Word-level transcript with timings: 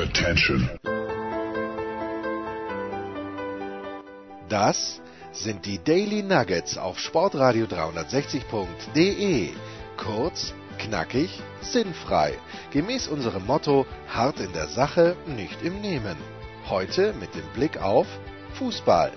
Attention. 0.00 0.70
Das 4.48 5.02
sind 5.30 5.66
die 5.66 5.78
Daily 5.84 6.22
Nuggets 6.22 6.78
auf 6.78 6.98
Sportradio 6.98 7.66
360.de. 7.66 9.50
Kurz, 9.98 10.54
knackig, 10.78 11.42
sinnfrei. 11.60 12.32
Gemäß 12.70 13.08
unserem 13.08 13.44
Motto: 13.44 13.84
hart 14.08 14.40
in 14.40 14.54
der 14.54 14.68
Sache, 14.68 15.16
nicht 15.26 15.62
im 15.62 15.82
Nehmen. 15.82 16.16
Heute 16.70 17.12
mit 17.20 17.34
dem 17.34 17.46
Blick 17.54 17.82
auf 17.82 18.06
Fußball. 18.54 19.12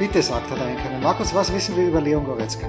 Bitte 0.00 0.22
sagt 0.22 0.50
er 0.50 0.60
einen 0.60 1.02
Markus, 1.04 1.32
was 1.32 1.54
wissen 1.54 1.76
wir 1.76 1.86
über 1.86 2.00
Leon 2.00 2.24
Goretzka? 2.24 2.66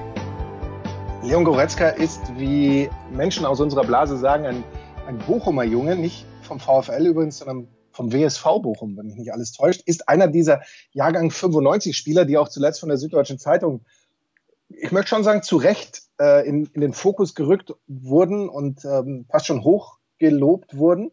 Leon 1.23 1.43
Goretzka 1.43 1.89
ist, 1.89 2.21
wie 2.38 2.88
Menschen 3.11 3.45
aus 3.45 3.59
unserer 3.59 3.84
Blase 3.84 4.16
sagen, 4.18 4.45
ein, 4.45 4.63
ein 5.10 5.18
Bochumer 5.18 5.64
Junge, 5.64 5.96
nicht 5.96 6.23
vom 6.43 6.60
VfL 6.60 7.07
übrigens, 7.07 7.39
sondern 7.39 7.68
vom 7.92 8.14
WSV 8.14 8.43
Bochum, 8.61 8.96
wenn 8.96 9.07
mich 9.07 9.16
nicht 9.16 9.33
alles 9.33 9.52
täuscht, 9.52 9.82
ist 9.88 10.07
einer 10.07 10.28
dieser 10.28 10.61
Jahrgang 10.92 11.32
95 11.32 11.97
Spieler, 11.97 12.25
die 12.25 12.38
auch 12.38 12.47
zuletzt 12.47 12.79
von 12.79 12.89
der 12.89 13.00
Süddeutschen 13.00 13.39
Zeitung, 13.39 13.82
ich 14.69 14.92
möchte 14.92 15.10
schon 15.10 15.24
sagen, 15.24 15.42
zu 15.42 15.57
Recht 15.57 16.04
äh, 16.21 16.47
in, 16.47 16.68
in 16.74 16.82
den 16.82 16.93
Fokus 16.93 17.33
gerückt 17.33 17.74
wurden 17.88 18.50
und 18.50 18.86
ähm, 18.86 19.25
fast 19.32 19.47
schon 19.47 19.64
hoch 19.64 19.97
gelobt 20.19 20.78
wurden. 20.78 21.11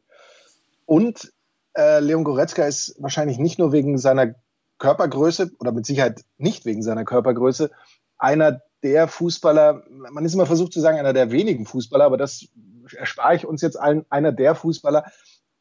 Und 0.84 1.32
äh, 1.74 2.00
Leon 2.00 2.24
Goretzka 2.24 2.66
ist 2.66 2.96
wahrscheinlich 2.98 3.38
nicht 3.38 3.58
nur 3.58 3.72
wegen 3.72 3.96
seiner 3.96 4.34
Körpergröße 4.76 5.52
oder 5.58 5.72
mit 5.72 5.86
Sicherheit 5.86 6.22
nicht 6.36 6.66
wegen 6.66 6.82
seiner 6.82 7.06
Körpergröße 7.06 7.70
einer 8.18 8.60
der 8.82 9.08
Fußballer, 9.08 9.84
man 9.88 10.24
ist 10.26 10.34
immer 10.34 10.46
versucht 10.46 10.74
zu 10.74 10.80
sagen, 10.80 10.98
einer 10.98 11.14
der 11.14 11.30
wenigen 11.30 11.64
Fußballer, 11.64 12.04
aber 12.04 12.18
das 12.18 12.46
erspare 12.94 13.36
ich 13.36 13.46
uns 13.46 13.62
jetzt 13.62 13.78
allen, 13.78 14.04
einer 14.10 14.32
der 14.32 14.54
Fußballer, 14.54 15.04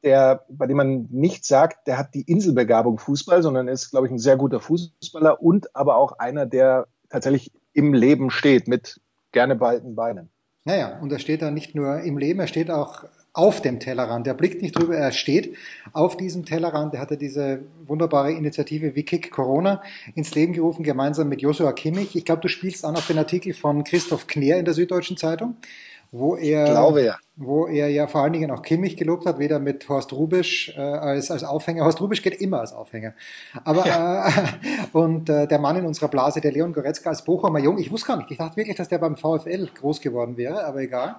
der, 0.04 0.46
bei 0.50 0.68
dem 0.68 0.78
man 0.78 1.08
nicht 1.10 1.46
sagt, 1.46 1.88
der 1.88 1.98
hat 1.98 2.14
die 2.14 2.22
Inselbegabung 2.22 3.00
Fußball, 3.00 3.42
sondern 3.42 3.68
ist, 3.68 3.90
glaube 3.90 4.08
ich, 4.08 4.12
ein 4.12 4.20
sehr 4.20 4.38
guter 4.38 4.60
Fußballer 4.60 5.42
und 5.42 5.76
aber 5.76 5.98
auch 5.98 6.20
einer, 6.20 6.46
der 6.46 6.88
tatsächlich 7.10 7.52
im 7.74 7.94
Leben 7.94 8.30
steht 8.30 8.68
mit 8.68 9.02
gerne 9.32 9.56
beiden 9.56 9.96
Beinen. 9.96 10.30
Naja, 10.64 11.00
und 11.00 11.12
er 11.12 11.20
steht 11.20 11.42
da 11.42 11.52
nicht 11.52 11.76
nur 11.76 12.00
im 12.00 12.18
Leben, 12.18 12.40
er 12.40 12.48
steht 12.48 12.72
auch 12.72 13.06
auf 13.36 13.62
dem 13.62 13.80
Tellerrand. 13.80 14.28
Er 14.28 14.34
blickt 14.34 14.62
nicht 14.62 14.80
drüber, 14.80 14.96
er 14.96 15.12
steht 15.12 15.56
auf 15.92 16.16
diesem 16.16 16.46
Tellerrand. 16.46 16.94
Er 16.94 17.02
hatte 17.02 17.18
diese 17.18 17.64
wunderbare 17.86 18.32
Initiative 18.32 18.96
wie 18.96 19.04
Kick 19.04 19.30
Corona 19.30 19.84
ins 20.16 20.34
Leben 20.34 20.54
gerufen, 20.54 20.84
gemeinsam 20.84 21.28
mit 21.28 21.42
Joshua 21.42 21.74
Kimmich. 21.74 22.16
Ich 22.16 22.24
glaube, 22.24 22.42
du 22.42 22.48
spielst 22.48 22.86
an 22.86 22.96
auf 22.96 23.08
den 23.08 23.18
Artikel 23.18 23.54
von 23.54 23.84
Christoph 23.84 24.28
Kner 24.28 24.58
in 24.58 24.66
der 24.66 24.74
Süddeutschen 24.74 25.18
Zeitung, 25.18 25.58
wo 26.12 26.36
er, 26.36 26.66
Glaube 26.66 27.04
ja. 27.04 27.18
wo 27.36 27.68
er 27.68 27.90
ja 27.90 28.08
vor 28.08 28.22
allen 28.22 28.34
Dingen 28.34 28.52
auch 28.52 28.62
Kimmich 28.62 28.98
gelobt 28.98 29.26
hat, 29.26 29.40
weder 29.40 29.60
mit 29.60 29.88
Horst 29.90 30.14
Rubisch 30.14 30.74
äh, 30.76 30.82
als, 30.82 31.32
als 31.32 31.44
Aufhänger. 31.44 31.84
Horst 31.84 32.02
Rubisch 32.02 32.22
geht 32.22 32.40
immer 32.42 32.60
als 32.60 32.74
Aufhänger. 32.74 33.14
Aber 33.64 33.86
ja. 33.86 34.28
äh, 34.28 34.32
und 34.94 35.30
äh, 35.30 35.48
der 35.48 35.60
Mann 35.60 35.78
in 35.78 35.86
unserer 35.86 36.08
Blase, 36.08 36.42
der 36.42 36.52
Leon 36.52 36.74
Goretzka 36.74 37.10
als 37.10 37.24
Bochumer 37.24 37.60
Jung, 37.60 37.78
ich 37.78 37.92
wusste 37.92 38.08
gar 38.08 38.18
nicht, 38.18 38.32
ich 38.32 38.38
dachte 38.38 38.58
wirklich, 38.58 38.78
dass 38.78 38.90
der 38.90 39.00
beim 39.00 39.16
VfL 39.16 39.68
groß 39.74 40.02
geworden 40.02 40.38
wäre, 40.38 40.66
aber 40.66 40.82
egal. 40.82 41.18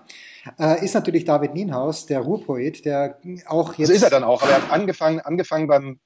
Äh, 0.59 0.85
ist 0.85 0.95
natürlich 0.95 1.25
David 1.25 1.55
Nienhaus, 1.55 2.07
der 2.07 2.21
Ruhrpoet, 2.21 2.85
der 2.85 3.19
auch 3.47 3.75
jetzt. 3.75 3.89
So 3.89 3.95
ist 3.95 4.03
er 4.03 4.11
dann 4.11 4.25
auch, 4.25 4.43
aber 4.43 4.53
er 4.53 4.63
hat 4.63 4.71
angefangen, 4.71 5.21
angefangen 5.21 5.67
beim 5.67 5.99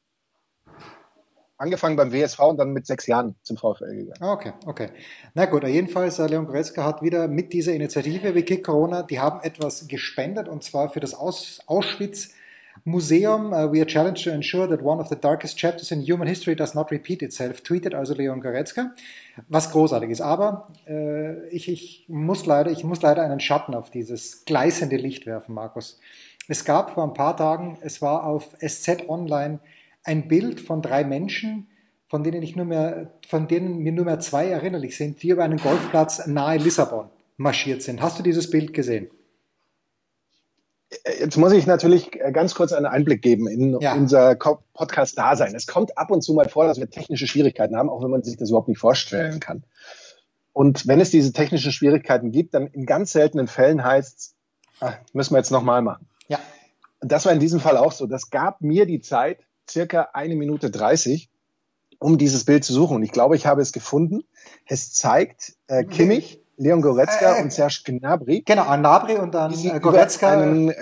angefangen 1.60 1.96
beim 1.96 2.12
WSV 2.12 2.40
und 2.40 2.56
dann 2.58 2.72
mit 2.72 2.86
sechs 2.86 3.06
Jahren 3.06 3.34
zum 3.42 3.58
VfL 3.58 3.94
gegangen. 3.94 4.22
Okay, 4.22 4.52
okay. 4.66 4.88
Na 5.34 5.44
gut, 5.44 5.62
jedenfalls, 5.64 6.18
äh, 6.18 6.26
Leon 6.26 6.46
Goretzka 6.46 6.84
hat 6.84 7.02
wieder 7.02 7.28
mit 7.28 7.52
dieser 7.52 7.74
Initiative 7.74 8.34
wie 8.34 8.42
Kick 8.42 8.64
Corona, 8.64 9.02
die 9.02 9.20
haben 9.20 9.40
etwas 9.42 9.86
gespendet 9.86 10.48
und 10.48 10.64
zwar 10.64 10.88
für 10.88 11.00
das 11.00 11.14
Aus 11.14 11.60
Auschwitz 11.66 12.30
Museum. 12.84 13.52
Uh, 13.52 13.70
we 13.70 13.80
are 13.80 13.86
challenged 13.86 14.24
to 14.24 14.30
ensure 14.30 14.66
that 14.66 14.82
one 14.82 15.00
of 15.00 15.08
the 15.08 15.16
darkest 15.16 15.58
chapters 15.58 15.90
in 15.90 16.00
human 16.00 16.26
history 16.26 16.56
does 16.56 16.74
not 16.74 16.90
repeat 16.90 17.20
itself, 17.20 17.62
tweetet 17.62 17.94
also 17.94 18.14
Leon 18.14 18.40
Goretzka. 18.40 18.92
Was 19.48 19.70
großartig 19.70 20.10
ist. 20.10 20.22
Aber 20.22 20.68
äh, 20.88 21.46
ich, 21.48 21.68
ich, 21.68 22.06
muss 22.08 22.46
leider, 22.46 22.70
ich 22.70 22.84
muss 22.84 23.02
leider 23.02 23.22
einen 23.22 23.40
Schatten 23.40 23.74
auf 23.74 23.90
dieses 23.90 24.46
gleißende 24.46 24.96
Licht 24.96 25.26
werfen, 25.26 25.54
Markus. 25.54 26.00
Es 26.48 26.64
gab 26.64 26.92
vor 26.94 27.04
ein 27.04 27.14
paar 27.14 27.36
Tagen, 27.36 27.78
es 27.82 28.00
war 28.00 28.24
auf 28.24 28.56
SZ 28.66 29.08
Online 29.08 29.60
ein 30.04 30.28
Bild 30.28 30.60
von 30.60 30.82
drei 30.82 31.04
Menschen, 31.04 31.68
von 32.08 32.24
denen 32.24 32.42
ich 32.42 32.56
nur 32.56 32.66
mehr, 32.66 33.12
von 33.28 33.46
denen 33.46 33.78
mir 33.78 33.92
nur 33.92 34.04
mehr 34.04 34.18
zwei 34.18 34.48
erinnerlich 34.48 34.96
sind, 34.96 35.22
die 35.22 35.28
über 35.28 35.44
einen 35.44 35.58
Golfplatz 35.58 36.26
nahe 36.26 36.58
Lissabon 36.58 37.08
marschiert 37.36 37.82
sind. 37.82 38.02
Hast 38.02 38.18
du 38.18 38.22
dieses 38.22 38.50
Bild 38.50 38.74
gesehen? 38.74 39.10
Jetzt 41.20 41.36
muss 41.36 41.52
ich 41.52 41.66
natürlich 41.66 42.10
ganz 42.32 42.54
kurz 42.54 42.72
einen 42.72 42.86
Einblick 42.86 43.22
geben 43.22 43.46
in 43.46 43.78
ja. 43.80 43.94
unser 43.94 44.34
Podcast-Dasein. 44.34 45.54
Es 45.54 45.68
kommt 45.68 45.96
ab 45.96 46.10
und 46.10 46.22
zu 46.22 46.34
mal 46.34 46.48
vor, 46.48 46.66
dass 46.66 46.80
wir 46.80 46.90
technische 46.90 47.28
Schwierigkeiten 47.28 47.76
haben, 47.76 47.88
auch 47.88 48.02
wenn 48.02 48.10
man 48.10 48.24
sich 48.24 48.36
das 48.36 48.48
überhaupt 48.48 48.66
nicht 48.66 48.80
vorstellen 48.80 49.38
kann. 49.38 49.62
Und 50.52 50.88
wenn 50.88 51.00
es 51.00 51.10
diese 51.10 51.32
technischen 51.32 51.70
Schwierigkeiten 51.70 52.32
gibt, 52.32 52.54
dann 52.54 52.66
in 52.66 52.86
ganz 52.86 53.12
seltenen 53.12 53.46
Fällen 53.46 53.84
heißt 53.84 54.18
es, 54.18 54.34
ah, 54.80 54.94
müssen 55.12 55.32
wir 55.32 55.38
jetzt 55.38 55.52
nochmal 55.52 55.80
machen. 55.80 56.08
Ja. 56.26 56.40
Das 57.00 57.24
war 57.24 57.32
in 57.32 57.40
diesem 57.40 57.60
Fall 57.60 57.76
auch 57.76 57.92
so. 57.92 58.06
Das 58.06 58.30
gab 58.30 58.60
mir 58.60 58.84
die 58.84 59.00
Zeit, 59.00 59.46
circa 59.68 60.08
eine 60.12 60.36
Minute 60.36 60.70
30, 60.70 61.30
um 61.98 62.18
dieses 62.18 62.44
Bild 62.44 62.64
zu 62.64 62.72
suchen. 62.72 62.96
Und 62.96 63.02
ich 63.02 63.12
glaube, 63.12 63.36
ich 63.36 63.46
habe 63.46 63.62
es 63.62 63.72
gefunden. 63.72 64.24
Es 64.66 64.92
zeigt 64.92 65.54
äh, 65.66 65.84
Kimmich, 65.84 66.40
Leon 66.56 66.82
Goretzka 66.82 67.38
äh, 67.38 67.42
und 67.42 67.52
Serge 67.52 67.82
Gnabry. 67.84 68.42
Genau, 68.42 68.64
Gnabry 68.64 69.16
und 69.16 69.34
dann 69.34 69.52
äh, 69.52 69.80
Goretzka. 69.80 70.30
Einen 70.30 70.72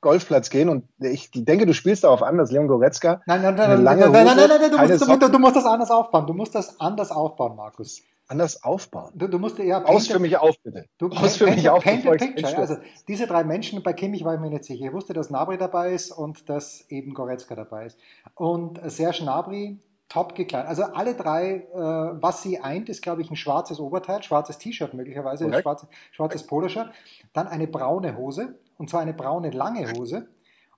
Golfplatz 0.00 0.50
gehen 0.50 0.68
und 0.68 0.84
ich 0.98 1.30
denke, 1.32 1.64
du 1.64 1.72
spielst 1.72 2.02
darauf 2.02 2.24
an, 2.24 2.36
dass 2.36 2.50
Leon 2.50 2.66
Goretzka 2.66 3.22
nein, 3.24 3.40
nein, 3.40 3.54
nein, 3.54 3.84
nein, 3.84 3.84
nein, 3.84 3.98
nein, 3.98 4.10
nein, 4.10 4.36
nein, 4.36 4.60
nein, 4.60 4.70
du, 4.72 5.06
musst, 5.06 5.22
du, 5.22 5.28
du, 5.30 5.38
musst 5.38 5.56
das 5.56 5.64
anders 5.64 5.90
aufbauen. 5.92 6.26
Du 6.26 6.34
musst 6.34 6.54
das 6.56 6.80
anders 6.80 7.12
aufbauen, 7.12 7.54
Markus. 7.54 8.02
Anders 8.32 8.64
aufbauen? 8.64 9.12
Du, 9.14 9.28
du 9.28 9.38
musst 9.38 9.58
ja 9.58 9.84
Aus 9.84 10.06
für 10.06 10.18
mich 10.18 10.36
auf, 10.38 10.58
bitte. 10.62 10.86
Du, 10.96 11.08
Aus 11.10 11.36
für 11.36 11.46
mich 11.46 11.68
auf. 11.68 11.84
Paint 11.84 12.04
picture. 12.18 12.56
Also 12.56 12.76
diese 13.06 13.26
drei 13.26 13.44
Menschen, 13.44 13.82
bei 13.82 13.92
Kimmich 13.92 14.24
war 14.24 14.34
ich 14.34 14.40
mir 14.40 14.48
nicht 14.48 14.64
sicher. 14.64 14.86
Ich 14.86 14.92
wusste, 14.92 15.12
dass 15.12 15.28
Nabri 15.28 15.58
dabei 15.58 15.92
ist 15.92 16.10
und 16.10 16.48
dass 16.48 16.86
eben 16.88 17.12
Goretzka 17.12 17.54
dabei 17.54 17.86
ist. 17.86 17.98
Und 18.34 18.80
Serge 18.90 19.24
Nabri 19.24 19.78
top 20.08 20.34
gekleidet. 20.34 20.68
Also 20.68 20.84
alle 20.84 21.14
drei, 21.14 21.66
äh, 21.74 21.76
was 21.76 22.42
sie 22.42 22.58
eint, 22.60 22.88
ist, 22.88 23.02
glaube 23.02 23.22
ich, 23.22 23.30
ein 23.30 23.36
schwarzes 23.36 23.80
Oberteil, 23.80 24.22
schwarzes 24.22 24.58
T-Shirt 24.58 24.94
möglicherweise, 24.94 25.46
okay. 25.46 25.62
schwarzes, 25.62 25.88
schwarzes 26.10 26.46
Poloshirt, 26.46 26.90
dann 27.32 27.48
eine 27.48 27.66
braune 27.66 28.16
Hose, 28.16 28.58
und 28.76 28.90
zwar 28.90 29.00
eine 29.00 29.14
braune 29.14 29.50
lange 29.50 29.90
Hose. 29.92 30.28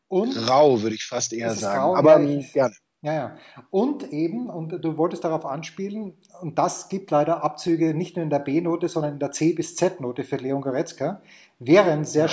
Und 0.09 0.35
grau, 0.35 0.83
würde 0.83 0.95
ich 0.95 1.05
fast 1.05 1.33
eher 1.33 1.53
sagen. 1.55 1.81
Grau, 1.81 1.97
aber 1.97 2.21
ja, 2.21 2.39
ich, 2.39 2.53
gerne. 2.53 2.75
Ja, 3.05 3.13
ja. 3.13 3.37
Und 3.71 4.15
eben, 4.15 4.49
und 4.49 4.83
du 4.83 4.97
wolltest 4.97 5.25
darauf 5.25 5.45
anspielen, 5.45 6.15
und 6.41 6.59
das 6.59 6.89
gibt 6.89 7.11
leider 7.11 7.45
Abzüge 7.45 7.93
nicht 7.93 8.17
nur 8.17 8.23
in 8.23 8.31
der 8.31 8.39
B-Note, 8.39 8.89
sondern 8.89 9.13
in 9.13 9.19
der 9.19 9.31
C- 9.31 9.53
bis 9.53 9.77
Z-Note 9.77 10.25
für 10.25 10.37
Leon 10.37 10.63
Goretzka, 10.63 11.21
während 11.59 12.09
sehr, 12.09 12.31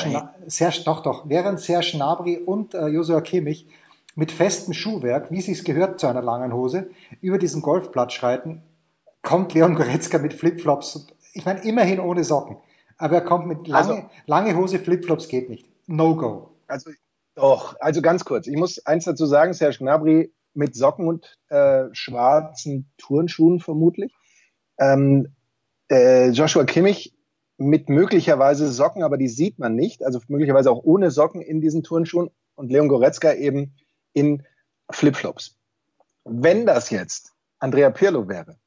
sehr, 0.47 0.71
doch, 0.85 1.03
doch, 1.03 1.27
während 1.27 1.59
sehr 1.59 1.81
Schnabri 1.81 2.37
und 2.37 2.73
äh, 2.73 2.87
Josua 2.87 3.19
Kimmich 3.19 3.67
mit 4.15 4.31
festem 4.31 4.73
Schuhwerk, 4.73 5.29
wie 5.29 5.41
sich's 5.41 5.65
gehört 5.65 5.99
zu 5.99 6.07
einer 6.07 6.21
langen 6.21 6.53
Hose, 6.53 6.89
über 7.19 7.37
diesen 7.37 7.61
Golfplatz 7.61 8.13
schreiten, 8.13 8.63
kommt 9.23 9.53
Leon 9.53 9.75
Goretzka 9.75 10.19
mit 10.19 10.33
Flipflops. 10.33 11.05
Ich 11.33 11.43
meine, 11.43 11.61
immerhin 11.65 11.99
ohne 11.99 12.23
Socken. 12.23 12.55
Aber 12.97 13.15
er 13.15 13.25
kommt 13.25 13.45
mit 13.45 13.67
lange, 13.67 13.89
also, 13.93 14.09
lange 14.25 14.55
Hose, 14.55 14.79
Flipflops 14.79 15.27
geht 15.27 15.49
nicht. 15.49 15.67
No 15.87 16.15
go. 16.15 16.51
Also, 16.67 16.91
doch, 17.35 17.75
also 17.81 18.01
ganz 18.01 18.23
kurz. 18.23 18.47
Ich 18.47 18.55
muss 18.55 18.85
eins 18.85 19.03
dazu 19.03 19.25
sagen, 19.25 19.51
Serge 19.51 19.79
Gnabry 19.79 20.31
mit 20.53 20.75
Socken 20.75 21.07
und 21.07 21.37
äh, 21.49 21.85
schwarzen 21.93 22.91
Turnschuhen 22.97 23.59
vermutlich. 23.59 24.13
Ähm, 24.77 25.33
äh, 25.89 26.29
Joshua 26.29 26.63
Kimmich 26.63 27.13
mit 27.57 27.89
möglicherweise 27.89 28.71
Socken, 28.71 29.03
aber 29.03 29.17
die 29.17 29.27
sieht 29.27 29.59
man 29.59 29.75
nicht, 29.75 30.03
also 30.03 30.19
möglicherweise 30.27 30.71
auch 30.71 30.83
ohne 30.83 31.11
Socken 31.11 31.41
in 31.41 31.61
diesen 31.61 31.83
Turnschuhen 31.83 32.31
und 32.55 32.71
Leon 32.71 32.87
Goretzka 32.87 33.33
eben 33.33 33.75
in 34.13 34.43
Flipflops. 34.89 35.57
Wenn 36.23 36.65
das 36.65 36.89
jetzt 36.89 37.33
Andrea 37.59 37.89
Pirlo 37.91 38.27
wäre, 38.27 38.57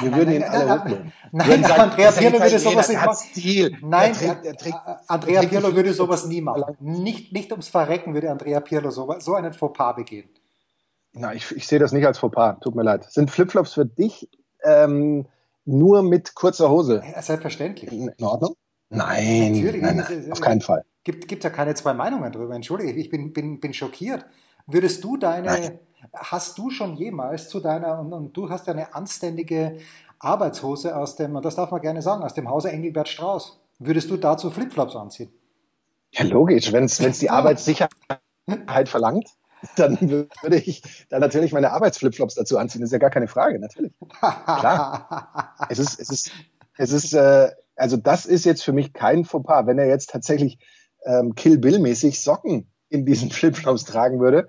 wir 0.00 0.14
würden 0.14 0.34
ihn 0.34 0.42
alle 0.42 0.80
hochnehmen. 0.80 1.12
Nein, 1.32 1.62
sagen, 1.62 1.80
Andrea 1.80 2.10
Pirlo 2.10 2.40
würde 2.40 2.58
sowas 2.58 2.88
nicht 2.88 3.04
machen. 3.04 3.78
Nein, 3.82 4.12
trägt, 4.12 4.44
er 4.44 4.56
trägt, 4.56 4.78
Andrea 5.06 5.42
Pirlo 5.42 5.74
würde 5.74 5.92
sowas 5.92 6.26
nie 6.26 6.40
machen. 6.40 6.76
Nicht, 6.80 7.32
nicht 7.32 7.50
ums 7.52 7.68
Verrecken 7.68 8.12
würde 8.12 8.30
Andrea 8.30 8.60
Pirlo 8.60 8.90
so, 8.90 9.14
so 9.18 9.34
einen 9.34 9.52
Fauxpas 9.52 9.94
begehen. 9.94 10.28
Na, 11.18 11.34
ich, 11.34 11.50
ich 11.56 11.66
sehe 11.66 11.78
das 11.78 11.92
nicht 11.92 12.06
als 12.06 12.18
Fauxpas, 12.18 12.60
tut 12.60 12.74
mir 12.74 12.82
leid. 12.82 13.04
Sind 13.10 13.30
Flipflops 13.30 13.74
für 13.74 13.84
dich 13.84 14.28
ähm, 14.64 15.26
nur 15.64 16.02
mit 16.02 16.34
kurzer 16.34 16.70
Hose? 16.70 17.02
Ja, 17.14 17.20
selbstverständlich. 17.20 17.90
In 17.92 18.12
Ordnung? 18.24 18.54
Nein, 18.90 19.52
Natürlich, 19.52 19.82
nein, 19.82 19.96
nein 19.96 20.32
auf 20.32 20.40
keinen 20.40 20.60
Fall. 20.60 20.84
Gibt 21.04 21.28
gibt 21.28 21.44
ja 21.44 21.50
keine 21.50 21.74
zwei 21.74 21.92
Meinungen 21.92 22.32
drüber. 22.32 22.54
Entschuldige, 22.54 22.92
ich 22.92 23.10
bin, 23.10 23.32
bin, 23.32 23.60
bin 23.60 23.74
schockiert. 23.74 24.24
Würdest 24.66 25.04
du 25.04 25.16
deine, 25.16 25.46
nein. 25.46 25.78
hast 26.14 26.56
du 26.58 26.70
schon 26.70 26.94
jemals 26.94 27.48
zu 27.48 27.60
deiner, 27.60 28.00
und, 28.00 28.12
und 28.12 28.36
du 28.36 28.48
hast 28.48 28.66
ja 28.66 28.72
eine 28.72 28.94
anständige 28.94 29.78
Arbeitshose 30.18 30.96
aus 30.96 31.16
dem, 31.16 31.36
und 31.36 31.44
das 31.44 31.56
darf 31.56 31.70
man 31.70 31.80
gerne 31.80 32.02
sagen, 32.02 32.22
aus 32.22 32.34
dem 32.34 32.48
Hause 32.48 32.70
Engelbert 32.70 33.08
Strauß. 33.08 33.60
Würdest 33.78 34.10
du 34.10 34.16
dazu 34.16 34.50
Flipflops 34.50 34.96
anziehen? 34.96 35.30
Ja, 36.12 36.24
logisch. 36.24 36.72
Wenn 36.72 36.84
es 36.84 37.18
die 37.18 37.30
Arbeitssicherheit 37.30 37.90
verlangt, 38.86 39.28
dann 39.76 39.98
würde 40.00 40.56
ich 40.56 41.06
da 41.08 41.18
natürlich 41.18 41.52
meine 41.52 41.72
Arbeitsflipflops 41.72 42.34
dazu 42.34 42.58
anziehen. 42.58 42.80
Das 42.80 42.88
ist 42.88 42.92
ja 42.92 42.98
gar 42.98 43.10
keine 43.10 43.28
Frage, 43.28 43.58
natürlich. 43.58 43.92
Klar. 44.20 45.54
es 45.68 45.78
ist, 45.78 46.00
es 46.00 46.10
ist, 46.10 46.30
es 46.76 46.92
ist, 46.92 47.12
äh, 47.14 47.50
also 47.76 47.96
das 47.96 48.26
ist 48.26 48.44
jetzt 48.44 48.62
für 48.62 48.72
mich 48.72 48.92
kein 48.92 49.24
Fauxpas. 49.24 49.66
Wenn 49.66 49.78
er 49.78 49.86
jetzt 49.86 50.10
tatsächlich 50.10 50.58
ähm, 51.04 51.34
Kill 51.34 51.58
Bill-mäßig 51.58 52.20
Socken 52.20 52.70
in 52.88 53.04
diesen 53.04 53.30
Flipflops 53.32 53.84
tragen 53.84 54.20
würde, 54.20 54.48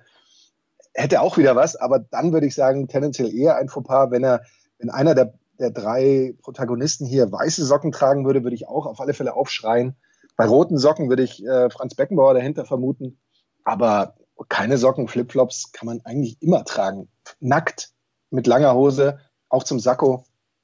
hätte 0.94 1.22
auch 1.22 1.38
wieder 1.38 1.56
was, 1.56 1.76
aber 1.76 2.00
dann 2.00 2.34
würde 2.34 2.48
ich 2.48 2.56
sagen, 2.56 2.88
tendenziell 2.88 3.34
eher 3.34 3.58
ein 3.58 3.70
Fauxpas, 3.70 4.12
wenn 4.12 4.24
er, 4.24 4.42
wenn 4.80 4.90
einer 4.90 5.16
der, 5.16 5.34
der 5.60 5.72
drei 5.72 6.36
Protagonisten 6.42 7.06
hier 7.06 7.32
weiße 7.32 7.66
Socken 7.66 7.92
tragen 7.92 8.26
würde, 8.26 8.44
würde 8.44 8.56
ich 8.56 8.68
auch 8.68 8.86
auf 8.86 9.00
alle 9.00 9.14
Fälle 9.14 9.36
aufschreien. 9.36 9.96
Bei 10.36 10.46
roten 10.46 10.78
Socken 10.78 11.10
würde 11.10 11.24
ich 11.24 11.46
äh, 11.46 11.70
Franz 11.70 11.96
Beckenbauer 11.96 12.34
dahinter 12.34 12.66
vermuten. 12.66 13.20
Aber 13.66 14.16
keine 14.48 14.78
Socken, 14.78 15.08
Flipflops 15.08 15.72
kann 15.72 15.88
man 15.88 16.02
eigentlich 16.06 16.42
immer 16.42 16.64
tragen. 16.64 17.10
Nackt, 17.40 17.92
mit 18.30 18.48
langer 18.48 18.74
Hose, 18.74 19.20
auch 19.50 19.64
zum 19.64 19.80
Sakko, 19.80 20.24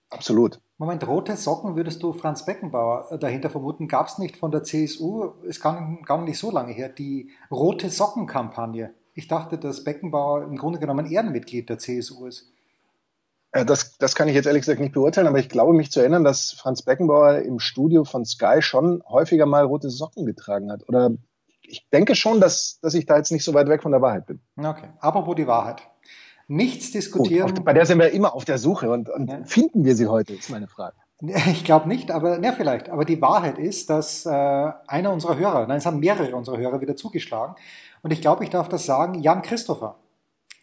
absolut. 0.09 0.61
Moment, 0.77 1.07
rote 1.07 1.37
Socken 1.37 1.77
würdest 1.77 2.03
du 2.03 2.11
Franz 2.11 2.45
Beckenbauer 2.45 3.11
äh, 3.11 3.17
dahinter 3.17 3.49
vermuten? 3.49 3.87
Gab 3.87 4.07
es 4.07 4.17
nicht 4.17 4.35
von 4.35 4.51
der 4.51 4.63
CSU, 4.63 5.31
ist 5.43 5.61
gar, 5.61 5.97
gar 6.05 6.21
nicht 6.21 6.37
so 6.37 6.51
lange 6.51 6.73
her, 6.73 6.89
die 6.89 7.31
rote 7.49 7.89
Socken-Kampagne? 7.89 8.93
Ich 9.13 9.29
dachte, 9.29 9.57
dass 9.57 9.85
Beckenbauer 9.85 10.43
im 10.43 10.57
Grunde 10.57 10.79
genommen 10.79 11.09
Ehrenmitglied 11.09 11.69
der 11.69 11.77
CSU 11.77 12.25
ist. 12.25 12.51
Äh, 13.53 13.63
das, 13.65 13.97
das 13.97 14.15
kann 14.15 14.27
ich 14.27 14.35
jetzt 14.35 14.47
ehrlich 14.47 14.63
gesagt 14.63 14.81
nicht 14.81 14.93
beurteilen, 14.93 15.27
aber 15.27 15.39
ich 15.39 15.47
glaube 15.47 15.73
mich 15.73 15.91
zu 15.91 16.01
erinnern, 16.01 16.25
dass 16.25 16.51
Franz 16.51 16.81
Beckenbauer 16.81 17.39
im 17.39 17.59
Studio 17.59 18.03
von 18.03 18.25
Sky 18.25 18.61
schon 18.61 19.01
häufiger 19.07 19.45
mal 19.45 19.63
rote 19.63 19.89
Socken 19.89 20.25
getragen 20.25 20.69
hat. 20.69 20.87
Oder 20.89 21.11
ich 21.69 21.87
denke 21.91 22.15
schon, 22.15 22.39
dass, 22.39 22.79
dass 22.81 22.93
ich 22.93 23.05
da 23.05 23.17
jetzt 23.17 23.31
nicht 23.31 23.43
so 23.43 23.53
weit 23.53 23.67
weg 23.67 23.83
von 23.83 23.91
der 23.91 24.01
Wahrheit 24.01 24.25
bin. 24.25 24.39
Okay, 24.57 24.89
apropos 24.99 25.35
die 25.35 25.47
Wahrheit. 25.47 25.81
Nichts 26.47 26.91
diskutieren. 26.91 27.53
Gut, 27.53 27.65
bei 27.65 27.73
der 27.73 27.85
sind 27.85 27.99
wir 27.99 28.11
immer 28.11 28.35
auf 28.35 28.45
der 28.45 28.57
Suche 28.57 28.91
und, 28.91 29.09
und 29.09 29.29
ja. 29.29 29.43
finden 29.45 29.83
wir 29.83 29.95
sie 29.95 30.07
heute, 30.07 30.33
ist 30.33 30.49
meine 30.49 30.67
Frage. 30.67 30.95
Ich 31.47 31.63
glaube 31.63 31.87
nicht, 31.87 32.11
aber 32.11 32.43
ja, 32.43 32.51
vielleicht. 32.51 32.89
Aber 32.89 33.05
die 33.05 33.21
Wahrheit 33.21 33.57
ist, 33.57 33.89
dass 33.89 34.25
äh, 34.25 34.29
einer 34.29 35.13
unserer 35.13 35.37
Hörer, 35.37 35.65
nein, 35.65 35.77
es 35.77 35.85
haben 35.85 35.99
mehrere 35.99 36.35
unserer 36.35 36.57
Hörer 36.57 36.81
wieder 36.81 36.97
zugeschlagen. 36.97 37.55
Und 38.01 38.11
ich 38.11 38.21
glaube, 38.21 38.43
ich 38.43 38.49
darf 38.49 38.67
das 38.67 38.85
sagen, 38.85 39.21
Jan 39.21 39.41
Christopher 39.41 39.95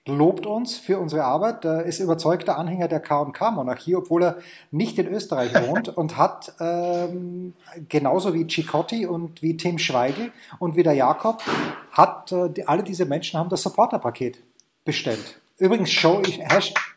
lobt 0.06 0.46
uns 0.46 0.76
für 0.76 0.98
unsere 0.98 1.24
Arbeit, 1.24 1.64
Er 1.64 1.84
ist 1.84 2.00
überzeugter 2.00 2.58
Anhänger 2.58 2.88
der 2.88 3.00
K&K-Monarchie, 3.00 3.94
obwohl 3.94 4.24
er 4.24 4.36
nicht 4.70 4.98
in 4.98 5.06
Österreich 5.06 5.54
wohnt 5.68 5.88
und 5.96 6.16
hat 6.16 6.54
ähm, 6.60 7.54
genauso 7.88 8.34
wie 8.34 8.46
Cicotti 8.46 9.06
und 9.06 9.42
wie 9.42 9.56
Tim 9.56 9.78
Schweigel 9.78 10.32
und 10.58 10.76
wie 10.76 10.82
der 10.82 10.94
Jakob, 10.94 11.42
hat 11.92 12.32
äh, 12.32 12.50
die, 12.50 12.66
alle 12.66 12.82
diese 12.82 13.06
Menschen 13.06 13.38
haben 13.38 13.48
das 13.48 13.62
Supporter-Paket 13.62 14.42
bestellt. 14.84 15.40
Übrigens, 15.58 15.90
Show 15.90 16.20
ich, 16.26 16.40
Hashtag, 16.40 16.91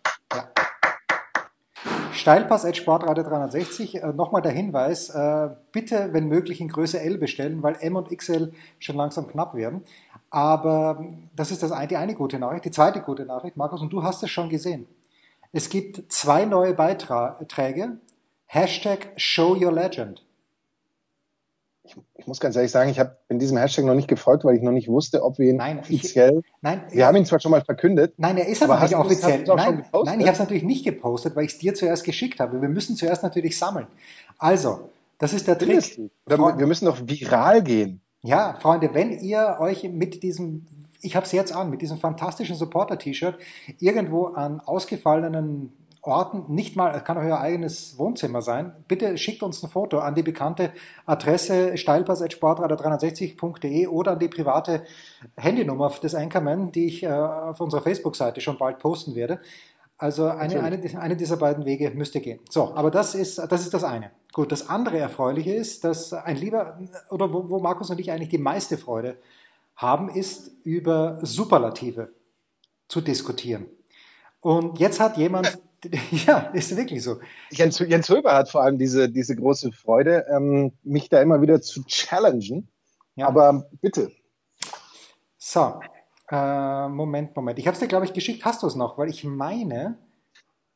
Steilpass 2.15 2.65
at 2.65 2.77
Sportrate 2.77 3.23
360. 3.23 4.03
Äh, 4.03 4.13
nochmal 4.13 4.41
der 4.41 4.51
Hinweis, 4.51 5.09
äh, 5.09 5.49
bitte, 5.71 6.09
wenn 6.11 6.27
möglich, 6.27 6.61
in 6.61 6.67
Größe 6.67 6.99
L 6.99 7.17
bestellen, 7.17 7.61
weil 7.63 7.77
M 7.79 7.95
und 7.95 8.09
XL 8.09 8.53
schon 8.79 8.95
langsam 8.95 9.27
knapp 9.27 9.55
werden. 9.55 9.83
Aber 10.29 10.97
ähm, 10.99 11.29
das 11.35 11.51
ist 11.51 11.63
das 11.63 11.71
eine, 11.71 11.87
die 11.87 11.97
eine 11.97 12.15
gute 12.15 12.39
Nachricht. 12.39 12.65
Die 12.65 12.71
zweite 12.71 13.01
gute 13.01 13.25
Nachricht, 13.25 13.57
Markus, 13.57 13.81
und 13.81 13.93
du 13.93 14.03
hast 14.03 14.23
es 14.23 14.31
schon 14.31 14.49
gesehen. 14.49 14.87
Es 15.51 15.69
gibt 15.69 16.11
zwei 16.11 16.45
neue 16.45 16.73
Beiträge. 16.73 17.97
Hashtag 18.47 19.11
Show 19.15 19.55
Your 19.55 19.71
Legend. 19.71 20.24
Ich, 21.85 21.95
ich 22.15 22.27
muss 22.27 22.39
ganz 22.39 22.55
ehrlich 22.55 22.71
sagen, 22.71 22.89
ich 22.89 22.99
habe 22.99 23.17
in 23.29 23.37
diesem 23.37 23.57
Hashtag 23.57 23.85
noch 23.85 23.93
nicht 23.93 24.07
gefolgt, 24.07 24.43
weil 24.43 24.55
ich 24.55 24.63
noch 24.63 24.71
nicht 24.71 24.87
wusste, 24.87 25.23
ob 25.23 25.37
wir 25.37 25.49
ihn 25.49 25.57
nein, 25.57 25.79
offiziell. 25.79 26.41
Ich, 26.43 26.53
nein, 26.61 26.81
wir 26.89 27.05
haben 27.05 27.15
ihn 27.15 27.25
zwar 27.25 27.39
schon 27.39 27.51
mal 27.51 27.63
verkündet. 27.63 28.13
Nein, 28.17 28.37
er 28.37 28.47
ist 28.47 28.63
aber 28.63 28.79
nicht 28.79 28.95
offiziell. 28.95 29.43
Nein, 29.43 29.85
nein, 29.93 30.19
ich 30.19 30.25
habe 30.25 30.33
es 30.33 30.39
natürlich 30.39 30.63
nicht 30.63 30.83
gepostet, 30.83 31.35
weil 31.35 31.45
ich 31.45 31.53
es 31.53 31.57
dir 31.59 31.75
zuerst 31.75 32.03
geschickt 32.03 32.39
habe. 32.39 32.61
Wir 32.61 32.69
müssen 32.69 32.95
zuerst 32.95 33.23
natürlich 33.23 33.57
sammeln. 33.57 33.87
Also, 34.37 34.89
das 35.17 35.33
ist 35.33 35.47
der 35.47 35.57
Trick. 35.57 35.99
Oder 36.25 36.57
wir 36.57 36.67
müssen 36.67 36.85
doch 36.85 36.97
viral 37.05 37.63
gehen. 37.63 38.01
Ja, 38.21 38.57
Freunde, 38.59 38.93
wenn 38.93 39.11
ihr 39.19 39.57
euch 39.59 39.83
mit 39.83 40.23
diesem, 40.23 40.65
ich 41.01 41.15
habe 41.15 41.25
es 41.25 41.31
jetzt 41.31 41.55
an, 41.55 41.69
mit 41.69 41.81
diesem 41.81 41.99
fantastischen 41.99 42.55
Supporter-T-Shirt 42.55 43.37
irgendwo 43.79 44.25
an 44.27 44.59
ausgefallenen 44.61 45.71
Orten, 46.05 46.53
nicht 46.53 46.75
mal, 46.75 46.93
es 46.95 47.03
kann 47.03 47.17
auch 47.17 47.23
euer 47.23 47.39
eigenes 47.39 47.97
Wohnzimmer 47.97 48.41
sein, 48.41 48.73
bitte 48.87 49.17
schickt 49.17 49.43
uns 49.43 49.63
ein 49.63 49.69
Foto 49.69 49.99
an 49.99 50.15
die 50.15 50.23
bekannte 50.23 50.71
Adresse 51.05 51.77
steilpass.sportradio360.de 51.77 53.87
oder 53.87 54.13
an 54.13 54.19
die 54.19 54.27
private 54.27 54.83
Handynummer 55.35 55.89
des 55.89 56.15
Anchorman, 56.15 56.71
die 56.71 56.85
ich 56.85 57.03
äh, 57.03 57.09
auf 57.09 57.59
unserer 57.59 57.81
Facebook-Seite 57.81 58.41
schon 58.41 58.57
bald 58.57 58.79
posten 58.79 59.15
werde. 59.15 59.39
Also 59.97 60.27
eine, 60.27 60.61
eine, 60.61 60.81
eine 60.99 61.15
dieser 61.15 61.37
beiden 61.37 61.65
Wege 61.65 61.89
müsste 61.91 62.19
gehen. 62.19 62.41
So, 62.49 62.75
aber 62.75 62.91
das 62.91 63.15
ist, 63.15 63.37
das 63.37 63.61
ist 63.61 63.73
das 63.73 63.85
eine. 63.85 64.11
Gut, 64.33 64.51
das 64.51 64.67
andere 64.67 64.97
Erfreuliche 64.97 65.53
ist, 65.53 65.85
dass 65.85 66.11
ein 66.11 66.35
lieber, 66.35 66.77
oder 67.09 67.33
wo, 67.33 67.49
wo 67.49 67.59
Markus 67.59 67.89
und 67.89 67.99
ich 67.99 68.11
eigentlich 68.11 68.29
die 68.29 68.37
meiste 68.37 68.77
Freude 68.77 69.17
haben, 69.77 70.09
ist 70.09 70.51
über 70.63 71.19
Superlative 71.21 72.09
zu 72.89 72.99
diskutieren. 72.99 73.67
Und 74.41 74.79
jetzt 74.79 74.99
hat 74.99 75.17
jemand, 75.17 75.57
ja, 76.27 76.39
ist 76.53 76.75
wirklich 76.75 77.03
so. 77.03 77.19
Jens, 77.51 77.79
Jens 77.79 78.09
Höber 78.09 78.33
hat 78.33 78.49
vor 78.49 78.63
allem 78.63 78.77
diese, 78.77 79.09
diese 79.09 79.35
große 79.35 79.71
Freude, 79.71 80.25
ähm, 80.29 80.73
mich 80.83 81.09
da 81.09 81.21
immer 81.21 81.41
wieder 81.41 81.61
zu 81.61 81.83
challengen. 81.85 82.69
Ja. 83.15 83.27
Aber 83.27 83.69
bitte. 83.81 84.11
So, 85.37 85.79
äh, 86.29 86.87
Moment, 86.87 87.35
Moment. 87.35 87.59
Ich 87.59 87.67
habe 87.67 87.75
es 87.75 87.79
dir, 87.79 87.87
glaube 87.87 88.05
ich, 88.05 88.13
geschickt. 88.13 88.43
Hast 88.45 88.63
du 88.63 88.67
es 88.67 88.75
noch? 88.75 88.97
Weil 88.97 89.09
ich 89.09 89.23
meine, 89.23 89.97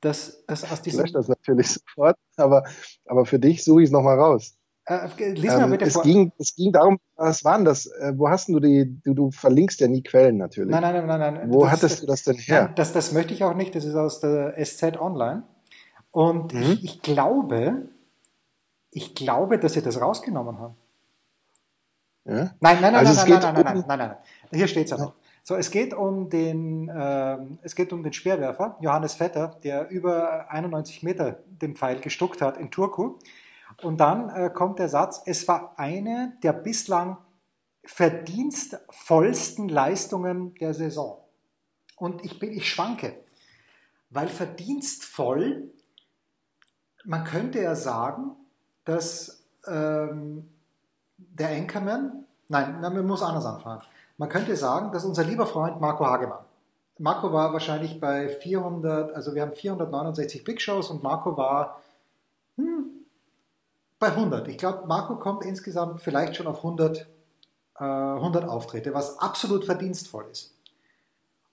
dass 0.01 0.43
es 0.47 0.69
aus 0.69 0.81
diesem... 0.81 1.05
Ich 1.05 1.11
lösche 1.11 1.13
das 1.13 1.27
natürlich 1.27 1.71
sofort, 1.71 2.17
aber, 2.37 2.63
aber 3.05 3.25
für 3.25 3.39
dich 3.39 3.63
suche 3.63 3.81
ich 3.81 3.87
es 3.87 3.91
nochmal 3.91 4.19
raus. 4.19 4.58
Äh, 4.89 5.07
lies 5.33 5.53
mal 5.53 5.65
ähm, 5.65 5.69
bitte 5.69 5.85
es 5.85 5.93
vor. 5.93 6.01
Ging, 6.01 6.31
es 6.39 6.55
ging 6.55 6.71
darum, 6.71 6.99
was 7.15 7.45
waren 7.45 7.63
das? 7.63 7.85
Äh, 7.85 8.13
wo 8.15 8.27
hast 8.27 8.49
du 8.49 8.59
die, 8.59 8.99
du, 9.03 9.13
du 9.13 9.29
verlinkst 9.29 9.79
ja 9.81 9.87
nie 9.87 10.01
Quellen 10.01 10.37
natürlich. 10.37 10.71
Nein, 10.71 10.81
nein, 10.81 11.05
nein, 11.05 11.19
nein. 11.19 11.33
nein. 11.35 11.53
Wo 11.53 11.61
das, 11.61 11.73
hattest 11.73 12.01
du 12.01 12.07
das 12.07 12.23
denn 12.23 12.37
her? 12.37 12.63
Nein, 12.63 12.75
das, 12.75 12.91
das 12.91 13.11
möchte 13.11 13.33
ich 13.33 13.43
auch 13.43 13.53
nicht, 13.53 13.75
das 13.75 13.85
ist 13.85 13.93
aus 13.93 14.19
der 14.19 14.55
SZ 14.63 14.99
Online. 14.99 15.43
Und 16.09 16.55
mhm. 16.55 16.63
ich, 16.63 16.83
ich 16.83 17.01
glaube, 17.03 17.83
ich 18.89 19.13
glaube, 19.13 19.59
dass 19.59 19.73
sie 19.73 19.83
das 19.83 20.01
rausgenommen 20.01 20.57
haben. 20.57 20.75
Ja? 22.25 22.35
Nein, 22.35 22.55
nein, 22.59 22.81
nein, 22.81 22.95
also 22.95 23.13
nein, 23.13 23.29
nein, 23.29 23.41
nein, 23.41 23.53
nein, 23.53 23.63
nein, 23.63 23.83
nein, 23.87 23.99
nein, 23.99 24.09
nein. 24.09 24.17
Hier 24.51 24.67
steht 24.67 24.85
es 24.85 24.91
ja 24.91 24.97
noch. 24.97 25.13
So, 25.43 25.55
es 25.55 25.69
geht 25.69 25.93
um 25.93 26.29
den, 26.31 26.89
äh, 26.89 27.37
es 27.61 27.75
geht 27.75 27.93
um 27.93 28.01
den 28.01 28.13
Speerwerfer 28.13 28.75
Johannes 28.81 29.13
Vetter, 29.13 29.55
der 29.63 29.89
über 29.89 30.49
91 30.49 31.03
Meter 31.03 31.39
den 31.47 31.75
Pfeil 31.75 31.99
gestuckt 31.99 32.41
hat 32.41 32.57
in 32.57 32.71
Turku. 32.71 33.19
Und 33.81 33.99
dann 33.99 34.29
äh, 34.29 34.49
kommt 34.49 34.79
der 34.79 34.89
Satz: 34.89 35.21
Es 35.25 35.47
war 35.47 35.73
eine 35.77 36.37
der 36.43 36.53
bislang 36.53 37.17
verdienstvollsten 37.85 39.69
Leistungen 39.69 40.53
der 40.55 40.73
Saison. 40.73 41.23
Und 41.95 42.23
ich 42.23 42.39
bin, 42.39 42.51
ich 42.51 42.69
schwanke, 42.69 43.19
weil 44.09 44.27
verdienstvoll, 44.27 45.71
man 47.05 47.23
könnte 47.23 47.61
ja 47.61 47.75
sagen, 47.75 48.35
dass 48.85 49.43
ähm, 49.67 50.49
der 51.17 51.49
Anchorman, 51.49 52.25
nein, 52.47 52.79
man 52.79 53.05
muss 53.05 53.21
anders 53.21 53.45
anfangen. 53.45 53.81
Man 54.17 54.29
könnte 54.29 54.55
sagen, 54.55 54.91
dass 54.91 55.05
unser 55.05 55.23
lieber 55.23 55.45
Freund 55.45 55.79
Marco 55.79 56.05
Hagemann, 56.05 56.43
Marco 56.99 57.31
war 57.31 57.53
wahrscheinlich 57.53 57.99
bei 58.01 58.27
400, 58.27 59.13
also 59.13 59.33
wir 59.33 59.41
haben 59.41 59.53
469 59.53 60.43
Big 60.43 60.61
Shows 60.61 60.89
und 60.89 61.01
Marco 61.01 61.37
war 61.37 61.81
bei 63.99 64.07
100. 64.07 64.47
Ich 64.47 64.57
glaube, 64.57 64.87
Marco 64.87 65.17
kommt 65.17 65.45
insgesamt 65.45 66.01
vielleicht 66.01 66.35
schon 66.35 66.47
auf 66.47 66.63
100, 66.63 67.07
äh, 67.79 67.83
100 67.83 68.47
Auftritte, 68.47 68.93
was 68.93 69.19
absolut 69.19 69.65
verdienstvoll 69.65 70.25
ist. 70.31 70.55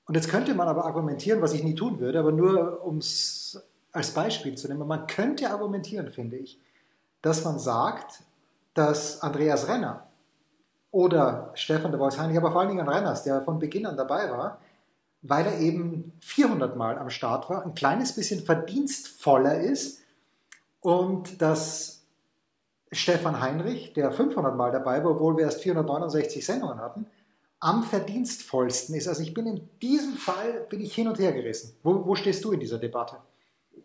Und 0.06 0.14
jetzt 0.14 0.28
könnte 0.28 0.54
man 0.54 0.68
aber 0.68 0.84
argumentieren, 0.84 1.42
was 1.42 1.52
ich 1.52 1.64
nie 1.64 1.74
tun 1.74 1.98
würde, 1.98 2.20
aber 2.20 2.30
nur 2.30 2.84
um 2.84 2.98
es 2.98 3.60
als 3.92 4.12
Beispiel 4.12 4.56
zu 4.56 4.68
nehmen, 4.68 4.86
man 4.86 5.06
könnte 5.06 5.50
argumentieren, 5.50 6.10
finde 6.10 6.36
ich, 6.36 6.60
dass 7.22 7.44
man 7.44 7.58
sagt, 7.58 8.22
dass 8.74 9.22
Andreas 9.22 9.68
Renner 9.68 10.06
oder 10.92 11.50
Stefan 11.54 11.90
de 11.90 11.98
Vois 11.98 12.16
Heinrich, 12.16 12.36
aber 12.36 12.52
vor 12.52 12.60
allen 12.60 12.68
Dingen 12.68 12.88
Renners, 12.88 13.24
der 13.24 13.42
von 13.42 13.58
Beginn 13.58 13.86
an 13.86 13.96
dabei 13.96 14.30
war, 14.30 14.60
weil 15.22 15.46
er 15.46 15.58
eben 15.58 16.12
400 16.20 16.76
Mal 16.76 16.98
am 16.98 17.10
Start 17.10 17.50
war, 17.50 17.64
ein 17.64 17.74
kleines 17.74 18.14
bisschen 18.14 18.44
verdienstvoller 18.44 19.58
ist 19.58 20.02
und 20.80 21.42
dass 21.42 21.95
Stefan 22.92 23.40
Heinrich, 23.40 23.92
der 23.94 24.12
500 24.12 24.56
Mal 24.56 24.70
dabei 24.70 25.02
war, 25.02 25.12
obwohl 25.12 25.36
wir 25.36 25.44
erst 25.44 25.62
469 25.62 26.44
Sendungen 26.44 26.80
hatten, 26.80 27.06
am 27.60 27.82
verdienstvollsten 27.82 28.94
ist. 28.94 29.08
Also 29.08 29.22
ich 29.22 29.34
bin 29.34 29.46
in 29.46 29.68
diesem 29.82 30.14
Fall 30.14 30.66
bin 30.68 30.80
ich 30.80 30.94
hin 30.94 31.08
und 31.08 31.18
her 31.18 31.32
gerissen. 31.32 31.76
Wo, 31.82 32.06
wo 32.06 32.14
stehst 32.14 32.44
du 32.44 32.52
in 32.52 32.60
dieser 32.60 32.78
Debatte? 32.78 33.16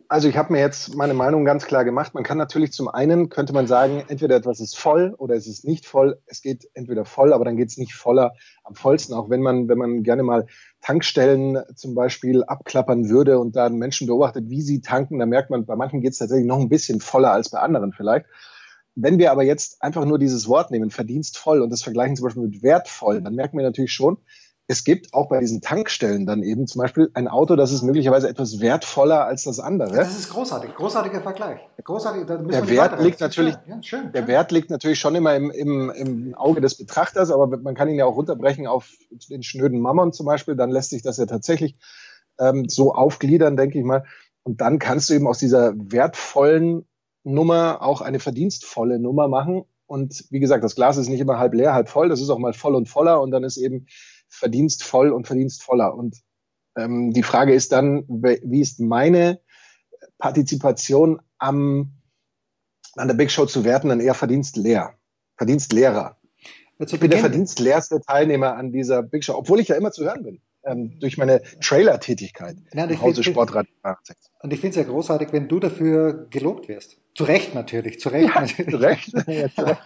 Also 0.07 0.27
ich 0.27 0.37
habe 0.37 0.51
mir 0.51 0.59
jetzt 0.59 0.95
meine 0.95 1.13
Meinung 1.13 1.45
ganz 1.45 1.65
klar 1.65 1.85
gemacht. 1.85 2.13
Man 2.13 2.23
kann 2.23 2.37
natürlich 2.37 2.73
zum 2.73 2.89
einen, 2.89 3.29
könnte 3.29 3.53
man 3.53 3.65
sagen, 3.65 4.03
entweder 4.09 4.35
etwas 4.35 4.59
ist 4.59 4.77
voll 4.77 5.15
oder 5.17 5.35
es 5.35 5.47
ist 5.47 5.63
nicht 5.63 5.85
voll. 5.85 6.19
Es 6.25 6.41
geht 6.41 6.67
entweder 6.73 7.05
voll, 7.05 7.31
aber 7.31 7.45
dann 7.45 7.55
geht 7.55 7.69
es 7.69 7.77
nicht 7.77 7.93
voller 7.93 8.33
am 8.65 8.75
vollsten. 8.75 9.15
Auch 9.15 9.29
wenn 9.29 9.41
man, 9.41 9.69
wenn 9.69 9.77
man 9.77 10.03
gerne 10.03 10.23
mal 10.23 10.47
Tankstellen 10.81 11.59
zum 11.75 11.95
Beispiel 11.95 12.43
abklappern 12.43 13.07
würde 13.07 13.39
und 13.39 13.55
da 13.55 13.69
Menschen 13.69 14.07
beobachtet, 14.07 14.49
wie 14.49 14.61
sie 14.61 14.81
tanken, 14.81 15.17
dann 15.17 15.29
merkt 15.29 15.49
man, 15.49 15.65
bei 15.65 15.77
manchen 15.77 16.01
geht 16.01 16.11
es 16.11 16.19
tatsächlich 16.19 16.47
noch 16.47 16.59
ein 16.59 16.69
bisschen 16.69 16.99
voller 16.99 17.31
als 17.31 17.49
bei 17.49 17.59
anderen 17.59 17.93
vielleicht. 17.93 18.25
Wenn 18.95 19.19
wir 19.19 19.31
aber 19.31 19.43
jetzt 19.43 19.81
einfach 19.81 20.05
nur 20.05 20.19
dieses 20.19 20.47
Wort 20.47 20.71
nehmen, 20.71 20.91
verdienstvoll, 20.91 21.61
und 21.61 21.69
das 21.69 21.83
vergleichen 21.83 22.15
zum 22.15 22.25
Beispiel 22.25 22.43
mit 22.43 22.61
wertvoll, 22.61 23.21
dann 23.21 23.35
merken 23.35 23.57
wir 23.57 23.63
natürlich 23.63 23.93
schon, 23.93 24.17
es 24.71 24.85
gibt 24.85 25.13
auch 25.13 25.27
bei 25.27 25.39
diesen 25.39 25.59
Tankstellen 25.59 26.25
dann 26.25 26.43
eben 26.43 26.65
zum 26.65 26.81
Beispiel 26.81 27.11
ein 27.13 27.27
Auto, 27.27 27.57
das 27.57 27.73
ist 27.73 27.81
möglicherweise 27.81 28.29
etwas 28.29 28.61
wertvoller 28.61 29.25
als 29.25 29.43
das 29.43 29.59
andere. 29.59 29.93
Das 29.93 30.17
ist 30.17 30.29
großartig, 30.29 30.73
großartiger 30.75 31.21
Vergleich. 31.21 31.59
Großartig, 31.83 32.25
der 32.25 32.69
Wert 32.69 33.01
liegt 33.01 33.19
natürlich, 33.19 33.55
ja, 33.67 33.83
schön, 33.83 34.13
der. 34.13 34.27
Wert 34.27 34.51
liegt 34.53 34.69
natürlich 34.69 34.99
schon 34.99 35.15
immer 35.15 35.35
im, 35.35 35.51
im, 35.51 35.89
im 35.89 36.35
Auge 36.35 36.61
des 36.61 36.77
Betrachters, 36.77 37.31
aber 37.31 37.47
man 37.47 37.75
kann 37.75 37.89
ihn 37.89 37.95
ja 37.95 38.05
auch 38.05 38.15
runterbrechen 38.15 38.65
auf 38.65 38.89
den 39.29 39.43
schnöden 39.43 39.81
Mammon 39.81 40.13
zum 40.13 40.25
Beispiel, 40.25 40.55
dann 40.55 40.69
lässt 40.69 40.91
sich 40.91 41.01
das 41.01 41.17
ja 41.17 41.25
tatsächlich 41.25 41.75
ähm, 42.39 42.69
so 42.69 42.93
aufgliedern, 42.93 43.57
denke 43.57 43.77
ich 43.77 43.83
mal. 43.83 44.05
Und 44.43 44.61
dann 44.61 44.79
kannst 44.79 45.09
du 45.09 45.15
eben 45.15 45.27
aus 45.27 45.37
dieser 45.37 45.73
wertvollen 45.75 46.85
Nummer 47.23 47.81
auch 47.81 48.01
eine 48.01 48.19
verdienstvolle 48.19 48.99
Nummer 48.99 49.27
machen. 49.27 49.63
Und 49.85 50.25
wie 50.29 50.39
gesagt, 50.39 50.63
das 50.63 50.75
Glas 50.75 50.97
ist 50.97 51.09
nicht 51.09 51.19
immer 51.19 51.37
halb 51.37 51.53
leer, 51.53 51.73
halb 51.73 51.89
voll, 51.89 52.09
das 52.09 52.21
ist 52.21 52.29
auch 52.29 52.37
mal 52.37 52.53
voll 52.53 52.75
und 52.75 52.87
voller 52.87 53.21
und 53.21 53.31
dann 53.31 53.43
ist 53.43 53.57
eben 53.57 53.87
verdienstvoll 54.29 55.11
und 55.11 55.27
verdienstvoller. 55.27 55.93
Und 55.93 56.17
ähm, 56.77 57.11
die 57.11 57.23
Frage 57.23 57.53
ist 57.53 57.71
dann, 57.71 58.05
wie 58.07 58.61
ist 58.61 58.79
meine 58.79 59.41
Partizipation 60.17 61.21
am, 61.37 61.91
an 62.95 63.07
der 63.07 63.15
Big 63.15 63.31
Show 63.31 63.45
zu 63.45 63.65
werten, 63.65 63.89
dann 63.89 63.99
eher 63.99 64.13
verdienstleer, 64.13 64.93
verdienstleerer. 65.37 66.17
Ich 66.79 66.99
bin 66.99 67.11
der 67.11 67.19
verdienstleerste 67.19 68.01
Teilnehmer 68.01 68.55
an 68.55 68.71
dieser 68.71 69.03
Big 69.03 69.23
Show, 69.23 69.35
obwohl 69.35 69.59
ich 69.59 69.67
ja 69.67 69.75
immer 69.75 69.91
zu 69.91 70.03
hören 70.03 70.23
bin 70.23 70.41
ähm, 70.63 70.99
durch 70.99 71.17
meine 71.17 71.41
Trailer-Tätigkeit 71.61 72.57
im 72.71 73.01
Hause 73.01 73.23
Sportradio 73.23 73.71
Und 74.41 74.53
ich 74.53 74.59
finde 74.59 74.79
es 74.79 74.85
ja 74.85 74.91
großartig, 74.91 75.29
wenn 75.31 75.47
du 75.47 75.59
dafür 75.59 76.27
gelobt 76.29 76.67
wirst. 76.67 76.97
Zu 77.13 77.25
Recht 77.25 77.53
natürlich, 77.53 77.99
zu 77.99 78.09
Recht. 78.09 78.33
Ja, 78.33 78.41
natürlich. 78.41 78.71
Zu 79.55 79.65
Recht. 79.65 79.81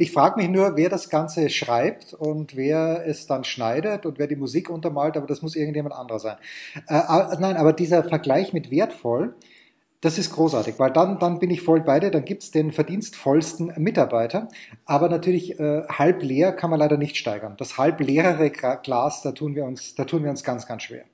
ich 0.00 0.10
frage 0.10 0.40
mich 0.40 0.48
nur, 0.48 0.76
wer 0.76 0.88
das 0.88 1.08
Ganze 1.08 1.48
schreibt 1.48 2.12
und 2.12 2.56
wer 2.56 3.06
es 3.06 3.26
dann 3.26 3.44
schneidet 3.44 4.04
und 4.04 4.18
wer 4.18 4.26
die 4.26 4.34
Musik 4.34 4.68
untermalt, 4.68 5.16
aber 5.16 5.28
das 5.28 5.42
muss 5.42 5.54
irgendjemand 5.54 5.94
anderer 5.94 6.18
sein. 6.18 6.36
Äh, 6.88 6.96
äh 6.96 7.36
nein, 7.38 7.56
aber 7.56 7.72
dieser 7.72 8.02
Vergleich 8.02 8.52
mit 8.52 8.72
wertvoll, 8.72 9.34
das 10.04 10.18
ist 10.18 10.32
großartig, 10.34 10.78
weil 10.78 10.92
dann, 10.92 11.18
dann 11.18 11.38
bin 11.38 11.50
ich 11.50 11.62
voll 11.62 11.80
bei 11.80 11.98
dir, 11.98 12.10
dann 12.10 12.26
gibt's 12.26 12.50
den 12.50 12.72
verdienstvollsten 12.72 13.72
Mitarbeiter. 13.78 14.48
Aber 14.84 15.08
natürlich 15.08 15.58
äh, 15.58 15.82
halb 15.88 16.22
leer 16.22 16.52
kann 16.52 16.68
man 16.68 16.78
leider 16.78 16.98
nicht 16.98 17.16
steigern. 17.16 17.54
Das 17.56 17.78
halb 17.78 18.00
leerere 18.00 18.50
Glas, 18.50 19.22
da 19.22 19.32
tun 19.32 19.54
wir 19.54 19.64
uns, 19.64 19.94
da 19.94 20.04
tun 20.04 20.22
wir 20.22 20.30
uns 20.30 20.44
ganz, 20.44 20.66
ganz 20.66 20.82
schwer. 20.82 21.04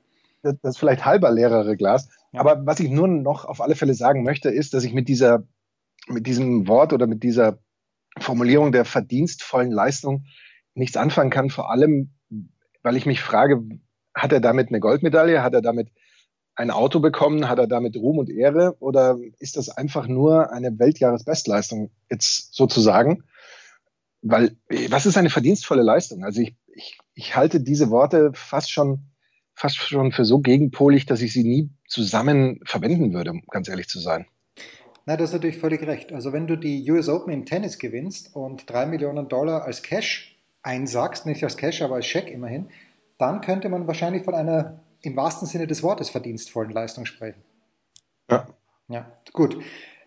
Das, 0.43 0.57
das 0.63 0.77
vielleicht 0.77 1.05
halber 1.05 1.31
leerere 1.31 1.77
Glas. 1.77 2.09
Ja. 2.33 2.41
Aber 2.41 2.67
was 2.67 2.81
ich 2.81 2.91
nur 2.91 3.07
noch 3.07 3.45
auf 3.45 3.61
alle 3.61 3.77
Fälle 3.77 3.95
sagen 3.95 4.25
möchte, 4.25 4.51
ist, 4.51 4.75
dass 4.75 4.83
ich 4.83 4.93
mit 4.93 5.09
dieser, 5.09 5.45
mit 6.09 6.27
diesem 6.27 6.67
Wort 6.67 6.93
oder 6.93 7.07
mit 7.07 7.23
dieser 7.23 7.61
Formulierung 8.19 8.73
der 8.73 8.85
verdienstvollen 8.85 9.71
Leistung 9.71 10.25
nichts 10.75 10.97
anfangen 10.97 11.31
kann, 11.31 11.51
vor 11.51 11.71
allem, 11.71 12.11
weil 12.83 12.97
ich 12.97 13.07
mich 13.07 13.21
frage, 13.21 13.63
hat 14.15 14.33
er 14.33 14.41
damit 14.41 14.69
eine 14.69 14.81
Goldmedaille? 14.81 15.45
Hat 15.45 15.55
er 15.55 15.63
damit 15.63 15.91
ein 16.61 16.71
Auto 16.71 17.01
bekommen? 17.01 17.49
Hat 17.49 17.59
er 17.59 17.67
damit 17.67 17.97
Ruhm 17.97 18.19
und 18.19 18.31
Ehre? 18.31 18.77
Oder 18.81 19.19
ist 19.39 19.57
das 19.57 19.71
einfach 19.71 20.07
nur 20.07 20.53
eine 20.53 20.79
Weltjahresbestleistung 20.79 21.91
jetzt 22.11 22.55
sozusagen? 22.55 23.25
Weil, 24.23 24.57
was 24.91 25.07
ist 25.07 25.17
eine 25.17 25.31
verdienstvolle 25.31 25.83
Leistung? 25.83 26.23
Also 26.23 26.43
ich, 26.43 26.55
ich, 26.75 26.99
ich 27.15 27.35
halte 27.35 27.61
diese 27.61 27.91
Worte 27.91 28.33
fast 28.35 28.71
schon, 28.71 29.01
fast 29.55 29.77
schon 29.77 30.13
für 30.13 30.27
so 30.27 30.41
gegenpolig, 30.41 31.07
dass 31.07 31.23
ich 31.23 31.33
sie 31.33 31.45
nie 31.45 31.71
zusammen 31.89 32.61
verwenden 32.65 33.15
würde, 33.15 33.31
um 33.31 33.43
ganz 33.51 33.69
ehrlich 33.69 33.89
zu 33.89 33.99
sein. 33.99 34.27
Na, 35.07 35.17
das 35.17 35.31
ist 35.31 35.35
natürlich 35.35 35.59
völlig 35.59 35.83
recht. 35.87 36.13
Also 36.13 36.35
wenn 36.35 36.47
du 36.47 36.57
die 36.57 36.89
US 36.91 37.09
Open 37.09 37.33
im 37.33 37.47
Tennis 37.47 37.79
gewinnst 37.79 38.37
und 38.37 38.69
drei 38.69 38.85
Millionen 38.85 39.29
Dollar 39.29 39.65
als 39.65 39.83
Cash 39.83 40.39
einsackst, 40.63 41.25
nicht 41.25 41.43
als 41.43 41.57
Cash, 41.57 41.81
aber 41.81 41.95
als 41.95 42.07
Scheck 42.07 42.31
immerhin, 42.31 42.69
dann 43.17 43.41
könnte 43.41 43.71
man 43.71 43.87
wahrscheinlich 43.87 44.25
von 44.25 44.35
einer 44.35 44.81
im 45.03 45.17
wahrsten 45.17 45.47
Sinne 45.47 45.67
des 45.67 45.83
Wortes 45.83 46.11
verdienstvollen 46.11 46.73
Leistung 46.73 47.07
sprechen. 47.07 47.43
Ja. 48.31 48.47
Ja, 48.89 49.07
gut. 49.33 49.57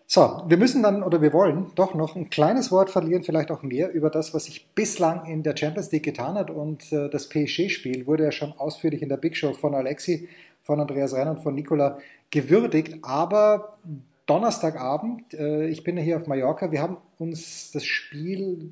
So, 0.06 0.42
wir 0.46 0.58
müssen 0.58 0.82
dann 0.82 1.02
oder 1.02 1.22
wir 1.22 1.32
wollen 1.32 1.72
doch 1.74 1.94
noch 1.94 2.14
ein 2.14 2.28
kleines 2.28 2.70
Wort 2.70 2.90
verlieren, 2.90 3.22
vielleicht 3.22 3.50
auch 3.50 3.62
mehr, 3.62 3.90
über 3.92 4.10
das, 4.10 4.34
was 4.34 4.44
sich 4.44 4.68
bislang 4.74 5.24
in 5.24 5.42
der 5.42 5.56
Champions 5.56 5.90
League 5.90 6.04
getan 6.04 6.34
hat. 6.34 6.50
Und 6.50 6.92
äh, 6.92 7.08
das 7.08 7.28
PSG-Spiel 7.30 8.06
wurde 8.06 8.24
ja 8.24 8.32
schon 8.32 8.52
ausführlich 8.52 9.02
in 9.02 9.08
der 9.08 9.16
Big 9.16 9.36
Show 9.36 9.54
von 9.54 9.74
Alexi, 9.74 10.28
von 10.62 10.78
Andreas 10.78 11.14
Renner 11.14 11.32
und 11.32 11.42
von 11.42 11.54
Nicola 11.54 11.98
gewürdigt. 12.30 12.98
Aber 13.02 13.78
Donnerstagabend, 14.26 15.32
äh, 15.34 15.68
ich 15.68 15.84
bin 15.84 15.96
ja 15.96 16.02
hier 16.02 16.16
auf 16.18 16.26
Mallorca, 16.26 16.70
wir 16.70 16.82
haben 16.82 16.98
uns 17.18 17.72
das 17.72 17.84
Spiel 17.84 18.70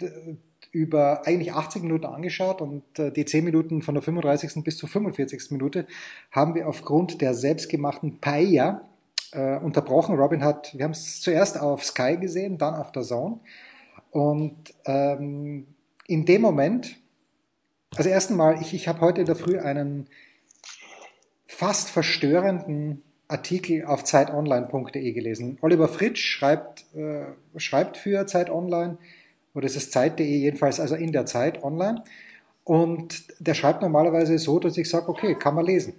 über 0.72 1.26
eigentlich 1.26 1.52
80 1.52 1.82
Minuten 1.82 2.06
angeschaut 2.06 2.62
und 2.62 2.82
äh, 2.98 3.12
die 3.12 3.26
10 3.26 3.44
Minuten 3.44 3.82
von 3.82 3.94
der 3.94 4.02
35. 4.02 4.64
bis 4.64 4.78
zur 4.78 4.88
45. 4.88 5.50
Minute 5.50 5.86
haben 6.30 6.54
wir 6.54 6.66
aufgrund 6.66 7.20
der 7.20 7.34
selbstgemachten 7.34 8.18
Paella 8.20 8.88
äh, 9.32 9.58
unterbrochen. 9.58 10.16
Robin 10.16 10.42
hat, 10.42 10.76
wir 10.76 10.84
haben 10.84 10.92
es 10.92 11.20
zuerst 11.20 11.60
auf 11.60 11.84
Sky 11.84 12.16
gesehen, 12.16 12.56
dann 12.56 12.74
auf 12.74 12.90
der 12.90 13.02
Zone. 13.02 13.40
Und 14.10 14.74
ähm, 14.86 15.66
in 16.06 16.24
dem 16.24 16.40
Moment, 16.40 16.96
also 17.94 18.08
erst 18.08 18.30
einmal, 18.30 18.60
ich, 18.62 18.72
ich 18.72 18.88
habe 18.88 19.00
heute 19.00 19.20
in 19.20 19.26
der 19.26 19.36
Früh 19.36 19.58
einen 19.58 20.08
fast 21.46 21.90
verstörenden 21.90 23.02
Artikel 23.28 23.84
auf 23.84 24.04
zeitonline.de 24.04 25.12
gelesen. 25.12 25.58
Oliver 25.60 25.88
Fritsch 25.88 26.24
schreibt, 26.24 26.86
äh, 26.94 27.24
schreibt 27.56 27.98
für 27.98 28.26
Zeit 28.26 28.50
Online, 28.50 28.98
oder 29.54 29.66
ist 29.66 29.76
es 29.76 29.90
Zeit.de 29.90 30.26
jedenfalls, 30.26 30.80
also 30.80 30.94
in 30.94 31.12
der 31.12 31.26
Zeit 31.26 31.62
online. 31.62 32.02
Und 32.64 33.24
der 33.40 33.54
schreibt 33.54 33.82
normalerweise 33.82 34.38
so, 34.38 34.58
dass 34.58 34.76
ich 34.76 34.88
sage, 34.88 35.08
okay, 35.08 35.34
kann 35.34 35.54
man 35.54 35.66
lesen. 35.66 35.94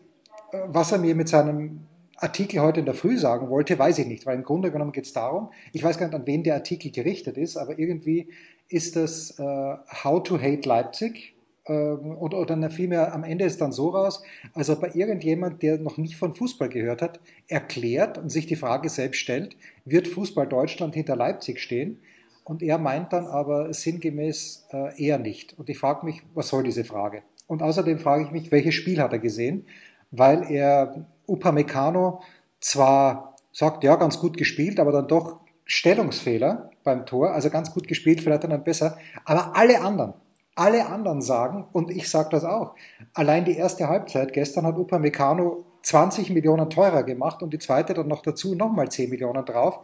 Was 0.68 0.92
er 0.92 1.00
mir 1.00 1.16
mit 1.16 1.28
seinem 1.30 1.82
Artikel 2.18 2.62
heute 2.62 2.80
in 2.80 2.86
der 2.86 2.96
Früh 2.96 3.18
sagen 3.18 3.50
wollte, 3.50 3.78
weiß 3.78 4.00
ich 4.00 4.08
nicht, 4.08 4.26
weil 4.26 4.38
im 4.38 4.44
Grunde 4.44 4.72
genommen 4.72 4.92
geht 4.92 5.06
es 5.06 5.14
darum, 5.14 5.50
ich 5.74 5.84
weiß 5.84 5.98
gar 5.98 6.08
nicht, 6.08 6.16
an 6.16 6.26
wen 6.26 6.44
der 6.44 6.56
Artikel 6.56 6.92
gerichtet 6.92 7.38
ist, 7.38 7.58
aber 7.58 7.78
irgendwie 7.78 8.30
ist 8.70 8.96
das 8.96 9.38
äh, 9.40 9.44
How 9.44 10.24
to 10.24 10.40
Hate 10.40 10.68
Leipzig 10.68 11.34
ähm, 11.66 12.18
oder, 12.18 12.70
vielmehr 12.70 13.14
am 13.14 13.24
Ende 13.24 13.46
ist 13.46 13.62
dann 13.62 13.72
so 13.72 13.90
raus, 13.90 14.22
als 14.54 14.70
ob 14.70 14.82
bei 14.82 14.92
irgendjemand, 14.94 15.62
der 15.64 15.78
noch 15.80 15.98
nicht 15.98 16.16
von 16.16 16.36
Fußball 16.36 16.70
gehört 16.70 17.02
hat, 17.02 17.20
erklärt 17.48 18.18
und 18.18 18.30
sich 18.30 18.48
die 18.48 18.56
Frage 18.56 18.90
selbst 18.90 19.20
stellt, 19.20 19.56
wird 19.86 20.08
Fußball 20.08 20.48
Deutschland 20.48 20.94
hinter 20.94 21.16
Leipzig 21.16 21.60
stehen? 21.60 22.00
Und 22.44 22.62
er 22.62 22.78
meint 22.78 23.14
dann 23.14 23.28
aber 23.28 23.74
sinngemäß 23.74 24.68
äh, 24.72 25.04
eher 25.04 25.18
nicht. 25.18 25.58
Und 25.58 25.70
ich 25.70 25.78
frage 25.78 26.06
mich, 26.06 26.24
was 26.34 26.50
soll 26.50 26.64
diese 26.64 26.84
Frage? 26.84 27.24
Und 27.48 27.62
außerdem 27.62 28.00
frage 28.00 28.26
ich 28.26 28.32
mich, 28.32 28.52
welches 28.52 28.76
Spiel 28.76 29.02
hat 29.02 29.14
er 29.14 29.20
gesehen? 29.20 29.66
Weil 30.12 30.52
er 30.52 31.06
Upamecano 31.28 32.22
zwar 32.60 33.36
sagt, 33.52 33.84
ja, 33.84 33.96
ganz 33.96 34.20
gut 34.20 34.38
gespielt, 34.38 34.80
aber 34.80 34.92
dann 34.92 35.08
doch 35.08 35.40
Stellungsfehler 35.66 36.72
beim 36.84 37.06
Tor, 37.06 37.32
also 37.32 37.50
ganz 37.50 37.74
gut 37.74 37.88
gespielt, 37.88 38.22
vielleicht 38.22 38.44
dann 38.44 38.64
besser. 38.64 38.98
Aber 39.26 39.56
alle 39.56 39.82
anderen, 39.82 40.14
alle 40.56 40.88
anderen 40.88 41.22
sagen, 41.22 41.68
und 41.72 41.90
ich 41.90 42.10
sage 42.10 42.30
das 42.32 42.44
auch, 42.44 42.76
allein 43.14 43.46
die 43.46 43.56
erste 43.56 43.88
Halbzeit 43.88 44.34
gestern 44.34 44.66
hat 44.66 44.78
Upamecano 44.78 45.66
20 45.84 46.30
Millionen 46.32 46.70
teurer 46.70 47.04
gemacht 47.04 47.42
und 47.44 47.54
die 47.54 47.60
zweite 47.60 47.94
dann 47.94 48.08
noch 48.08 48.22
dazu 48.22 48.56
nochmal 48.56 48.90
10 48.90 49.10
Millionen 49.10 49.46
drauf, 49.46 49.80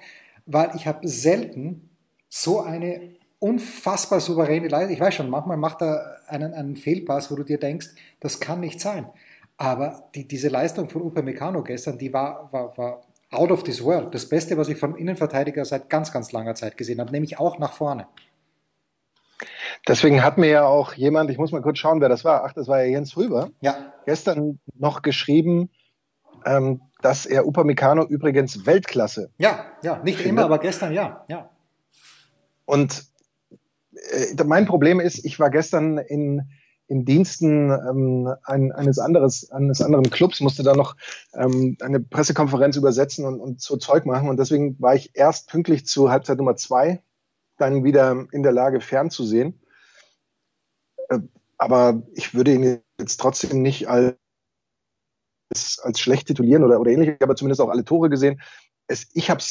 weil 0.46 0.72
ich 0.76 0.88
habe 0.88 1.08
selten 1.08 1.89
so 2.30 2.62
eine 2.62 3.16
unfassbar 3.40 4.20
souveräne 4.20 4.68
Leistung. 4.68 4.94
Ich 4.94 5.00
weiß 5.00 5.16
schon, 5.16 5.30
manchmal 5.30 5.58
macht 5.58 5.82
er 5.82 6.18
einen, 6.28 6.54
einen 6.54 6.76
Fehlpass, 6.76 7.32
wo 7.32 7.36
du 7.36 7.44
dir 7.44 7.60
denkst, 7.60 7.88
das 8.20 8.40
kann 8.40 8.60
nicht 8.60 8.80
sein. 8.80 9.10
Aber 9.58 10.10
die, 10.16 10.28
diese 10.28 10.48
Leistung 10.48 10.90
von 10.90 11.02
Upamecano 11.02 11.64
gestern, 11.64 11.98
die 11.98 12.14
war, 12.14 12.52
war, 12.54 12.78
war 12.78 13.02
out 13.32 13.52
of 13.52 13.64
this 13.64 13.84
world. 13.84 14.14
Das 14.14 14.30
Beste, 14.30 14.58
was 14.58 14.70
ich 14.70 14.78
vom 14.78 14.96
Innenverteidiger 14.96 15.66
seit 15.66 15.90
ganz, 15.90 16.12
ganz 16.12 16.32
langer 16.32 16.56
Zeit 16.56 16.78
gesehen 16.78 17.00
habe, 17.02 17.12
nämlich 17.12 17.40
auch 17.40 17.60
nach 17.60 17.74
vorne. 17.74 18.08
Deswegen 19.88 20.24
hat 20.24 20.38
mir 20.38 20.50
ja 20.50 20.66
auch 20.66 20.94
jemand, 20.94 21.30
ich 21.30 21.38
muss 21.38 21.52
mal 21.52 21.62
kurz 21.62 21.78
schauen, 21.78 22.02
wer 22.02 22.10
das 22.10 22.26
war. 22.26 22.44
Ach, 22.44 22.54
das 22.54 22.68
war 22.68 22.82
ja 22.82 22.90
Jens 22.90 23.16
Rüber. 23.16 23.50
Ja. 23.62 23.94
Gestern 24.06 24.60
noch 24.78 25.02
geschrieben, 25.02 25.70
ähm, 26.46 26.82
dass 27.02 27.26
er 27.26 27.48
Upamecano 27.48 28.06
übrigens 28.06 28.66
Weltklasse. 28.66 29.32
Ja, 29.38 29.66
ja, 29.84 29.98
nicht 30.04 30.18
findet. 30.18 30.32
immer, 30.32 30.46
aber 30.46 30.60
gestern 30.60 30.94
ja, 30.94 31.26
ja. 31.30 31.50
Und 32.70 33.06
äh, 34.12 34.44
mein 34.44 34.68
Problem 34.68 35.00
ist, 35.00 35.26
ich 35.26 35.40
war 35.40 35.50
gestern 35.50 35.98
in, 35.98 36.52
in 36.86 37.04
Diensten 37.04 37.72
ähm, 37.72 38.32
ein, 38.44 38.72
eines, 38.72 39.00
anderes, 39.00 39.50
eines 39.50 39.82
anderen 39.82 40.12
Clubs, 40.12 40.40
musste 40.40 40.62
da 40.62 40.76
noch 40.76 40.96
ähm, 41.34 41.78
eine 41.82 42.00
Pressekonferenz 42.00 42.76
übersetzen 42.76 43.26
und, 43.26 43.40
und 43.40 43.60
so 43.60 43.78
Zeug 43.78 44.06
machen. 44.06 44.30
Und 44.30 44.38
deswegen 44.38 44.80
war 44.80 44.94
ich 44.94 45.10
erst 45.16 45.50
pünktlich 45.50 45.88
zu 45.88 46.12
Halbzeit 46.12 46.38
Nummer 46.38 46.58
zwei 46.58 47.02
dann 47.58 47.84
wieder 47.84 48.28
in 48.32 48.44
der 48.44 48.52
Lage 48.52 48.82
fernzusehen. 48.82 49.60
Äh, 51.10 51.22
aber 51.58 52.04
ich 52.14 52.36
würde 52.36 52.54
ihn 52.54 52.82
jetzt 53.00 53.20
trotzdem 53.20 53.64
nicht 53.64 53.90
als, 53.90 54.14
als 55.82 56.00
schlecht 56.00 56.28
titulieren 56.28 56.64
oder, 56.64 56.80
oder 56.80 56.92
ähnlich, 56.92 57.20
aber 57.20 57.36
zumindest 57.36 57.62
auch 57.62 57.70
alle 57.70 57.84
Tore 57.84 58.12
gesehen. 58.12 58.40
Es, 58.86 59.08
ich 59.16 59.32
habe 59.32 59.42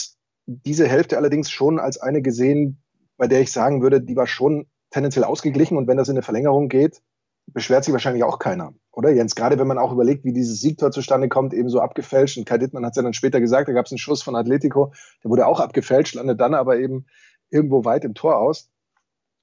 diese 0.47 0.87
Hälfte 0.87 1.17
allerdings 1.17 1.51
schon 1.51 1.81
als 1.81 1.99
eine 1.99 2.23
gesehen, 2.23 2.81
bei 3.19 3.27
der 3.27 3.43
ich 3.43 3.53
sagen 3.53 3.83
würde, 3.83 4.01
die 4.01 4.17
war 4.17 4.27
schon 4.27 4.67
tendenziell 4.91 5.25
ausgeglichen 5.25 5.77
und 5.77 5.87
wenn 5.87 5.99
das 5.99 6.09
in 6.09 6.15
eine 6.15 6.23
Verlängerung 6.23 6.69
geht, 6.69 7.03
beschwert 7.47 7.85
sich 7.85 7.93
wahrscheinlich 7.93 8.25
auch 8.25 8.39
keiner, 8.39 8.73
oder 8.93 9.11
Jens? 9.11 9.35
Gerade 9.35 9.59
wenn 9.59 9.67
man 9.67 9.79
auch 9.79 9.93
überlegt, 9.93 10.25
wie 10.25 10.33
dieses 10.33 10.61
Siegtor 10.61 10.91
zustande 10.91 11.29
kommt, 11.29 11.55
eben 11.55 11.69
so 11.69 11.81
abgefälscht. 11.81 12.37
Und 12.39 12.47
Kai 12.47 12.59
Dittmann 12.59 12.85
hat 12.85 12.93
es 12.93 12.97
ja 12.97 13.03
dann 13.03 13.15
später 13.15 13.41
gesagt, 13.41 13.69
da 13.69 13.73
gab 13.73 13.87
es 13.87 13.93
einen 13.93 13.99
Schuss 13.99 14.23
von 14.23 14.37
Atletico, 14.37 14.93
der 15.23 15.31
wurde 15.31 15.47
auch 15.47 15.61
abgefälscht, 15.61 16.15
landet 16.15 16.41
dann 16.41 16.55
aber 16.55 16.79
eben 16.79 17.07
irgendwo 17.51 17.85
weit 17.85 18.05
im 18.05 18.15
Tor 18.15 18.39
aus. 18.39 18.71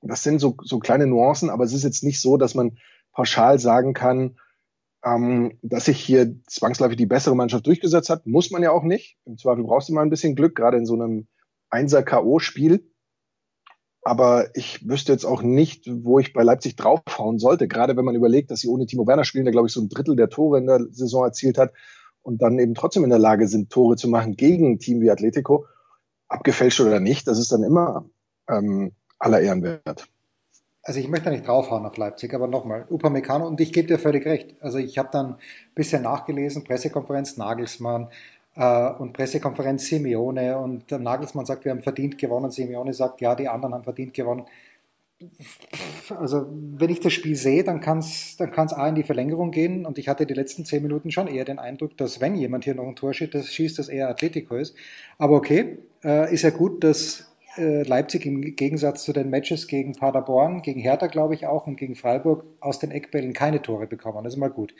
Das 0.01 0.23
sind 0.23 0.39
so, 0.39 0.55
so 0.61 0.79
kleine 0.79 1.07
Nuancen, 1.07 1.49
aber 1.49 1.63
es 1.63 1.73
ist 1.73 1.83
jetzt 1.83 2.03
nicht 2.03 2.21
so, 2.21 2.37
dass 2.37 2.53
man 2.53 2.77
pauschal 3.11 3.59
sagen 3.59 3.93
kann, 3.93 4.37
ähm, 5.03 5.57
dass 5.61 5.85
sich 5.85 5.99
hier 5.99 6.35
zwangsläufig 6.47 6.97
die 6.97 7.05
bessere 7.05 7.35
Mannschaft 7.35 7.65
durchgesetzt 7.65 8.09
hat. 8.09 8.27
Muss 8.27 8.51
man 8.51 8.61
ja 8.61 8.71
auch 8.71 8.83
nicht. 8.83 9.17
Im 9.25 9.37
Zweifel 9.37 9.63
brauchst 9.63 9.89
du 9.89 9.93
mal 9.93 10.01
ein 10.01 10.09
bisschen 10.09 10.35
Glück, 10.35 10.55
gerade 10.55 10.77
in 10.77 10.85
so 10.85 10.93
einem 10.93 11.27
Einser-K.O.-Spiel. 11.69 12.83
Aber 14.07 14.55
ich 14.55 14.87
wüsste 14.87 15.11
jetzt 15.11 15.25
auch 15.25 15.41
nicht, 15.41 15.89
wo 15.91 16.19
ich 16.19 16.31
bei 16.31 16.43
Leipzig 16.43 16.75
draufhauen 16.75 17.39
sollte. 17.39 17.67
Gerade 17.67 17.97
wenn 17.97 18.05
man 18.05 18.13
überlegt, 18.13 18.51
dass 18.51 18.59
sie 18.59 18.67
ohne 18.67 18.85
Timo 18.85 19.07
Werner 19.07 19.23
spielen, 19.23 19.45
der 19.45 19.51
glaube 19.51 19.67
ich 19.67 19.73
so 19.73 19.81
ein 19.81 19.89
Drittel 19.89 20.15
der 20.15 20.29
Tore 20.29 20.59
in 20.59 20.67
der 20.67 20.79
Saison 20.91 21.25
erzielt 21.25 21.57
hat 21.57 21.73
und 22.21 22.43
dann 22.43 22.59
eben 22.59 22.75
trotzdem 22.75 23.03
in 23.03 23.09
der 23.09 23.17
Lage 23.17 23.47
sind, 23.47 23.71
Tore 23.71 23.95
zu 23.95 24.07
machen 24.07 24.35
gegen 24.35 24.73
ein 24.73 24.79
Team 24.79 25.01
wie 25.01 25.09
Atletico, 25.09 25.65
abgefälscht 26.27 26.81
oder 26.81 26.99
nicht, 26.99 27.27
das 27.27 27.39
ist 27.39 27.51
dann 27.51 27.63
immer 27.63 28.05
ähm, 28.47 28.91
aller 29.17 29.41
Ehren 29.41 29.63
wert. 29.63 30.07
Also 30.83 30.99
ich 30.99 31.07
möchte 31.07 31.31
nicht 31.31 31.47
draufhauen 31.47 31.83
auf 31.87 31.97
Leipzig, 31.97 32.35
aber 32.35 32.45
nochmal, 32.45 32.85
Upamecano, 32.87 33.47
und 33.47 33.59
ich 33.59 33.73
gebe 33.73 33.87
dir 33.87 33.97
völlig 33.97 34.27
recht. 34.27 34.55
Also 34.61 34.77
ich 34.77 34.99
habe 34.99 35.09
dann 35.11 35.25
ein 35.33 35.37
bisschen 35.73 36.03
nachgelesen, 36.03 36.63
Pressekonferenz 36.63 37.37
Nagelsmann, 37.37 38.09
und 38.55 39.11
Pressekonferenz 39.11 39.87
Simeone 39.87 40.57
und 40.57 40.89
Nagelsmann 40.89 41.45
sagt, 41.45 41.65
wir 41.65 41.71
haben 41.71 41.81
verdient 41.81 42.17
gewonnen, 42.17 42.51
Simeone 42.51 42.93
sagt, 42.93 43.19
ja, 43.19 43.35
die 43.35 43.49
anderen 43.49 43.73
haben 43.73 43.83
verdient 43.83 44.13
gewonnen. 44.13 44.45
Also 46.09 46.45
wenn 46.49 46.89
ich 46.89 46.99
das 46.99 47.13
Spiel 47.13 47.35
sehe, 47.35 47.63
dann 47.63 47.79
kann 47.79 47.99
es 47.99 48.35
dann 48.37 48.51
kann's 48.51 48.73
A 48.73 48.87
in 48.87 48.95
die 48.95 49.03
Verlängerung 49.03 49.51
gehen 49.51 49.85
und 49.85 49.97
ich 49.97 50.07
hatte 50.07 50.25
die 50.25 50.33
letzten 50.33 50.65
zehn 50.65 50.83
Minuten 50.83 51.11
schon 51.11 51.27
eher 51.27 51.45
den 51.45 51.57
Eindruck, 51.57 51.97
dass 51.97 52.19
wenn 52.19 52.35
jemand 52.35 52.65
hier 52.65 52.75
noch 52.75 52.87
ein 52.87 52.95
Tor 52.95 53.13
schießt, 53.13 53.33
das 53.33 53.53
schießt, 53.53 53.79
das 53.79 53.87
eher 53.87 54.09
Atletico 54.09 54.55
ist. 54.55 54.75
Aber 55.17 55.35
okay, 55.35 55.79
äh, 56.03 56.33
ist 56.33 56.43
ja 56.43 56.49
gut, 56.49 56.83
dass 56.83 57.31
äh, 57.57 57.83
Leipzig 57.83 58.25
im 58.25 58.41
Gegensatz 58.55 59.03
zu 59.03 59.13
den 59.13 59.29
Matches 59.29 59.67
gegen 59.67 59.93
Paderborn, 59.93 60.61
gegen 60.61 60.81
Hertha 60.81 61.07
glaube 61.07 61.33
ich 61.33 61.47
auch 61.47 61.65
und 61.65 61.77
gegen 61.77 61.95
Freiburg 61.95 62.43
aus 62.59 62.79
den 62.79 62.91
Eckbällen 62.91 63.33
keine 63.33 63.61
Tore 63.61 63.87
bekommen. 63.87 64.23
Das 64.23 64.33
ist 64.33 64.39
mal 64.39 64.49
gut. 64.49 64.73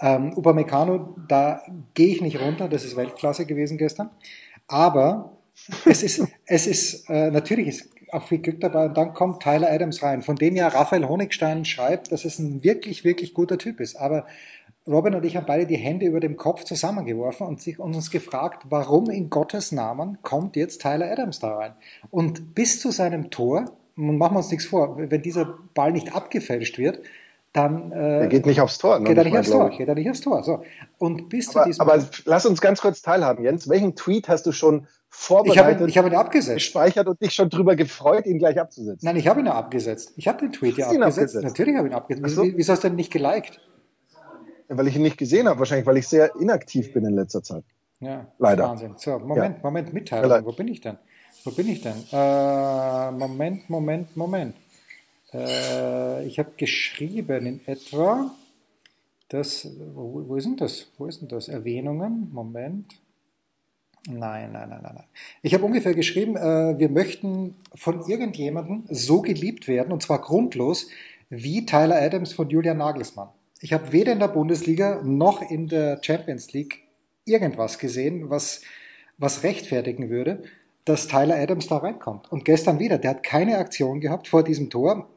Ähm, 0.00 0.32
Upamecano, 0.36 1.16
da 1.28 1.62
gehe 1.94 2.08
ich 2.08 2.20
nicht 2.20 2.40
runter, 2.40 2.68
das 2.68 2.84
ist 2.84 2.96
Weltklasse 2.96 3.46
gewesen 3.46 3.78
gestern. 3.78 4.10
Aber 4.66 5.32
es 5.84 6.02
ist, 6.02 6.26
es 6.46 6.66
ist 6.66 7.08
äh, 7.10 7.30
natürlich 7.30 7.68
ist 7.68 7.90
auch 8.12 8.26
viel 8.26 8.38
Glück 8.38 8.60
dabei 8.60 8.86
und 8.86 8.96
dann 8.96 9.14
kommt 9.14 9.42
Tyler 9.42 9.70
Adams 9.70 10.02
rein, 10.02 10.22
von 10.22 10.36
dem 10.36 10.56
ja 10.56 10.68
Raphael 10.68 11.08
Honigstein 11.08 11.64
schreibt, 11.64 12.10
dass 12.10 12.24
es 12.24 12.38
ein 12.38 12.64
wirklich, 12.64 13.04
wirklich 13.04 13.34
guter 13.34 13.56
Typ 13.56 13.80
ist. 13.80 13.96
Aber 13.96 14.26
Robin 14.86 15.14
und 15.14 15.24
ich 15.24 15.36
haben 15.36 15.46
beide 15.46 15.66
die 15.66 15.76
Hände 15.76 16.06
über 16.06 16.20
dem 16.20 16.36
Kopf 16.36 16.64
zusammengeworfen 16.64 17.46
und, 17.46 17.60
sich, 17.60 17.78
uns 17.78 18.10
gefragt, 18.10 18.64
warum 18.70 19.10
in 19.10 19.30
Gottes 19.30 19.72
Namen 19.72 20.18
kommt 20.22 20.56
jetzt 20.56 20.80
Tyler 20.82 21.10
Adams 21.10 21.38
da 21.38 21.54
rein? 21.54 21.72
Und 22.10 22.54
bis 22.54 22.80
zu 22.80 22.90
seinem 22.90 23.30
Tor, 23.30 23.66
machen 23.94 24.34
wir 24.34 24.38
uns 24.38 24.50
nichts 24.50 24.66
vor, 24.66 24.96
wenn 24.98 25.22
dieser 25.22 25.58
Ball 25.74 25.92
nicht 25.92 26.14
abgefälscht 26.14 26.78
wird, 26.78 27.00
dann. 27.52 27.92
Äh, 27.92 28.20
er 28.20 28.26
geht 28.28 28.46
nicht 28.46 28.60
aufs 28.60 28.78
Tor. 28.78 29.02
Geht 29.02 29.16
er 29.16 29.24
nicht 29.24 29.36
aufs 29.36 29.50
Tor, 29.50 29.70
geht 29.70 29.88
er 29.88 29.94
nicht 29.94 30.10
aufs 30.10 30.20
Tor. 30.20 30.42
So. 30.42 30.62
Und 30.98 31.28
bis 31.28 31.48
aber, 31.48 31.62
zu 31.62 31.68
diesem. 31.68 31.80
Aber 31.80 32.04
lass 32.24 32.46
uns 32.46 32.60
ganz 32.60 32.80
kurz 32.80 33.02
teilhaben, 33.02 33.44
Jens. 33.44 33.68
Welchen 33.68 33.96
Tweet 33.96 34.28
hast 34.28 34.46
du 34.46 34.52
schon 34.52 34.86
vorbereitet? 35.08 35.88
Ich 35.88 35.98
habe 35.98 36.08
ihn, 36.08 36.14
hab 36.14 36.20
ihn 36.20 36.26
abgesetzt. 36.26 36.54
Gespeichert 36.54 37.06
und 37.08 37.20
dich 37.20 37.32
schon 37.32 37.50
drüber 37.50 37.76
gefreut, 37.76 38.26
ihn 38.26 38.38
gleich 38.38 38.60
abzusetzen. 38.60 39.04
Nein, 39.04 39.16
ich 39.16 39.26
habe 39.26 39.40
ihn 39.40 39.46
ja 39.46 39.54
abgesetzt. 39.54 40.12
Ich 40.16 40.28
habe 40.28 40.38
den 40.38 40.52
Tweet 40.52 40.76
ja 40.76 40.86
abgesetzt. 40.86 41.18
abgesetzt. 41.18 41.44
Natürlich 41.44 41.76
habe 41.76 41.88
ich 41.88 41.92
ihn 41.92 41.96
abgesetzt. 41.96 42.34
So. 42.34 42.42
Wieso 42.42 42.72
hast 42.72 42.84
du 42.84 42.88
denn 42.88 42.96
nicht 42.96 43.12
geliked? 43.12 43.60
Ja, 44.68 44.76
weil 44.78 44.86
ich 44.86 44.96
ihn 44.96 45.02
nicht 45.02 45.18
gesehen 45.18 45.48
habe, 45.48 45.58
wahrscheinlich, 45.58 45.86
weil 45.86 45.96
ich 45.96 46.06
sehr 46.06 46.34
inaktiv 46.36 46.92
bin 46.92 47.04
in 47.04 47.14
letzter 47.14 47.42
Zeit. 47.42 47.64
Ja, 47.98 48.28
leider. 48.38 48.64
Wahnsinn. 48.64 48.94
So, 48.96 49.18
Moment, 49.18 49.56
ja. 49.56 49.62
Moment, 49.62 49.92
Mitteilung. 49.92 50.46
Wo 50.46 50.52
bin 50.52 50.68
ich 50.68 50.80
denn? 50.80 50.96
Wo 51.44 51.50
bin 51.50 51.68
ich 51.68 51.82
denn? 51.82 51.96
Äh, 52.12 53.10
Moment, 53.10 53.68
Moment, 53.68 54.16
Moment. 54.16 54.56
Äh, 55.32 56.26
ich 56.26 56.38
habe 56.38 56.52
geschrieben 56.56 57.46
in 57.46 57.60
etwa, 57.66 58.34
dass, 59.28 59.68
wo, 59.94 60.28
wo, 60.28 60.36
ist 60.36 60.44
denn 60.44 60.56
das? 60.56 60.88
Wo 60.98 61.06
ist 61.06 61.20
denn 61.20 61.28
das? 61.28 61.48
Erwähnungen? 61.48 62.30
Moment. 62.32 63.00
Nein, 64.08 64.52
nein, 64.52 64.68
nein, 64.70 64.80
nein, 64.82 64.94
nein. 64.94 65.04
Ich 65.42 65.52
habe 65.54 65.64
ungefähr 65.64 65.94
geschrieben, 65.94 66.36
äh, 66.36 66.78
wir 66.78 66.88
möchten 66.88 67.54
von 67.74 68.08
irgendjemandem 68.08 68.84
so 68.88 69.20
geliebt 69.20 69.68
werden, 69.68 69.92
und 69.92 70.02
zwar 70.02 70.20
grundlos, 70.20 70.88
wie 71.28 71.66
Tyler 71.66 72.00
Adams 72.00 72.32
von 72.32 72.48
Julian 72.48 72.78
Nagelsmann. 72.78 73.28
Ich 73.60 73.72
habe 73.72 73.92
weder 73.92 74.12
in 74.12 74.20
der 74.20 74.28
Bundesliga 74.28 75.02
noch 75.04 75.42
in 75.42 75.68
der 75.68 76.00
Champions 76.02 76.52
League 76.52 76.82
irgendwas 77.26 77.78
gesehen, 77.78 78.30
was, 78.30 78.62
was 79.18 79.42
rechtfertigen 79.42 80.08
würde, 80.08 80.42
dass 80.86 81.06
Tyler 81.06 81.36
Adams 81.36 81.68
da 81.68 81.76
reinkommt. 81.76 82.32
Und 82.32 82.44
gestern 82.44 82.78
wieder, 82.78 82.96
der 82.96 83.10
hat 83.10 83.22
keine 83.22 83.58
Aktion 83.58 84.00
gehabt 84.00 84.28
vor 84.28 84.42
diesem 84.42 84.70
Tor. 84.70 85.08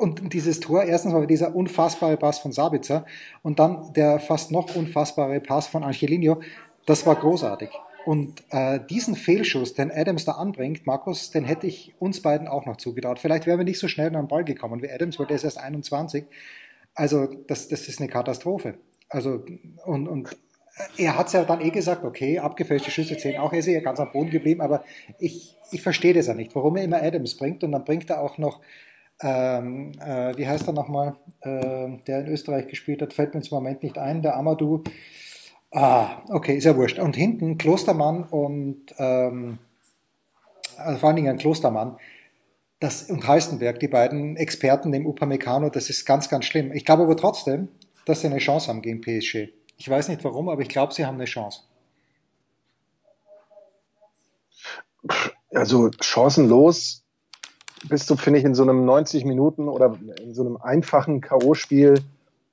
Und 0.00 0.32
dieses 0.32 0.60
Tor, 0.60 0.84
erstens 0.84 1.12
war 1.12 1.26
dieser 1.26 1.54
unfassbare 1.54 2.16
Pass 2.16 2.38
von 2.38 2.52
Sabitzer 2.52 3.04
und 3.42 3.58
dann 3.58 3.92
der 3.92 4.18
fast 4.18 4.50
noch 4.50 4.74
unfassbare 4.74 5.40
Pass 5.40 5.66
von 5.66 5.84
Angelino, 5.84 6.40
das 6.86 7.04
war 7.04 7.16
großartig. 7.16 7.68
Und 8.06 8.42
äh, 8.48 8.80
diesen 8.88 9.14
Fehlschuss, 9.14 9.74
den 9.74 9.90
Adams 9.90 10.24
da 10.24 10.32
anbringt, 10.32 10.86
Markus, 10.86 11.32
den 11.32 11.44
hätte 11.44 11.66
ich 11.66 11.94
uns 11.98 12.22
beiden 12.22 12.48
auch 12.48 12.64
noch 12.64 12.78
zugetraut. 12.78 13.18
Vielleicht 13.18 13.46
wären 13.46 13.58
wir 13.58 13.64
nicht 13.66 13.78
so 13.78 13.88
schnell 13.88 14.06
an 14.06 14.14
den 14.14 14.28
Ball 14.28 14.42
gekommen 14.42 14.80
wie 14.80 14.90
Adams, 14.90 15.18
weil 15.18 15.26
der 15.26 15.36
ist 15.36 15.44
erst 15.44 15.58
21. 15.58 16.24
Also 16.94 17.26
das, 17.46 17.68
das 17.68 17.86
ist 17.86 18.00
eine 18.00 18.08
Katastrophe. 18.08 18.78
Also 19.10 19.44
und, 19.84 20.08
und 20.08 20.34
er 20.96 21.18
hat 21.18 21.26
es 21.26 21.34
ja 21.34 21.44
dann 21.44 21.60
eh 21.60 21.70
gesagt, 21.70 22.04
okay, 22.04 22.38
abgefälschte 22.38 22.90
Schüsse 22.90 23.18
zählen 23.18 23.38
auch, 23.38 23.52
er 23.52 23.58
ist 23.58 23.66
ja 23.66 23.80
ganz 23.80 24.00
am 24.00 24.12
Boden 24.12 24.30
geblieben, 24.30 24.62
aber 24.62 24.82
ich, 25.18 25.58
ich 25.70 25.82
verstehe 25.82 26.14
das 26.14 26.26
ja 26.26 26.32
nicht, 26.32 26.54
warum 26.54 26.78
er 26.78 26.84
immer 26.84 27.02
Adams 27.02 27.36
bringt 27.36 27.62
und 27.64 27.72
dann 27.72 27.84
bringt 27.84 28.08
er 28.08 28.22
auch 28.22 28.38
noch 28.38 28.62
ähm, 29.22 29.92
äh, 30.00 30.36
wie 30.36 30.46
heißt 30.46 30.66
er 30.66 30.72
nochmal, 30.72 31.16
äh, 31.40 31.88
der 32.06 32.20
in 32.20 32.28
Österreich 32.28 32.68
gespielt 32.68 33.02
hat, 33.02 33.12
fällt 33.12 33.34
mir 33.34 33.42
im 33.42 33.46
Moment 33.50 33.82
nicht 33.82 33.98
ein, 33.98 34.22
der 34.22 34.36
Amadou. 34.36 34.82
Ah, 35.72 36.22
okay, 36.30 36.56
ist 36.56 36.64
ja 36.64 36.76
wurscht. 36.76 36.98
Und 36.98 37.16
hinten 37.16 37.58
Klostermann 37.58 38.24
und 38.24 38.94
ähm, 38.98 39.58
also 40.76 40.98
vor 40.98 41.08
allen 41.08 41.16
Dingen 41.16 41.28
ein 41.28 41.38
Klostermann 41.38 41.96
das, 42.80 43.10
und 43.10 43.26
Heistenberg, 43.28 43.78
die 43.78 43.88
beiden 43.88 44.36
Experten 44.36 44.90
dem 44.90 45.06
Upamecano, 45.06 45.68
das 45.68 45.90
ist 45.90 46.06
ganz, 46.06 46.28
ganz 46.28 46.46
schlimm. 46.46 46.72
Ich 46.72 46.86
glaube 46.86 47.02
aber 47.02 47.16
trotzdem, 47.16 47.68
dass 48.06 48.22
sie 48.22 48.26
eine 48.26 48.38
Chance 48.38 48.68
haben 48.68 48.80
gegen 48.80 49.02
PSG. 49.02 49.50
Ich 49.76 49.88
weiß 49.88 50.08
nicht 50.08 50.24
warum, 50.24 50.48
aber 50.48 50.62
ich 50.62 50.68
glaube, 50.68 50.94
sie 50.94 51.04
haben 51.04 51.16
eine 51.16 51.26
Chance. 51.26 51.62
Also 55.52 55.90
chancenlos 56.00 57.04
bist 57.88 58.10
du, 58.10 58.16
finde 58.16 58.38
ich, 58.38 58.44
in 58.44 58.54
so 58.54 58.62
einem 58.62 58.84
90 58.84 59.24
Minuten 59.24 59.68
oder 59.68 59.96
in 60.22 60.34
so 60.34 60.42
einem 60.42 60.56
einfachen 60.56 61.20
K.O.-Spiel 61.20 62.00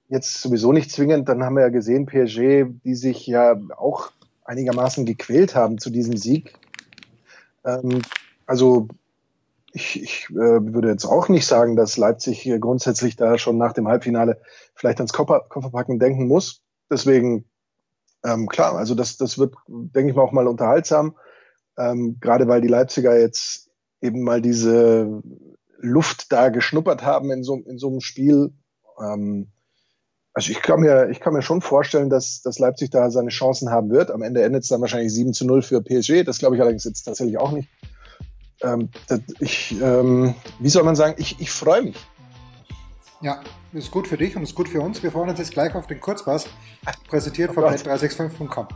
jetzt 0.09 0.41
sowieso 0.41 0.71
nicht 0.71 0.91
zwingend. 0.91 1.27
Dann 1.27 1.43
haben 1.43 1.55
wir 1.55 1.63
ja 1.63 1.69
gesehen, 1.69 2.05
PSG, 2.05 2.65
die 2.83 2.95
sich 2.95 3.27
ja 3.27 3.59
auch 3.75 4.11
einigermaßen 4.45 5.05
gequält 5.05 5.55
haben 5.55 5.77
zu 5.77 5.89
diesem 5.89 6.15
Sieg. 6.15 6.53
Ähm, 7.65 8.01
also 8.45 8.87
ich, 9.73 10.01
ich 10.01 10.29
äh, 10.31 10.35
würde 10.35 10.89
jetzt 10.89 11.05
auch 11.05 11.27
nicht 11.29 11.45
sagen, 11.45 11.75
dass 11.75 11.97
Leipzig 11.97 12.49
grundsätzlich 12.59 13.15
da 13.15 13.37
schon 13.37 13.57
nach 13.57 13.73
dem 13.73 13.87
Halbfinale 13.87 14.39
vielleicht 14.73 14.99
ans 14.99 15.13
Koffer, 15.13 15.45
Kofferpacken 15.49 15.99
denken 15.99 16.27
muss. 16.27 16.61
Deswegen, 16.89 17.45
ähm, 18.23 18.47
klar, 18.47 18.75
also 18.75 18.95
das, 18.95 19.17
das 19.17 19.37
wird, 19.37 19.55
denke 19.67 20.09
ich 20.09 20.15
mal, 20.15 20.23
auch 20.23 20.31
mal 20.31 20.47
unterhaltsam. 20.47 21.15
Ähm, 21.77 22.17
gerade 22.19 22.47
weil 22.47 22.61
die 22.61 22.69
Leipziger 22.69 23.19
jetzt 23.19 23.66
eben 24.01 24.23
mal 24.23 24.41
diese 24.41 25.21
Luft 25.79 26.31
da 26.31 26.49
geschnuppert 26.49 27.03
haben 27.03 27.31
in 27.31 27.43
so, 27.43 27.55
in 27.55 27.77
so 27.77 27.89
einem 27.89 28.01
Spiel. 28.01 28.53
Ähm, 28.99 29.47
also 30.33 30.51
ich 30.51 30.61
kann 30.61 30.81
mir, 30.81 31.09
ich 31.09 31.19
kann 31.19 31.33
mir 31.33 31.41
schon 31.41 31.61
vorstellen, 31.61 32.09
dass, 32.09 32.41
dass 32.41 32.59
Leipzig 32.59 32.91
da 32.91 33.09
seine 33.09 33.29
Chancen 33.29 33.71
haben 33.71 33.89
wird. 33.89 34.11
Am 34.11 34.21
Ende 34.21 34.43
endet 34.43 34.63
es 34.63 34.69
dann 34.69 34.81
wahrscheinlich 34.81 35.13
7 35.13 35.33
zu 35.33 35.45
0 35.45 35.61
für 35.61 35.81
PSG. 35.81 36.23
Das 36.23 36.39
glaube 36.39 36.55
ich 36.55 36.61
allerdings 36.61 36.83
jetzt 36.83 37.03
tatsächlich 37.03 37.39
auch 37.39 37.51
nicht. 37.51 37.69
Ähm, 38.61 38.89
ich, 39.39 39.75
ähm, 39.81 40.35
wie 40.59 40.69
soll 40.69 40.83
man 40.83 40.95
sagen, 40.95 41.15
ich, 41.17 41.39
ich 41.39 41.51
freue 41.51 41.83
mich. 41.83 41.97
Ja, 43.21 43.41
das 43.73 43.85
ist 43.85 43.91
gut 43.91 44.07
für 44.07 44.17
dich 44.17 44.35
und 44.35 44.43
ist 44.43 44.55
gut 44.55 44.69
für 44.69 44.81
uns. 44.81 45.01
Wir 45.01 45.11
freuen 45.11 45.29
uns 45.29 45.39
jetzt 45.39 45.51
gleich 45.51 45.73
auf 45.73 45.87
den 45.87 45.99
Kurzpass, 45.99 46.47
präsentiert 47.07 47.51
oh 47.51 47.53
von 47.53 47.63
bet365.com. 47.63 48.67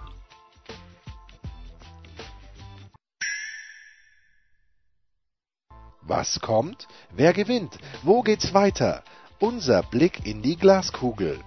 Was 6.11 6.41
kommt? 6.41 6.89
Wer 7.15 7.31
gewinnt? 7.31 7.79
Wo 8.03 8.21
geht's 8.21 8.53
weiter? 8.53 9.01
Unser 9.39 9.81
Blick 9.81 10.25
in 10.27 10.41
die 10.41 10.57
Glaskugel. 10.57 11.39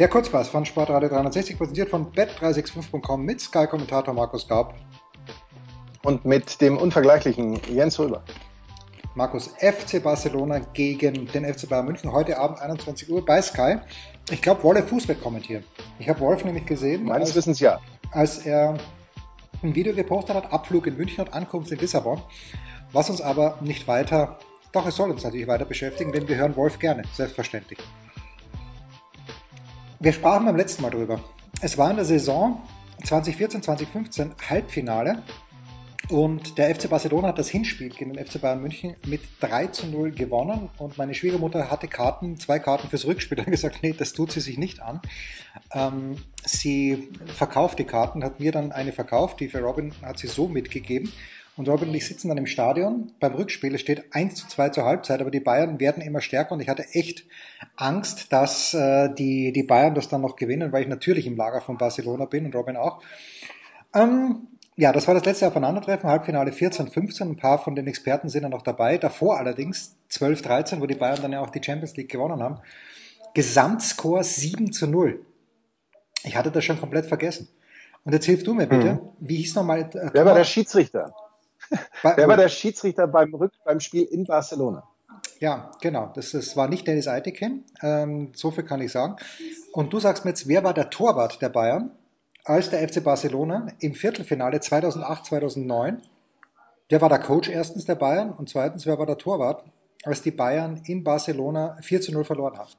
Der 0.00 0.08
Kurzpass 0.08 0.48
von 0.48 0.66
Sportradio 0.66 1.08
360 1.08 1.56
präsentiert 1.56 1.88
von 1.88 2.10
bet365.com 2.10 3.24
mit 3.24 3.40
Sky-Kommentator 3.40 4.12
Markus 4.12 4.48
Gaub. 4.48 4.74
Und 6.02 6.24
mit 6.24 6.60
dem 6.60 6.78
unvergleichlichen 6.78 7.60
Jens 7.72 7.96
Röber. 8.00 8.24
Markus, 9.14 9.54
FC 9.60 10.02
Barcelona 10.02 10.58
gegen 10.74 11.28
den 11.28 11.44
FC 11.44 11.68
Bayern 11.68 11.86
München 11.86 12.10
heute 12.10 12.40
Abend 12.40 12.60
21 12.60 13.08
Uhr 13.08 13.24
bei 13.24 13.40
Sky. 13.40 13.76
Ich 14.32 14.42
glaube, 14.42 14.64
Wolle 14.64 14.82
Fußball 14.82 15.14
kommentieren. 15.14 15.62
Ich 16.00 16.08
habe 16.08 16.18
Wolf 16.18 16.44
nämlich 16.44 16.66
gesehen. 16.66 17.04
Meines 17.04 17.28
als, 17.28 17.36
Wissens 17.36 17.60
ja. 17.60 17.78
Als 18.10 18.38
er 18.38 18.76
ein 19.62 19.74
Video 19.74 19.94
gepostet 19.94 20.36
hat, 20.36 20.52
Abflug 20.52 20.86
in 20.86 20.96
München 20.96 21.24
und 21.24 21.32
Ankunft 21.32 21.72
in 21.72 21.78
Lissabon. 21.78 22.20
Was 22.92 23.10
uns 23.10 23.20
aber 23.20 23.58
nicht 23.60 23.88
weiter, 23.88 24.38
doch 24.72 24.86
es 24.86 24.96
soll 24.96 25.10
uns 25.10 25.24
natürlich 25.24 25.46
weiter 25.46 25.64
beschäftigen, 25.64 26.12
denn 26.12 26.28
wir 26.28 26.36
hören 26.36 26.56
Wolf 26.56 26.78
gerne, 26.78 27.02
selbstverständlich. 27.12 27.78
Wir 29.98 30.12
sprachen 30.12 30.46
beim 30.46 30.56
letzten 30.56 30.82
Mal 30.82 30.90
drüber. 30.90 31.20
Es 31.60 31.78
war 31.78 31.90
in 31.90 31.96
der 31.96 32.04
Saison 32.04 32.60
2014, 33.04 33.62
2015 33.62 34.34
Halbfinale 34.48 35.22
und 36.08 36.56
der 36.56 36.72
FC 36.72 36.88
Barcelona 36.88 37.28
hat 37.28 37.38
das 37.38 37.48
Hinspiel 37.48 37.88
gegen 37.88 38.12
den 38.12 38.24
FC 38.24 38.40
Bayern 38.40 38.62
München 38.62 38.94
mit 39.06 39.22
3 39.40 39.68
zu 39.68 39.86
0 39.86 40.12
gewonnen. 40.12 40.68
Und 40.78 40.98
meine 40.98 41.14
Schwiegermutter 41.14 41.68
hatte 41.70 41.88
Karten, 41.88 42.38
zwei 42.38 42.60
Karten 42.60 42.88
fürs 42.88 43.06
Rückspiel, 43.06 43.38
und 43.40 43.46
gesagt, 43.46 43.78
nee, 43.82 43.92
das 43.96 44.12
tut 44.12 44.30
sie 44.30 44.40
sich 44.40 44.56
nicht 44.56 44.80
an. 44.80 45.00
Ähm, 45.72 46.16
sie 46.44 47.08
verkauft 47.26 47.78
die 47.80 47.84
Karten, 47.84 48.22
hat 48.22 48.38
mir 48.38 48.52
dann 48.52 48.70
eine 48.70 48.92
verkauft, 48.92 49.40
die 49.40 49.48
für 49.48 49.58
Robin 49.58 49.92
hat 50.02 50.18
sie 50.18 50.28
so 50.28 50.46
mitgegeben. 50.46 51.12
Und 51.56 51.68
Robin 51.68 51.88
und 51.88 51.94
ich 51.94 52.06
sitzen 52.06 52.28
dann 52.28 52.36
im 52.38 52.46
Stadion. 52.46 53.12
Beim 53.18 53.34
Rückspiel 53.34 53.74
es 53.74 53.80
steht 53.80 54.14
1 54.14 54.34
zu 54.34 54.46
2 54.46 54.68
zur 54.68 54.84
Halbzeit, 54.84 55.20
aber 55.20 55.30
die 55.30 55.40
Bayern 55.40 55.80
werden 55.80 56.02
immer 56.02 56.20
stärker 56.20 56.52
und 56.52 56.60
ich 56.60 56.68
hatte 56.68 56.84
echt 56.92 57.24
Angst, 57.76 58.32
dass 58.32 58.74
äh, 58.74 59.12
die, 59.14 59.52
die 59.52 59.62
Bayern 59.62 59.94
das 59.94 60.08
dann 60.08 60.20
noch 60.20 60.36
gewinnen, 60.36 60.70
weil 60.70 60.82
ich 60.82 60.88
natürlich 60.88 61.26
im 61.26 61.36
Lager 61.36 61.62
von 61.62 61.78
Barcelona 61.78 62.26
bin 62.26 62.44
und 62.44 62.54
Robin 62.54 62.76
auch. 62.76 63.02
Ähm, 63.94 64.48
ja, 64.76 64.92
das 64.92 65.06
war 65.06 65.14
das 65.14 65.24
letzte 65.24 65.46
Aufeinandertreffen, 65.46 66.08
Halbfinale 66.08 66.52
14, 66.52 66.88
15. 66.88 67.30
Ein 67.30 67.36
paar 67.36 67.58
von 67.58 67.74
den 67.74 67.86
Experten 67.86 68.28
sind 68.28 68.42
ja 68.42 68.50
noch 68.50 68.62
dabei. 68.62 68.98
Davor 68.98 69.38
allerdings 69.38 69.96
12, 70.10 70.42
13, 70.42 70.80
wo 70.82 70.86
die 70.86 70.94
Bayern 70.94 71.20
dann 71.22 71.32
ja 71.32 71.40
auch 71.40 71.50
die 71.50 71.62
Champions 71.62 71.96
League 71.96 72.10
gewonnen 72.10 72.42
haben. 72.42 72.60
Gesamtscore 73.32 74.22
7 74.22 74.72
zu 74.72 74.86
0. 74.86 75.24
Ich 76.24 76.36
hatte 76.36 76.50
das 76.50 76.64
schon 76.64 76.78
komplett 76.78 77.06
vergessen. 77.06 77.48
Und 78.04 78.12
jetzt 78.12 78.26
hilf 78.26 78.42
du 78.42 78.52
mir 78.52 78.66
bitte. 78.66 78.94
Mhm. 78.94 79.00
Wie 79.18 79.36
hieß 79.36 79.54
nochmal? 79.54 79.80
Äh, 79.80 80.10
Wer 80.12 80.26
war 80.26 80.34
der 80.34 80.44
Schiedsrichter? 80.44 81.14
Bei, 82.02 82.16
Wer 82.16 82.28
war 82.28 82.36
der 82.36 82.48
Schiedsrichter 82.48 83.08
beim, 83.08 83.34
Rück, 83.34 83.52
beim 83.64 83.80
Spiel 83.80 84.04
in 84.04 84.24
Barcelona? 84.24 84.84
Ja, 85.40 85.70
genau. 85.80 86.12
Das, 86.14 86.32
das 86.32 86.56
war 86.56 86.68
nicht 86.68 86.86
Dennis 86.86 87.08
Eitekin. 87.08 87.64
Ähm, 87.82 88.32
so 88.34 88.50
viel 88.50 88.64
kann 88.64 88.80
ich 88.82 88.92
sagen. 88.92 89.16
Und 89.72 89.92
du 89.92 90.00
sagst 90.00 90.24
mir 90.24 90.32
jetzt, 90.32 90.46
wer 90.48 90.62
war 90.64 90.74
der 90.74 90.90
Torwart 90.90 91.40
der 91.40 91.48
Bayern? 91.48 91.90
Als 92.46 92.70
der 92.70 92.88
FC 92.88 93.02
Barcelona 93.02 93.66
im 93.80 93.94
Viertelfinale 93.94 94.60
2008, 94.60 95.26
2009. 95.26 96.00
Der 96.90 97.00
war 97.00 97.08
der 97.08 97.18
Coach 97.18 97.48
erstens 97.48 97.84
der 97.84 97.96
Bayern 97.96 98.32
und 98.32 98.48
zweitens, 98.48 98.86
wer 98.86 98.98
war 98.98 99.06
der 99.06 99.18
Torwart, 99.18 99.64
als 100.04 100.22
die 100.22 100.30
Bayern 100.30 100.80
in 100.84 101.02
Barcelona 101.02 101.76
4 101.82 102.00
zu 102.00 102.12
0 102.12 102.24
verloren 102.24 102.56
haben. 102.56 102.70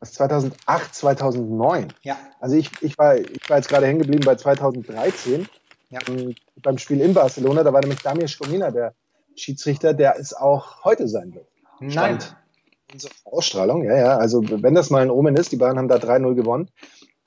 Das 0.00 0.14
2008, 0.14 0.94
2009? 0.94 1.92
Ja. 2.02 2.16
Also 2.40 2.56
ich, 2.56 2.70
ich, 2.80 2.96
war, 2.96 3.16
ich 3.16 3.50
war 3.50 3.58
jetzt 3.58 3.68
gerade 3.68 3.86
hängen 3.86 3.98
geblieben 3.98 4.24
bei 4.24 4.34
2013 4.34 5.46
ja. 5.90 5.98
beim 6.62 6.78
Spiel 6.78 7.02
in 7.02 7.12
Barcelona. 7.12 7.62
Da 7.62 7.72
war 7.72 7.80
nämlich 7.80 8.00
Damir 8.00 8.28
Skomina 8.28 8.70
der 8.70 8.94
Schiedsrichter, 9.36 9.92
der 9.92 10.18
es 10.18 10.32
auch 10.32 10.84
heute 10.84 11.06
sein 11.08 11.34
wird. 11.34 11.46
Nein. 11.80 12.18
Unsere 12.90 13.12
Ausstrahlung, 13.24 13.84
ja, 13.84 13.96
ja. 13.96 14.16
Also 14.16 14.42
wenn 14.62 14.74
das 14.74 14.88
mal 14.88 15.02
ein 15.02 15.10
Omen 15.10 15.36
ist, 15.36 15.52
die 15.52 15.56
Bayern 15.56 15.76
haben 15.76 15.88
da 15.88 15.96
3-0 15.96 16.34
gewonnen. 16.34 16.70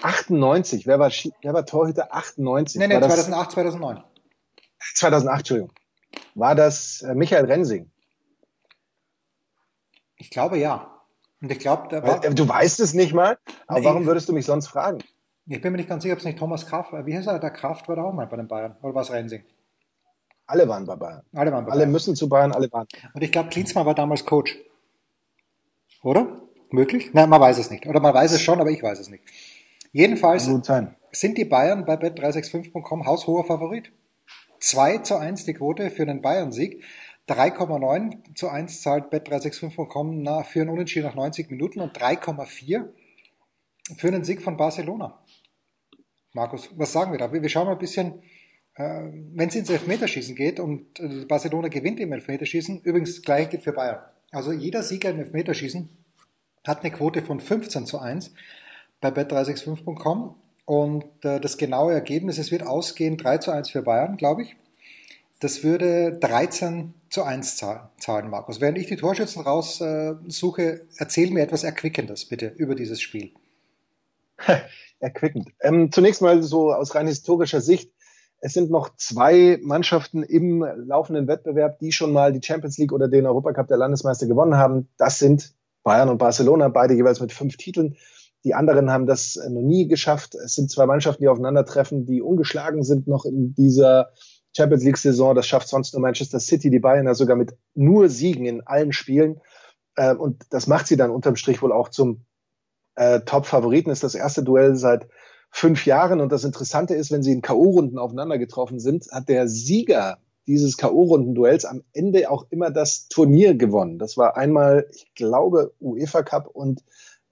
98, 0.01 0.87
wer 0.87 0.99
war, 0.99 1.11
wer 1.41 1.53
war 1.53 1.65
Torhüter 1.65 2.13
98? 2.13 2.79
Nee, 2.79 2.87
nee, 2.87 2.99
2008, 2.99 3.51
2009. 3.51 4.03
2008, 4.95 5.39
Entschuldigung. 5.39 5.71
War 6.35 6.55
das 6.55 7.01
äh, 7.01 7.13
Michael 7.15 7.45
Rensing? 7.45 7.91
Ich 10.15 10.29
glaube 10.29 10.57
ja. 10.57 10.95
Und 11.41 11.51
ich 11.51 11.59
glaube, 11.59 12.03
war. 12.03 12.19
Du 12.19 12.47
weißt 12.47 12.79
es 12.81 12.93
nicht 12.93 13.13
mal, 13.13 13.37
aber 13.67 13.79
nee, 13.79 13.85
warum 13.85 14.05
würdest 14.05 14.27
du 14.27 14.33
mich 14.33 14.45
sonst 14.45 14.67
fragen? 14.67 14.99
Ich 15.47 15.61
bin 15.61 15.71
mir 15.71 15.77
nicht 15.77 15.89
ganz 15.89 16.03
sicher, 16.03 16.13
ob 16.13 16.19
es 16.19 16.25
nicht 16.25 16.37
Thomas 16.37 16.65
Kraft 16.65 16.91
war. 16.91 17.05
Wie 17.05 17.15
heißt 17.15 17.27
er? 17.27 17.39
Der 17.39 17.49
Kraft 17.49 17.87
war 17.87 17.95
da 17.95 18.03
auch 18.03 18.13
mal 18.13 18.27
bei 18.27 18.37
den 18.37 18.47
Bayern. 18.47 18.75
Oder 18.81 18.93
war 18.93 19.01
es 19.01 19.11
Rensing? 19.11 19.43
Alle 20.45 20.67
waren 20.67 20.85
bei 20.85 20.95
Bayern. 20.95 21.23
Alle 21.33 21.51
waren 21.51 21.65
bei 21.65 21.71
Alle 21.71 21.81
Bayern. 21.81 21.91
müssen 21.91 22.15
zu 22.15 22.27
Bayern, 22.27 22.51
alle 22.51 22.71
waren. 22.71 22.87
Und 23.13 23.21
ich 23.21 23.31
glaube, 23.31 23.49
Klinsmann 23.49 23.85
war 23.85 23.95
damals 23.95 24.25
Coach. 24.25 24.57
Oder? 26.03 26.41
Möglich? 26.71 27.11
Nein, 27.13 27.29
man 27.29 27.41
weiß 27.41 27.57
es 27.57 27.71
nicht. 27.71 27.85
Oder 27.87 27.99
man 27.99 28.13
weiß 28.13 28.31
es 28.31 28.41
schon, 28.41 28.59
aber 28.59 28.69
ich 28.69 28.83
weiß 28.83 28.99
es 28.99 29.09
nicht. 29.09 29.23
Jedenfalls 29.91 30.49
sind 31.11 31.37
die 31.37 31.45
Bayern 31.45 31.85
bei 31.85 31.95
bet365.com 31.95 33.05
haushoher 33.05 33.45
Favorit. 33.45 33.91
2 34.59 34.99
zu 34.99 35.17
1 35.17 35.45
die 35.45 35.53
Quote 35.53 35.89
für 35.89 36.03
einen 36.03 36.21
Bayern-Sieg. 36.21 36.83
3,9 37.27 38.35
zu 38.35 38.49
1 38.49 38.81
zahlt 38.81 39.13
bet365.com 39.13 40.43
für 40.45 40.61
einen 40.61 40.69
Unentschieden 40.69 41.07
nach 41.07 41.15
90 41.15 41.49
Minuten 41.51 41.79
und 41.79 41.97
3,4 41.97 42.85
für 43.97 44.07
einen 44.07 44.23
Sieg 44.23 44.41
von 44.41 44.57
Barcelona. 44.57 45.19
Markus, 46.33 46.69
was 46.75 46.91
sagen 46.91 47.11
wir 47.11 47.19
da? 47.19 47.31
Wir 47.31 47.49
schauen 47.49 47.65
mal 47.65 47.73
ein 47.73 47.79
bisschen, 47.79 48.21
äh, 48.75 48.83
wenn 49.33 49.49
es 49.49 49.55
ins 49.55 49.69
Elfmeterschießen 49.69 50.35
geht 50.35 50.59
und 50.59 50.99
äh, 50.99 51.25
Barcelona 51.25 51.69
gewinnt 51.69 51.99
im 51.99 52.13
Elfmeterschießen, 52.13 52.81
übrigens 52.81 53.21
gleich 53.21 53.49
geht 53.49 53.63
für 53.63 53.73
Bayern. 53.73 53.99
Also 54.31 54.51
jeder 54.51 54.83
Sieger 54.83 55.09
im 55.09 55.19
Elfmeterschießen 55.19 55.89
hat 56.65 56.81
eine 56.81 56.91
Quote 56.91 57.23
von 57.23 57.39
15 57.39 57.85
zu 57.85 57.99
1 57.99 58.33
bei 59.01 59.09
bet365.com. 59.09 60.35
Und 60.65 61.05
äh, 61.23 61.39
das 61.39 61.57
genaue 61.57 61.93
Ergebnis, 61.93 62.37
es 62.37 62.51
wird 62.51 62.63
ausgehen 62.63 63.17
3 63.17 63.39
zu 63.39 63.51
1 63.51 63.69
für 63.69 63.81
Bayern, 63.81 64.17
glaube 64.17 64.43
ich. 64.43 64.55
Das 65.39 65.63
würde 65.63 66.17
13 66.19 66.93
zu 67.09 67.23
1 67.23 67.57
zahlen, 67.57 68.29
Markus. 68.29 68.61
Während 68.61 68.77
ich 68.77 68.87
die 68.87 68.97
Torschützen 68.97 69.41
raussuche, 69.41 70.61
äh, 70.61 70.79
erzähl 70.97 71.31
mir 71.31 71.41
etwas 71.41 71.63
Erquickendes 71.63 72.25
bitte 72.25 72.47
über 72.47 72.75
dieses 72.75 73.01
Spiel. 73.01 73.31
Erquickend. 74.99 75.49
Ähm, 75.61 75.91
zunächst 75.91 76.21
mal 76.21 76.43
so 76.43 76.73
aus 76.73 76.93
rein 76.93 77.07
historischer 77.07 77.61
Sicht. 77.61 77.91
Es 78.41 78.53
sind 78.53 78.69
noch 78.69 78.95
zwei 78.95 79.59
Mannschaften 79.61 80.23
im 80.23 80.61
laufenden 80.61 81.27
Wettbewerb, 81.27 81.79
die 81.79 81.91
schon 81.91 82.13
mal 82.13 82.31
die 82.31 82.45
Champions 82.45 82.77
League 82.77 82.93
oder 82.93 83.07
den 83.07 83.25
Europacup 83.25 83.67
der 83.67 83.77
Landesmeister 83.77 84.27
gewonnen 84.27 84.55
haben. 84.55 84.87
Das 84.97 85.19
sind 85.19 85.53
Bayern 85.83 86.09
und 86.09 86.17
Barcelona, 86.17 86.67
beide 86.69 86.93
jeweils 86.93 87.19
mit 87.19 87.31
fünf 87.31 87.57
Titeln. 87.57 87.97
Die 88.43 88.53
anderen 88.53 88.91
haben 88.91 89.05
das 89.05 89.35
äh, 89.35 89.49
noch 89.49 89.61
nie 89.61 89.87
geschafft. 89.87 90.35
Es 90.35 90.55
sind 90.55 90.71
zwei 90.71 90.85
Mannschaften, 90.85 91.23
die 91.23 91.27
aufeinandertreffen, 91.27 92.05
die 92.05 92.21
ungeschlagen 92.21 92.83
sind 92.83 93.07
noch 93.07 93.25
in 93.25 93.53
dieser 93.53 94.11
Champions 94.55 94.83
League 94.83 94.97
Saison. 94.97 95.35
Das 95.35 95.47
schafft 95.47 95.67
sonst 95.67 95.93
nur 95.93 96.01
Manchester 96.01 96.39
City, 96.39 96.69
die 96.69 96.79
Bayern 96.79 97.05
ja 97.05 97.13
sogar 97.13 97.35
mit 97.35 97.55
nur 97.75 98.09
Siegen 98.09 98.45
in 98.45 98.61
allen 98.61 98.93
Spielen. 98.93 99.41
Äh, 99.95 100.15
und 100.15 100.43
das 100.51 100.67
macht 100.67 100.87
sie 100.87 100.97
dann 100.97 101.11
unterm 101.11 101.35
Strich 101.35 101.61
wohl 101.61 101.71
auch 101.71 101.89
zum 101.89 102.25
äh, 102.95 103.21
Top-Favoriten. 103.21 103.91
Ist 103.91 104.03
das 104.03 104.15
erste 104.15 104.43
Duell 104.43 104.75
seit 104.75 105.07
fünf 105.51 105.85
Jahren. 105.85 106.21
Und 106.21 106.31
das 106.31 106.43
Interessante 106.43 106.95
ist, 106.95 107.11
wenn 107.11 107.23
sie 107.23 107.31
in 107.31 107.41
K.O.-Runden 107.41 107.97
aufeinander 107.97 108.37
getroffen 108.37 108.79
sind, 108.79 109.07
hat 109.11 109.29
der 109.29 109.47
Sieger 109.47 110.19
dieses 110.47 110.77
K.O.-Runden-Duells 110.77 111.65
am 111.65 111.83
Ende 111.93 112.29
auch 112.29 112.47
immer 112.49 112.71
das 112.71 113.07
Turnier 113.07 113.55
gewonnen. 113.55 113.99
Das 113.99 114.17
war 114.17 114.37
einmal, 114.37 114.87
ich 114.91 115.13
glaube, 115.13 115.73
UEFA 115.79 116.23
Cup 116.23 116.47
und 116.47 116.83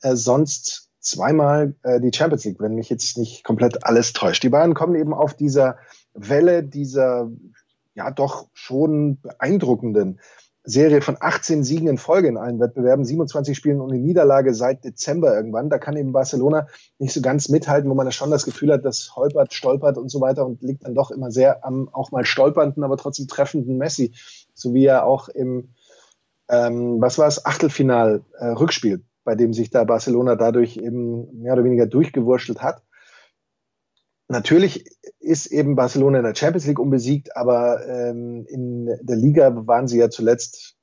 äh, 0.01 0.15
sonst 0.15 0.86
zweimal 1.07 1.75
äh, 1.83 1.99
die 1.99 2.11
Champions 2.13 2.45
League, 2.45 2.59
wenn 2.59 2.75
mich 2.75 2.89
jetzt 2.89 3.17
nicht 3.17 3.43
komplett 3.43 3.85
alles 3.85 4.13
täuscht. 4.13 4.43
Die 4.43 4.49
Bayern 4.49 4.73
kommen 4.73 4.95
eben 4.95 5.13
auf 5.13 5.33
dieser 5.33 5.77
Welle 6.13 6.63
dieser 6.63 7.29
ja 7.93 8.11
doch 8.11 8.47
schon 8.53 9.19
beeindruckenden 9.21 10.19
Serie 10.63 11.01
von 11.01 11.15
18 11.17 11.63
Siegen 11.63 11.87
in 11.87 11.97
Folge 11.97 12.27
in 12.27 12.35
allen 12.35 12.59
Wettbewerben, 12.59 13.05
27 13.05 13.55
Spielen 13.55 13.79
ohne 13.79 13.97
Niederlage 13.97 14.53
seit 14.53 14.83
Dezember 14.83 15.33
irgendwann. 15.33 15.69
Da 15.69 15.77
kann 15.77 15.95
eben 15.95 16.11
Barcelona 16.11 16.67
nicht 16.99 17.13
so 17.13 17.21
ganz 17.21 17.47
mithalten, 17.47 17.89
wo 17.89 17.95
man 17.95 18.05
ja 18.05 18.11
schon 18.11 18.31
das 18.31 18.43
Gefühl 18.43 18.73
hat, 18.73 18.83
dass 18.83 19.15
holpert, 19.15 19.53
stolpert 19.53 19.97
und 19.97 20.09
so 20.09 20.19
weiter 20.19 20.45
und 20.45 20.61
liegt 20.61 20.83
dann 20.83 20.93
doch 20.93 21.09
immer 21.09 21.31
sehr 21.31 21.65
am 21.65 21.87
auch 21.93 22.11
mal 22.11 22.25
stolpernden, 22.25 22.83
aber 22.83 22.97
trotzdem 22.97 23.27
treffenden 23.27 23.77
Messi, 23.77 24.13
so 24.53 24.73
wie 24.73 24.85
er 24.85 25.05
auch 25.05 25.29
im 25.29 25.69
ähm, 26.49 27.01
was 27.01 27.17
war 27.17 27.27
es 27.27 27.45
Achtelfinal 27.45 28.23
äh, 28.37 28.47
Rückspiel 28.47 29.03
bei 29.27 29.35
dem 29.35 29.51
sich 29.51 29.69
da 29.69 29.83
Barcelona 29.83 30.37
dadurch 30.37 30.77
eben 30.77 31.41
mehr 31.41 31.51
oder 31.51 31.65
weniger 31.65 31.85
durchgewurschtelt 31.85 32.61
hat. 32.61 32.81
Natürlich 34.29 34.85
ist 35.19 35.47
eben 35.47 35.75
Barcelona 35.75 36.19
in 36.19 36.23
der 36.23 36.33
Champions 36.33 36.65
League 36.65 36.79
unbesiegt, 36.79 37.35
aber 37.35 37.85
ähm, 37.85 38.45
in 38.47 38.85
der 39.01 39.17
Liga 39.17 39.67
waren 39.67 39.89
sie 39.89 39.99
ja 39.99 40.09
zuletzt 40.09 40.77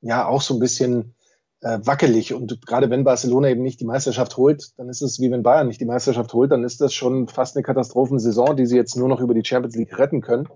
ja 0.00 0.26
auch 0.26 0.42
so 0.42 0.54
ein 0.54 0.58
bisschen 0.58 1.14
äh, 1.60 1.78
wackelig. 1.84 2.34
Und 2.34 2.66
gerade 2.66 2.90
wenn 2.90 3.04
Barcelona 3.04 3.48
eben 3.50 3.62
nicht 3.62 3.78
die 3.78 3.86
Meisterschaft 3.86 4.36
holt, 4.36 4.72
dann 4.76 4.88
ist 4.88 5.00
es 5.00 5.20
wie 5.20 5.30
wenn 5.30 5.44
Bayern 5.44 5.68
nicht 5.68 5.80
die 5.80 5.84
Meisterschaft 5.84 6.32
holt, 6.32 6.50
dann 6.50 6.64
ist 6.64 6.80
das 6.80 6.92
schon 6.92 7.28
fast 7.28 7.54
eine 7.54 7.62
Katastrophensaison, 7.62 8.56
die 8.56 8.66
sie 8.66 8.76
jetzt 8.76 8.96
nur 8.96 9.08
noch 9.08 9.20
über 9.20 9.34
die 9.34 9.44
Champions 9.44 9.76
League 9.76 9.96
retten 9.96 10.20
können. 10.20 10.48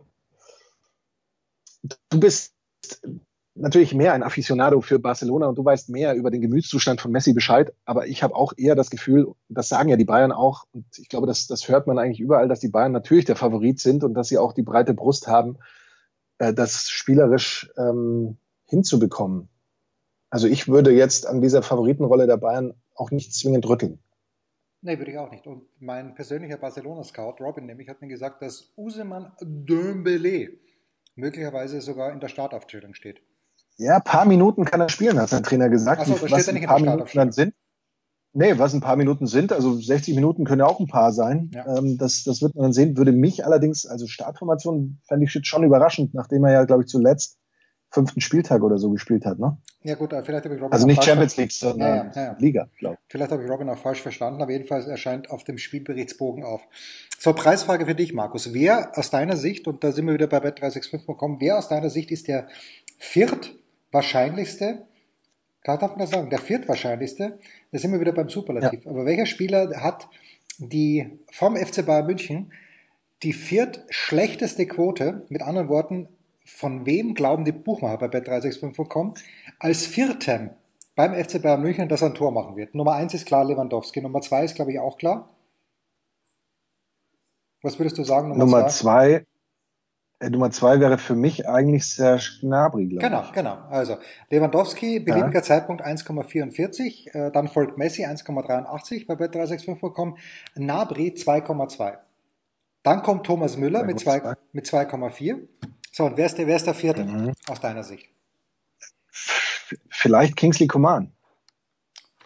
Du 2.10 2.18
bist 2.18 2.52
natürlich 3.60 3.94
mehr 3.94 4.12
ein 4.12 4.22
Aficionado 4.22 4.80
für 4.80 4.98
Barcelona 4.98 5.46
und 5.46 5.56
du 5.56 5.64
weißt 5.64 5.90
mehr 5.90 6.14
über 6.14 6.30
den 6.30 6.40
Gemütszustand 6.40 7.00
von 7.00 7.10
Messi 7.10 7.32
Bescheid, 7.32 7.72
aber 7.84 8.06
ich 8.06 8.22
habe 8.22 8.34
auch 8.34 8.52
eher 8.56 8.74
das 8.74 8.90
Gefühl, 8.90 9.32
das 9.48 9.68
sagen 9.68 9.88
ja 9.88 9.96
die 9.96 10.04
Bayern 10.04 10.32
auch, 10.32 10.64
und 10.72 10.86
ich 10.96 11.08
glaube, 11.08 11.26
das, 11.26 11.46
das 11.46 11.68
hört 11.68 11.86
man 11.86 11.98
eigentlich 11.98 12.20
überall, 12.20 12.48
dass 12.48 12.60
die 12.60 12.68
Bayern 12.68 12.92
natürlich 12.92 13.24
der 13.24 13.36
Favorit 13.36 13.80
sind 13.80 14.04
und 14.04 14.14
dass 14.14 14.28
sie 14.28 14.38
auch 14.38 14.52
die 14.52 14.62
breite 14.62 14.94
Brust 14.94 15.28
haben, 15.28 15.58
äh, 16.38 16.54
das 16.54 16.88
spielerisch 16.88 17.70
ähm, 17.76 18.38
hinzubekommen. 18.64 19.48
Also 20.30 20.46
ich 20.46 20.68
würde 20.68 20.92
jetzt 20.92 21.26
an 21.26 21.40
dieser 21.40 21.62
Favoritenrolle 21.62 22.26
der 22.26 22.36
Bayern 22.36 22.74
auch 22.94 23.10
nicht 23.10 23.34
zwingend 23.34 23.68
rütteln. 23.68 23.98
Nee, 24.80 24.98
würde 24.98 25.10
ich 25.10 25.18
auch 25.18 25.30
nicht. 25.30 25.46
Und 25.46 25.66
mein 25.80 26.14
persönlicher 26.14 26.56
Barcelona-Scout, 26.56 27.36
Robin, 27.40 27.66
nämlich, 27.66 27.88
hat 27.88 28.00
mir 28.00 28.08
gesagt, 28.08 28.42
dass 28.42 28.72
Useman 28.76 29.32
Dembele 29.40 30.50
möglicherweise 31.16 31.80
sogar 31.80 32.12
in 32.12 32.20
der 32.20 32.28
Startaufstellung 32.28 32.94
steht. 32.94 33.20
Ja, 33.78 33.96
ein 33.96 34.04
paar 34.04 34.26
Minuten 34.26 34.64
kann 34.64 34.80
er 34.80 34.88
spielen, 34.88 35.18
hat 35.20 35.28
sein 35.28 35.42
Trainer 35.42 35.68
gesagt. 35.68 36.02
Achso, 36.02 36.20
was 36.20 36.42
steht 36.42 36.56
ein 36.56 36.66
paar 36.66 36.80
Minuten 36.80 37.08
dann 37.14 37.32
sind. 37.32 37.54
Nee, 38.34 38.58
was 38.58 38.74
ein 38.74 38.80
paar 38.80 38.96
Minuten 38.96 39.26
sind, 39.26 39.52
also 39.52 39.74
60 39.74 40.14
Minuten 40.14 40.44
können 40.44 40.60
ja 40.60 40.66
auch 40.66 40.80
ein 40.80 40.86
paar 40.86 41.12
sein. 41.12 41.50
Ja. 41.54 41.78
Ähm, 41.78 41.96
das, 41.96 42.24
das 42.24 42.42
wird 42.42 42.54
man 42.54 42.64
dann 42.64 42.72
sehen. 42.72 42.96
Würde 42.96 43.12
mich 43.12 43.46
allerdings, 43.46 43.86
also 43.86 44.06
Startformation 44.06 45.00
fände 45.08 45.24
ich 45.24 45.46
schon 45.46 45.64
überraschend, 45.64 46.12
nachdem 46.12 46.44
er 46.44 46.52
ja, 46.52 46.64
glaube 46.64 46.82
ich, 46.82 46.88
zuletzt 46.88 47.38
fünften 47.90 48.20
Spieltag 48.20 48.62
oder 48.62 48.78
so 48.78 48.90
gespielt 48.90 49.24
hat, 49.24 49.38
ne? 49.38 49.56
Ja 49.82 49.94
gut, 49.94 50.10
vielleicht 50.10 50.44
habe 50.44 50.54
ich 50.54 50.60
Robin 50.60 50.72
Also 50.72 50.84
auch 50.84 50.88
nicht 50.88 51.02
Champions 51.02 51.36
League, 51.38 51.52
sondern 51.52 52.12
Ja, 52.14 52.22
ja. 52.22 52.36
Liga, 52.38 52.68
glaube 52.78 52.98
ich. 53.00 53.12
Vielleicht 53.12 53.32
habe 53.32 53.42
ich 53.42 53.50
Robin 53.50 53.68
auch 53.70 53.78
falsch 53.78 54.02
verstanden, 54.02 54.42
aber 54.42 54.52
jedenfalls 54.52 54.86
erscheint 54.86 55.30
auf 55.30 55.44
dem 55.44 55.56
Spielberichtsbogen 55.56 56.44
auf. 56.44 56.60
So, 57.18 57.32
Preisfrage 57.32 57.86
für 57.86 57.94
dich, 57.94 58.12
Markus. 58.12 58.52
Wer 58.52 58.92
aus 58.96 59.10
deiner 59.10 59.36
Sicht, 59.36 59.66
und 59.66 59.82
da 59.84 59.92
sind 59.92 60.06
wir 60.06 60.12
wieder 60.12 60.26
bei 60.26 60.38
Bet365 60.38 61.06
gekommen, 61.06 61.38
wer 61.40 61.56
aus 61.56 61.68
deiner 61.68 61.88
Sicht 61.88 62.10
ist 62.10 62.28
der 62.28 62.48
viertwahrscheinlichste, 63.90 64.86
klar 65.62 65.78
darf 65.78 65.90
man 65.90 66.00
das 66.00 66.10
sagen, 66.10 66.30
der 66.30 66.38
viertwahrscheinlichste, 66.38 67.38
da 67.72 67.78
sind 67.78 67.92
wir 67.92 68.00
wieder 68.00 68.12
beim 68.12 68.28
Superlativ, 68.28 68.86
aber 68.86 69.04
welcher 69.06 69.26
Spieler 69.26 69.80
hat 69.80 70.08
die 70.58 71.18
vom 71.32 71.56
FC 71.56 71.86
Bayern 71.86 72.06
München 72.06 72.52
die 73.22 73.32
viertschlechteste 73.32 74.66
Quote, 74.66 75.26
mit 75.28 75.42
anderen 75.42 75.68
Worten, 75.68 76.08
von 76.44 76.86
wem 76.86 77.14
glauben 77.14 77.44
die 77.44 77.52
Buchmacher 77.52 77.98
bei 77.98 78.06
Bet365.com, 78.06 79.14
als 79.58 79.86
viertem 79.86 80.50
beim 80.94 81.14
FC 81.14 81.40
Bayern 81.42 81.62
München, 81.62 81.88
dass 81.88 82.02
er 82.02 82.08
ein 82.08 82.14
Tor 82.14 82.32
machen 82.32 82.56
wird. 82.56 82.74
Nummer 82.74 82.92
eins 82.92 83.14
ist 83.14 83.26
klar 83.26 83.44
Lewandowski, 83.44 84.00
Nummer 84.00 84.20
zwei 84.20 84.44
ist, 84.44 84.54
glaube 84.54 84.72
ich, 84.72 84.78
auch 84.78 84.98
klar. 84.98 85.28
Was 87.62 87.78
würdest 87.78 87.98
du 87.98 88.04
sagen? 88.04 88.36
Nummer 88.36 88.68
zwei, 88.68 89.10
äh, 89.12 89.24
Nummer 90.20 90.50
zwei 90.50 90.80
wäre 90.80 90.98
für 90.98 91.14
mich 91.14 91.48
eigentlich 91.48 91.86
Serge 91.94 92.38
Gnabry, 92.40 92.86
glaube 92.86 93.04
Genau, 93.06 93.22
ich. 93.22 93.32
genau. 93.32 93.54
Also 93.70 93.98
Lewandowski, 94.30 94.98
beliebiger 94.98 95.42
Zeitpunkt 95.44 95.84
1,44, 95.84 97.14
äh, 97.14 97.30
dann 97.30 97.46
folgt 97.48 97.78
Messi 97.78 98.04
1,83 98.04 99.06
bei 99.06 99.14
Bet365.com, 99.14 100.18
Nabri 100.56 101.14
2,2. 101.16 101.98
Dann 102.82 103.02
kommt 103.02 103.26
Thomas 103.26 103.56
Müller 103.56 103.84
mit 103.84 104.00
zwei- 104.00 104.18
zwei. 104.20 104.34
mit 104.52 104.66
2,4. 104.66 105.46
So, 105.92 106.06
und 106.06 106.16
wer 106.16 106.26
ist 106.26 106.36
der, 106.38 106.46
wer 106.48 106.56
ist 106.56 106.66
der 106.66 106.74
vierte 106.74 107.04
Mhm. 107.04 107.32
aus 107.48 107.60
deiner 107.60 107.84
Sicht? 107.84 108.08
Vielleicht 109.90 110.36
Kingsley 110.36 110.66
Coman. 110.66 111.12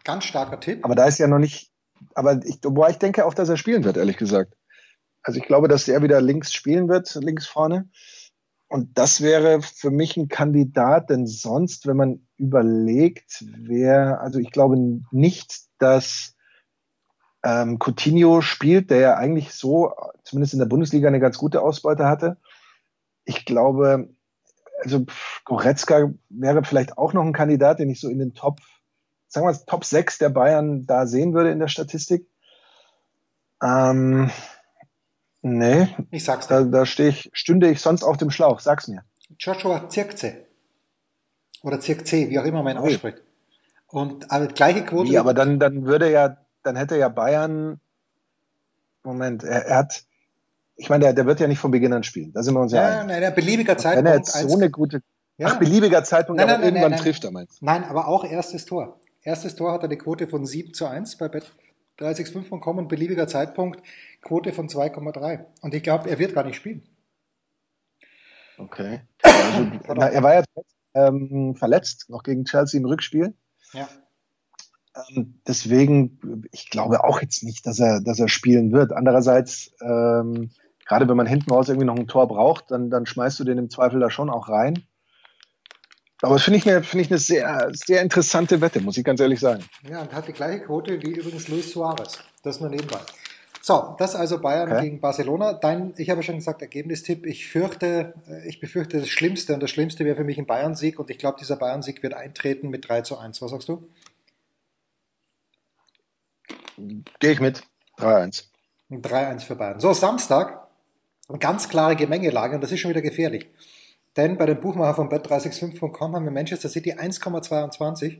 Ganz 0.04 0.24
starker 0.24 0.58
Tipp. 0.60 0.84
Aber 0.84 0.94
da 0.94 1.06
ist 1.06 1.18
ja 1.18 1.26
noch 1.26 1.38
nicht, 1.38 1.70
aber 2.14 2.40
ich, 2.44 2.58
wobei 2.62 2.90
ich 2.90 2.98
denke 2.98 3.24
auch, 3.26 3.34
dass 3.34 3.48
er 3.48 3.56
spielen 3.56 3.84
wird, 3.84 3.96
ehrlich 3.96 4.16
gesagt. 4.16 4.54
Also 5.22 5.38
ich 5.38 5.46
glaube, 5.46 5.68
dass 5.68 5.88
er 5.88 6.02
wieder 6.02 6.20
links 6.20 6.52
spielen 6.52 6.88
wird, 6.88 7.14
links 7.14 7.46
vorne. 7.46 7.88
Und 8.68 8.96
das 8.96 9.20
wäre 9.20 9.60
für 9.60 9.90
mich 9.90 10.16
ein 10.16 10.28
Kandidat, 10.28 11.10
denn 11.10 11.26
sonst, 11.26 11.86
wenn 11.86 11.96
man 11.96 12.26
überlegt, 12.38 13.44
wer, 13.58 14.20
also 14.22 14.38
ich 14.38 14.50
glaube 14.50 14.76
nicht, 15.10 15.66
dass 15.78 16.34
ähm, 17.44 17.78
Coutinho 17.78 18.40
spielt, 18.40 18.90
der 18.90 19.00
ja 19.00 19.14
eigentlich 19.16 19.52
so, 19.52 19.92
zumindest 20.24 20.54
in 20.54 20.58
der 20.58 20.66
Bundesliga, 20.66 21.08
eine 21.08 21.20
ganz 21.20 21.38
gute 21.38 21.60
Ausbeute 21.60 22.06
hatte. 22.06 22.38
Ich 23.24 23.44
glaube, 23.44 24.08
also 24.82 25.04
Goretzka 25.44 26.10
wäre 26.28 26.64
vielleicht 26.64 26.98
auch 26.98 27.12
noch 27.12 27.24
ein 27.24 27.32
Kandidat, 27.32 27.78
den 27.78 27.90
ich 27.90 28.00
so 28.00 28.08
in 28.08 28.18
den 28.18 28.34
Top, 28.34 28.60
sagen 29.28 29.46
wir 29.46 29.52
mal, 29.52 29.58
Top 29.66 29.84
6 29.84 30.18
der 30.18 30.30
Bayern 30.30 30.86
da 30.86 31.06
sehen 31.06 31.34
würde 31.34 31.50
in 31.50 31.58
der 31.58 31.68
Statistik. 31.68 32.26
Ähm, 33.62 34.30
nee, 35.42 35.88
Ich 36.10 36.24
sag's 36.24 36.46
da, 36.48 36.62
dir. 36.62 36.70
da 36.70 36.86
stehe 36.86 37.10
ich, 37.10 37.30
stünde 37.32 37.70
ich 37.70 37.80
sonst 37.80 38.02
auf 38.02 38.16
dem 38.16 38.30
Schlauch, 38.30 38.60
sag's 38.60 38.88
mir. 38.88 39.04
Joshua 39.38 39.88
Zirkze. 39.88 40.46
Oder 41.62 41.80
Zirkze, 41.80 42.28
wie 42.30 42.38
auch 42.38 42.44
immer 42.44 42.62
man 42.62 42.76
ihn 42.76 42.78
ausspricht. 42.82 43.22
Und 43.88 44.30
aber 44.30 44.46
gleiche 44.48 44.84
Quote. 44.84 45.10
Wie, 45.10 45.18
aber 45.18 45.34
dann, 45.34 45.58
dann 45.60 45.84
würde 45.84 46.10
ja, 46.10 46.36
dann 46.62 46.76
hätte 46.76 46.96
ja 46.96 47.08
Bayern, 47.08 47.80
Moment, 49.04 49.44
er, 49.44 49.66
er 49.66 49.76
hat, 49.78 50.04
ich 50.76 50.88
meine, 50.88 51.04
der, 51.04 51.12
der 51.12 51.26
wird 51.26 51.40
ja 51.40 51.46
nicht 51.48 51.58
von 51.58 51.70
Beginn 51.70 51.92
an 51.92 52.02
spielen, 52.02 52.32
da 52.32 52.42
sind 52.42 52.54
wir 52.54 52.60
uns 52.60 52.72
ja, 52.72 52.82
ja, 52.82 53.00
einig. 53.00 53.08
nein, 53.08 53.24
ein 53.24 53.34
beliebiger 53.34 53.72
Wenn 53.74 53.78
Zeitpunkt. 53.78 54.08
er 54.08 54.16
jetzt 54.16 54.32
so 54.32 54.56
eine 54.56 54.70
gute, 54.70 55.02
ja. 55.36 55.48
ach, 55.48 55.58
beliebiger 55.58 56.02
Zeitpunkt, 56.04 56.40
Nein, 56.40 56.48
aber 56.48 56.58
nein, 56.58 56.64
irgendwann 56.68 56.90
nein, 56.92 56.98
nein. 56.98 57.00
trifft 57.00 57.24
er, 57.24 57.30
meinst? 57.32 57.62
Nein, 57.62 57.84
aber 57.84 58.08
auch 58.08 58.24
erstes 58.24 58.64
Tor. 58.64 58.98
Erstes 59.22 59.54
Tor 59.56 59.72
hat 59.72 59.80
er 59.82 59.84
eine 59.84 59.98
Quote 59.98 60.26
von 60.26 60.46
7 60.46 60.72
zu 60.72 60.86
1 60.86 61.16
bei 61.18 61.28
Bet 61.28 61.52
365 61.98 62.60
kommen, 62.60 62.88
beliebiger 62.88 63.28
Zeitpunkt, 63.28 63.82
Quote 64.22 64.52
von 64.52 64.68
2,3. 64.68 65.44
Und 65.60 65.74
ich 65.74 65.82
glaube, 65.82 66.08
er 66.08 66.18
wird 66.18 66.34
gar 66.34 66.44
nicht 66.44 66.56
spielen. 66.56 66.82
Okay. 68.58 69.00
Also, 69.22 69.70
na, 69.94 70.08
er 70.08 70.22
war 70.22 70.34
ja 70.34 70.44
ähm, 70.94 71.54
verletzt, 71.56 72.08
noch 72.08 72.22
gegen 72.22 72.44
Chelsea 72.44 72.78
im 72.80 72.86
Rückspiel. 72.86 73.34
Ja. 73.72 73.88
Ähm, 75.08 75.40
deswegen, 75.46 76.46
ich 76.52 76.70
glaube 76.70 77.04
auch 77.04 77.20
jetzt 77.22 77.42
nicht, 77.42 77.66
dass 77.66 77.80
er, 77.80 78.00
dass 78.00 78.18
er 78.18 78.28
spielen 78.28 78.72
wird. 78.72 78.92
Andererseits, 78.92 79.72
ähm, 79.80 80.50
gerade 80.86 81.08
wenn 81.08 81.16
man 81.16 81.26
hinten 81.26 81.50
raus 81.50 81.68
irgendwie 81.68 81.86
noch 81.86 81.96
ein 81.96 82.08
Tor 82.08 82.28
braucht, 82.28 82.70
dann, 82.70 82.90
dann 82.90 83.06
schmeißt 83.06 83.40
du 83.40 83.44
den 83.44 83.58
im 83.58 83.70
Zweifel 83.70 84.00
da 84.00 84.10
schon 84.10 84.30
auch 84.30 84.48
rein. 84.48 84.84
Aber 86.22 86.34
das 86.34 86.44
finde 86.44 86.58
ich, 86.60 86.68
eine- 86.70 86.82
finde 86.84 87.04
ich 87.04 87.10
eine 87.10 87.18
sehr, 87.18 87.70
sehr 87.74 88.00
interessante 88.00 88.60
Wette, 88.60 88.80
muss 88.80 88.96
ich 88.96 89.04
ganz 89.04 89.20
ehrlich 89.20 89.40
sagen. 89.40 89.64
Ja, 89.88 90.02
und 90.02 90.12
hat 90.12 90.28
die 90.28 90.32
gleiche 90.32 90.60
Quote 90.64 91.02
wie 91.02 91.10
übrigens 91.10 91.48
Luis 91.48 91.72
Suarez. 91.72 92.18
Das 92.44 92.60
nur 92.60 92.70
nebenbei. 92.70 93.00
So, 93.60 93.94
das 93.98 94.14
also 94.16 94.40
Bayern 94.40 94.72
Okay. 94.72 94.82
gegen 94.82 95.00
Barcelona. 95.00 95.52
Dein, 95.52 95.94
ich 95.96 96.10
habe 96.10 96.22
schon 96.22 96.36
gesagt, 96.36 96.62
Ergebnistipp. 96.62 97.26
Ich 97.26 97.46
fürchte, 97.48 98.14
äh, 98.28 98.48
ich 98.48 98.58
befürchte 98.60 98.98
das 99.00 99.08
Schlimmste. 99.08 99.54
Und 99.54 99.60
das 99.60 99.70
Schlimmste 99.70 100.04
wäre 100.04 100.16
für 100.16 100.24
mich 100.24 100.38
ein 100.38 100.46
Bayern-Sieg. 100.46 100.98
Und 100.98 101.10
ich 101.10 101.18
glaube, 101.18 101.38
dieser 101.40 101.56
Bayern-Sieg 101.56 102.02
wird 102.02 102.14
eintreten 102.14 102.70
mit 102.70 102.88
3 102.88 103.02
zu 103.02 103.18
1. 103.18 103.40
Was 103.42 103.50
sagst 103.52 103.68
du? 103.68 103.88
Gehe 107.20 107.32
ich 107.32 107.40
mit. 107.40 107.62
3-1. 107.98 108.44
Ein 108.90 109.02
3-1 109.02 109.44
für 109.44 109.54
Bayern. 109.56 109.80
So, 109.80 109.92
Samstag. 109.92 110.66
Ganz 111.38 111.68
klare 111.68 111.94
Gemengelage. 111.96 112.54
Und 112.56 112.62
das 112.62 112.72
ist 112.72 112.80
schon 112.80 112.90
wieder 112.90 113.02
gefährlich. 113.02 113.48
Denn 114.16 114.36
bei 114.36 114.46
dem 114.46 114.60
Buchmacher 114.60 114.94
von 114.94 115.08
bet365.com 115.08 116.14
haben 116.14 116.24
wir 116.24 116.32
Manchester 116.32 116.68
City 116.68 116.92
1,22, 116.94 118.18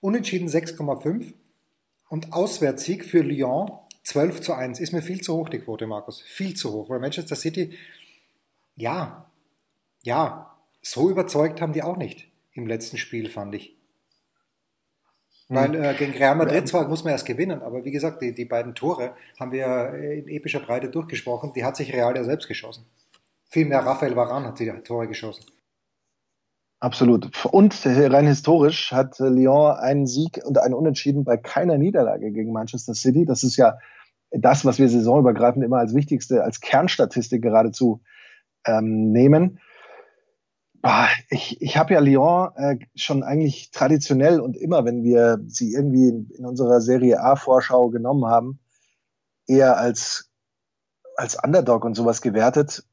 Unentschieden 0.00 0.48
6,5 0.48 1.34
und 2.08 2.32
Auswärtssieg 2.32 3.04
für 3.04 3.20
Lyon 3.20 3.70
12 4.02 4.40
zu 4.40 4.54
1. 4.54 4.80
Ist 4.80 4.92
mir 4.92 5.02
viel 5.02 5.20
zu 5.20 5.36
hoch, 5.36 5.48
die 5.48 5.60
Quote, 5.60 5.86
Markus. 5.86 6.20
Viel 6.22 6.54
zu 6.54 6.72
hoch. 6.72 6.88
Weil 6.88 7.00
Manchester 7.00 7.36
City, 7.36 7.76
ja, 8.76 9.30
ja, 10.02 10.56
so 10.82 11.10
überzeugt 11.10 11.60
haben 11.60 11.72
die 11.72 11.82
auch 11.82 11.96
nicht 11.96 12.28
im 12.52 12.66
letzten 12.66 12.96
Spiel, 12.96 13.28
fand 13.28 13.54
ich. 13.54 13.76
Weil 15.48 15.74
äh, 15.74 15.94
gegen 15.94 16.12
Real 16.12 16.36
Madrid 16.36 16.68
zwar 16.68 16.86
muss 16.88 17.02
man 17.02 17.12
erst 17.12 17.26
gewinnen, 17.26 17.60
aber 17.60 17.84
wie 17.84 17.90
gesagt, 17.90 18.22
die, 18.22 18.32
die 18.32 18.44
beiden 18.44 18.74
Tore 18.76 19.16
haben 19.38 19.50
wir 19.50 19.94
in 19.94 20.28
epischer 20.28 20.60
Breite 20.60 20.88
durchgesprochen. 20.88 21.52
Die 21.54 21.64
hat 21.64 21.76
sich 21.76 21.92
Real 21.92 22.16
ja 22.16 22.22
selbst 22.22 22.46
geschossen. 22.46 22.86
Vielmehr 23.50 23.84
Rafael 23.84 24.14
Varane 24.14 24.48
hat 24.48 24.60
die 24.60 24.70
Tore 24.84 25.08
geschossen. 25.08 25.44
Absolut. 26.78 27.44
Und 27.44 27.84
rein 27.84 28.26
historisch 28.26 28.92
hat 28.92 29.20
äh, 29.20 29.28
Lyon 29.28 29.76
einen 29.76 30.06
Sieg 30.06 30.40
und 30.44 30.56
einen 30.56 30.72
Unentschieden 30.72 31.24
bei 31.24 31.36
keiner 31.36 31.76
Niederlage 31.76 32.32
gegen 32.32 32.52
Manchester 32.52 32.94
City. 32.94 33.26
Das 33.26 33.42
ist 33.42 33.56
ja 33.56 33.78
das, 34.30 34.64
was 34.64 34.78
wir 34.78 34.88
saisonübergreifend 34.88 35.62
immer 35.62 35.78
als 35.78 35.94
wichtigste, 35.94 36.42
als 36.42 36.60
Kernstatistik 36.60 37.42
geradezu 37.42 38.00
ähm, 38.64 39.12
nehmen. 39.12 39.60
Ich 41.28 41.60
ich 41.60 41.76
habe 41.76 41.92
ja 41.92 42.00
Lyon 42.00 42.52
äh, 42.56 42.78
schon 42.94 43.22
eigentlich 43.22 43.70
traditionell 43.72 44.40
und 44.40 44.56
immer, 44.56 44.86
wenn 44.86 45.02
wir 45.02 45.40
sie 45.46 45.74
irgendwie 45.74 46.08
in, 46.08 46.30
in 46.30 46.46
unserer 46.46 46.80
Serie 46.80 47.20
A-Vorschau 47.20 47.90
genommen 47.90 48.24
haben, 48.24 48.60
eher 49.46 49.76
als, 49.76 50.30
als 51.16 51.36
Underdog 51.42 51.84
und 51.84 51.94
sowas 51.94 52.22
gewertet. 52.22 52.84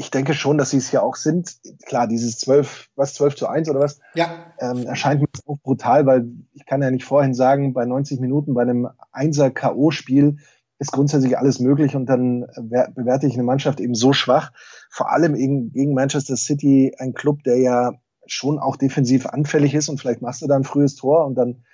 Ich 0.00 0.12
denke 0.12 0.32
schon, 0.32 0.58
dass 0.58 0.70
sie 0.70 0.76
es 0.76 0.92
ja 0.92 1.02
auch 1.02 1.16
sind. 1.16 1.56
Klar, 1.84 2.06
dieses 2.06 2.38
12, 2.38 2.90
was, 2.94 3.14
12 3.14 3.34
zu 3.34 3.48
1 3.48 3.68
oder 3.68 3.80
was? 3.80 3.98
Ja. 4.14 4.30
Ähm, 4.60 4.86
erscheint 4.86 5.20
mir 5.20 5.26
auch 5.46 5.58
brutal, 5.58 6.06
weil 6.06 6.30
ich 6.52 6.64
kann 6.66 6.80
ja 6.80 6.90
nicht 6.90 7.04
vorhin 7.04 7.34
sagen, 7.34 7.74
bei 7.74 7.84
90 7.84 8.20
Minuten 8.20 8.54
bei 8.54 8.62
einem 8.62 8.88
1er 9.12 9.50
K.O.-Spiel 9.50 10.38
ist 10.78 10.92
grundsätzlich 10.92 11.36
alles 11.36 11.58
möglich 11.58 11.96
und 11.96 12.06
dann 12.06 12.46
bewerte 12.94 13.26
ich 13.26 13.34
eine 13.34 13.42
Mannschaft 13.42 13.80
eben 13.80 13.96
so 13.96 14.12
schwach. 14.12 14.52
Vor 14.88 15.10
allem 15.10 15.34
gegen 15.34 15.94
Manchester 15.94 16.36
City, 16.36 16.94
ein 16.98 17.14
Club, 17.14 17.42
der 17.42 17.58
ja 17.58 17.92
schon 18.26 18.60
auch 18.60 18.76
defensiv 18.76 19.26
anfällig 19.26 19.74
ist 19.74 19.88
und 19.88 19.98
vielleicht 19.98 20.22
machst 20.22 20.42
du 20.42 20.46
da 20.46 20.54
ein 20.54 20.62
frühes 20.62 20.94
Tor 20.94 21.26
und 21.26 21.34
dann 21.34 21.64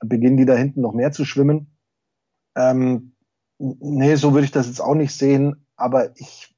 beginnen 0.00 0.36
die 0.36 0.46
da 0.46 0.56
hinten 0.56 0.80
noch 0.80 0.94
mehr 0.94 1.12
zu 1.12 1.24
schwimmen. 1.24 1.78
Ähm, 2.56 3.14
nee, 3.58 4.16
so 4.16 4.32
würde 4.32 4.46
ich 4.46 4.50
das 4.50 4.66
jetzt 4.66 4.80
auch 4.80 4.96
nicht 4.96 5.14
sehen, 5.14 5.64
aber 5.76 6.16
ich, 6.16 6.52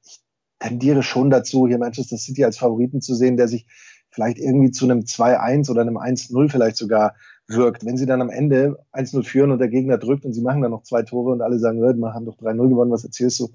tendiere 0.61 1.03
schon 1.03 1.29
dazu, 1.29 1.67
hier 1.67 1.79
Manchester 1.79 2.17
City 2.17 2.45
als 2.45 2.57
Favoriten 2.57 3.01
zu 3.01 3.15
sehen, 3.15 3.35
der 3.35 3.47
sich 3.47 3.65
vielleicht 4.09 4.37
irgendwie 4.37 4.71
zu 4.71 4.85
einem 4.85 4.99
2-1 4.99 5.69
oder 5.71 5.81
einem 5.81 5.97
1-0 5.97 6.49
vielleicht 6.49 6.77
sogar 6.77 7.15
wirkt. 7.47 7.85
Wenn 7.85 7.97
sie 7.97 8.05
dann 8.05 8.21
am 8.21 8.29
Ende 8.29 8.77
1-0 8.93 9.23
führen 9.23 9.51
und 9.51 9.59
der 9.59 9.69
Gegner 9.69 9.97
drückt 9.97 10.23
und 10.23 10.33
sie 10.33 10.41
machen 10.41 10.61
dann 10.61 10.71
noch 10.71 10.83
zwei 10.83 11.01
Tore 11.03 11.31
und 11.31 11.41
alle 11.41 11.59
sagen, 11.59 11.81
wir 11.81 12.13
haben 12.13 12.25
doch 12.25 12.37
3-0 12.37 12.69
gewonnen, 12.69 12.91
was 12.91 13.03
erzählst 13.03 13.39
du? 13.39 13.49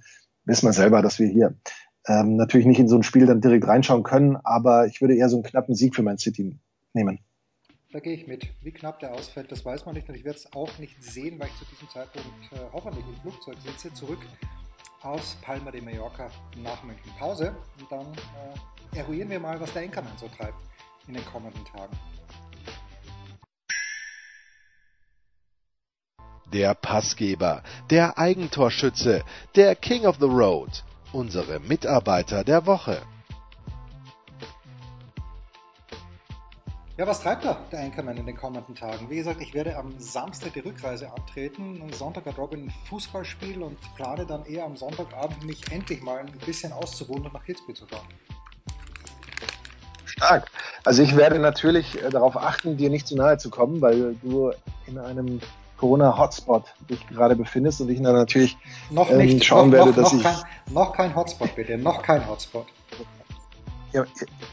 Wissen 0.45 0.67
wir 0.67 0.73
selber, 0.73 1.03
dass 1.03 1.19
wir 1.19 1.29
hier 1.29 1.55
ähm, 2.07 2.37
natürlich 2.37 2.67
nicht 2.67 2.79
in 2.79 2.89
so 2.89 2.97
ein 2.97 3.03
Spiel 3.03 3.27
dann 3.27 3.41
direkt 3.41 3.67
reinschauen 3.67 4.03
können, 4.03 4.37
aber 4.37 4.87
ich 4.87 5.01
würde 5.01 5.17
eher 5.17 5.29
so 5.29 5.37
einen 5.37 5.45
knappen 5.45 5.75
Sieg 5.75 5.95
für 5.95 6.03
Man 6.03 6.19
City 6.19 6.59
nehmen. 6.93 7.21
Da 7.93 8.01
gehe 8.01 8.15
ich 8.15 8.27
mit. 8.27 8.49
Wie 8.63 8.73
knapp 8.73 8.99
der 9.01 9.15
ausfällt, 9.15 9.51
das 9.51 9.65
weiß 9.65 9.87
man 9.87 9.95
nicht 9.95 10.09
und 10.09 10.15
ich 10.15 10.25
werde 10.25 10.39
es 10.39 10.53
auch 10.53 10.79
nicht 10.79 11.03
sehen, 11.03 11.39
weil 11.39 11.49
ich 11.49 11.57
zu 11.57 11.65
diesem 11.73 11.89
Zeitpunkt 11.89 12.29
äh, 12.53 12.57
hoffentlich 12.73 13.05
im 13.07 13.15
Flugzeug 13.23 13.57
sitze, 13.65 13.93
zurück 13.95 14.19
aus 15.03 15.37
Palma 15.43 15.71
de 15.71 15.81
Mallorca 15.81 16.31
nach 16.57 16.83
München. 16.83 17.13
Pause 17.19 17.55
und 17.79 17.91
dann 17.91 18.07
äh, 18.93 18.99
eruieren 18.99 19.31
wir 19.31 19.41
mal, 19.41 19.61
was 19.61 19.73
der 19.73 19.83
Enkermann 19.83 20.17
so 20.19 20.29
treibt 20.29 20.59
in 21.07 21.15
den 21.15 21.25
kommenden 21.25 21.65
Tagen. 21.65 21.97
Der 26.53 26.75
Passgeber, 26.75 27.63
der 27.91 28.19
Eigentorschütze, 28.19 29.25
der 29.57 29.75
King 29.75 30.07
of 30.07 30.17
the 30.21 30.27
Road, 30.27 30.85
unsere 31.13 31.59
Mitarbeiter 31.61 32.45
der 32.45 32.67
Woche. 32.67 33.03
Ja, 36.99 37.07
was 37.07 37.21
treibt 37.21 37.45
da 37.45 37.59
der 37.71 37.81
Anchorman 37.81 38.17
in 38.17 38.25
den 38.25 38.37
kommenden 38.39 38.75
Tagen? 38.75 39.11
Wie 39.11 39.17
gesagt, 39.17 39.43
ich 39.43 39.53
werde 39.53 39.77
am 39.77 39.93
Samstag 39.99 40.55
die 40.55 40.61
Rückreise 40.61 41.13
antreten. 41.13 41.79
Am 41.83 41.93
Sonntag 41.93 42.25
hat 42.25 42.39
Robin 42.39 42.69
ein 42.69 42.73
Fußballspiel 42.89 43.63
und 43.63 43.77
plane 43.97 44.25
dann 44.25 44.47
eher 44.47 44.65
am 44.65 44.79
Sonntagabend 44.79 45.45
mich 45.45 45.61
endlich 45.71 46.01
mal 46.01 46.21
ein 46.21 46.33
bisschen 46.47 46.73
auszuwohnen 46.73 47.27
und 47.27 47.35
nach 47.35 47.45
Kitzbühel 47.45 47.77
zu 47.77 47.87
fahren. 47.87 48.07
Stark. 50.07 50.51
Also 50.85 51.03
ich 51.03 51.15
werde 51.17 51.39
natürlich 51.39 52.03
äh, 52.03 52.09
darauf 52.09 52.35
achten, 52.35 52.79
dir 52.79 52.89
nicht 52.89 53.07
zu 53.07 53.15
nahe 53.15 53.37
zu 53.37 53.51
kommen, 53.51 53.83
weil 53.83 54.17
du 54.23 54.53
in 54.87 54.97
einem 54.97 55.43
Corona-Hotspot 55.77 56.65
dich 56.89 57.07
gerade 57.09 57.37
befindest 57.37 57.83
und 57.83 57.91
ich 57.91 58.01
dann 58.01 58.15
natürlich 58.15 58.57
noch 58.89 59.11
nicht, 59.11 59.35
ähm, 59.35 59.43
schauen 59.43 59.69
noch, 59.69 59.77
werde, 59.77 59.91
noch, 59.91 59.97
dass 59.97 60.13
noch 60.15 60.19
ich... 60.19 60.25
Kein, 60.25 60.73
noch 60.73 60.93
kein 60.95 61.15
Hotspot 61.15 61.55
bitte, 61.55 61.77
noch 61.77 62.01
kein 62.01 62.27
Hotspot. 62.27 62.67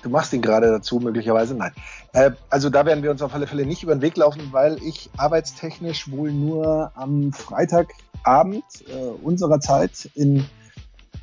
Du 0.01 0.09
machst 0.09 0.33
ihn 0.33 0.41
gerade 0.41 0.67
dazu, 0.67 0.99
möglicherweise. 0.99 1.55
Nein. 1.55 1.71
Äh, 2.13 2.31
also 2.49 2.69
da 2.69 2.85
werden 2.85 3.03
wir 3.03 3.11
uns 3.11 3.21
auf 3.21 3.33
alle 3.33 3.47
Fälle 3.47 3.65
nicht 3.65 3.83
über 3.83 3.95
den 3.95 4.01
Weg 4.01 4.17
laufen, 4.17 4.49
weil 4.51 4.81
ich 4.83 5.09
arbeitstechnisch 5.17 6.11
wohl 6.11 6.31
nur 6.31 6.91
am 6.95 7.33
Freitagabend 7.33 8.63
äh, 8.87 9.23
unserer 9.23 9.59
Zeit 9.59 10.09
in 10.15 10.45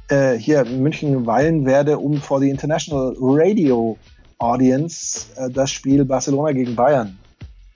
äh, 0.08 0.34
hier 0.34 0.66
in 0.66 0.82
München 0.82 1.26
weilen 1.26 1.66
werde, 1.66 1.98
um 1.98 2.16
vor 2.16 2.40
die 2.40 2.50
International 2.50 3.14
Radio 3.20 3.96
Audience 4.38 5.26
äh, 5.36 5.50
das 5.50 5.70
Spiel 5.70 6.04
Barcelona 6.04 6.52
gegen 6.52 6.74
Bayern 6.74 7.18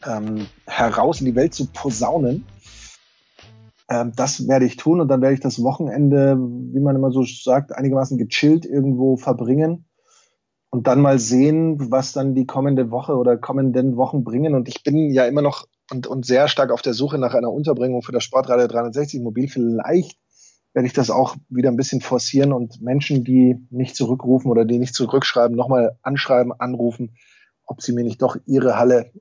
ähm, 0.07 0.47
heraus 0.66 1.20
in 1.20 1.27
die 1.27 1.35
Welt 1.35 1.55
zu 1.55 1.66
posaunen. 1.66 2.44
Ähm, 3.88 4.12
das 4.16 4.49
werde 4.49 4.64
ich 4.64 4.77
tun 4.77 5.01
und 5.01 5.09
dann 5.09 5.20
werde 5.20 5.35
ich 5.35 5.40
das 5.40 5.62
Wochenende, 5.62 6.37
wie 6.38 6.81
man 6.81 6.97
immer 6.97 7.12
so 7.12 7.23
sagt, 7.23 7.73
einigermaßen 7.73 8.18
gechillt 8.18 8.64
irgendwo 8.66 9.16
verbringen 9.16 9.85
und 10.74 10.88
dann 10.88 11.00
mal 11.00 11.20
sehen, 11.20 11.92
was 11.92 12.10
dann 12.10 12.34
die 12.34 12.46
kommende 12.46 12.90
Woche 12.90 13.14
oder 13.16 13.37
kommenden 13.37 13.96
Wochen 13.96 14.24
bringen. 14.24 14.56
Und 14.56 14.66
ich 14.66 14.82
bin 14.82 15.08
ja 15.12 15.24
immer 15.24 15.40
noch 15.40 15.68
und, 15.88 16.08
und 16.08 16.26
sehr 16.26 16.48
stark 16.48 16.72
auf 16.72 16.82
der 16.82 16.94
Suche 16.94 17.16
nach 17.16 17.32
einer 17.32 17.52
Unterbringung 17.52 18.02
für 18.02 18.10
das 18.10 18.24
Sportradio 18.24 18.66
360 18.66 19.22
Mobil. 19.22 19.46
Vielleicht 19.46 20.18
werde 20.72 20.88
ich 20.88 20.92
das 20.92 21.10
auch 21.10 21.37
wieder 21.48 21.70
ein 21.70 21.76
bisschen 21.76 22.00
forcieren 22.00 22.52
und 22.52 22.82
Menschen, 22.82 23.22
die 23.22 23.64
nicht 23.70 23.94
zurückrufen 23.94 24.50
oder 24.50 24.64
die 24.64 24.80
nicht 24.80 24.96
zurückschreiben, 24.96 25.56
nochmal 25.56 25.96
anschreiben, 26.02 26.52
anrufen, 26.52 27.14
ob 27.64 27.80
sie 27.80 27.92
mir 27.92 28.02
nicht 28.02 28.20
doch 28.20 28.37
ihre 28.44 28.76
Halle 28.76 29.12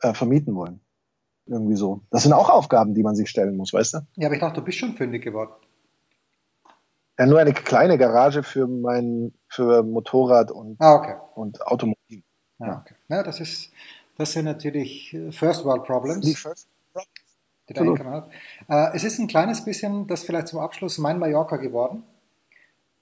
äh, 0.00 0.14
vermieten 0.14 0.54
wollen. 0.54 0.80
Irgendwie 1.44 1.76
so. 1.76 2.00
Das 2.08 2.22
sind 2.22 2.32
auch 2.32 2.48
Aufgaben, 2.48 2.94
die 2.94 3.02
man 3.02 3.16
sich 3.16 3.28
stellen 3.28 3.58
muss, 3.58 3.74
weißt 3.74 3.92
du? 3.92 3.98
Ja, 4.16 4.28
aber 4.28 4.36
ich 4.36 4.40
dachte, 4.40 4.60
du 4.60 4.64
bist 4.64 4.78
schon 4.78 4.94
fündig 4.94 5.22
geworden. 5.22 5.52
Ja, 7.22 7.26
nur 7.26 7.38
eine 7.38 7.52
kleine 7.52 7.98
Garage 7.98 8.42
für 8.42 8.66
mein 8.66 9.32
für 9.46 9.84
Motorrad 9.84 10.50
und, 10.50 10.80
ah, 10.80 10.94
okay. 10.96 11.14
und 11.36 11.64
Automobil. 11.64 12.24
Ah, 12.58 12.66
ja, 12.66 12.78
okay. 12.80 12.94
ja, 13.08 13.22
das 13.22 13.38
ist 13.38 13.70
das 14.18 14.32
sind 14.32 14.44
natürlich 14.44 15.14
äh, 15.14 15.30
First 15.30 15.64
World 15.64 15.84
Problems. 15.84 16.26
Die 16.26 16.34
First 16.34 16.66
die 17.68 17.74
da 17.74 18.28
äh, 18.68 18.96
es 18.96 19.04
ist 19.04 19.20
ein 19.20 19.28
kleines 19.28 19.64
bisschen, 19.64 20.08
das 20.08 20.24
vielleicht 20.24 20.48
zum 20.48 20.58
Abschluss 20.58 20.98
mein 20.98 21.20
Mallorca 21.20 21.58
geworden. 21.58 22.02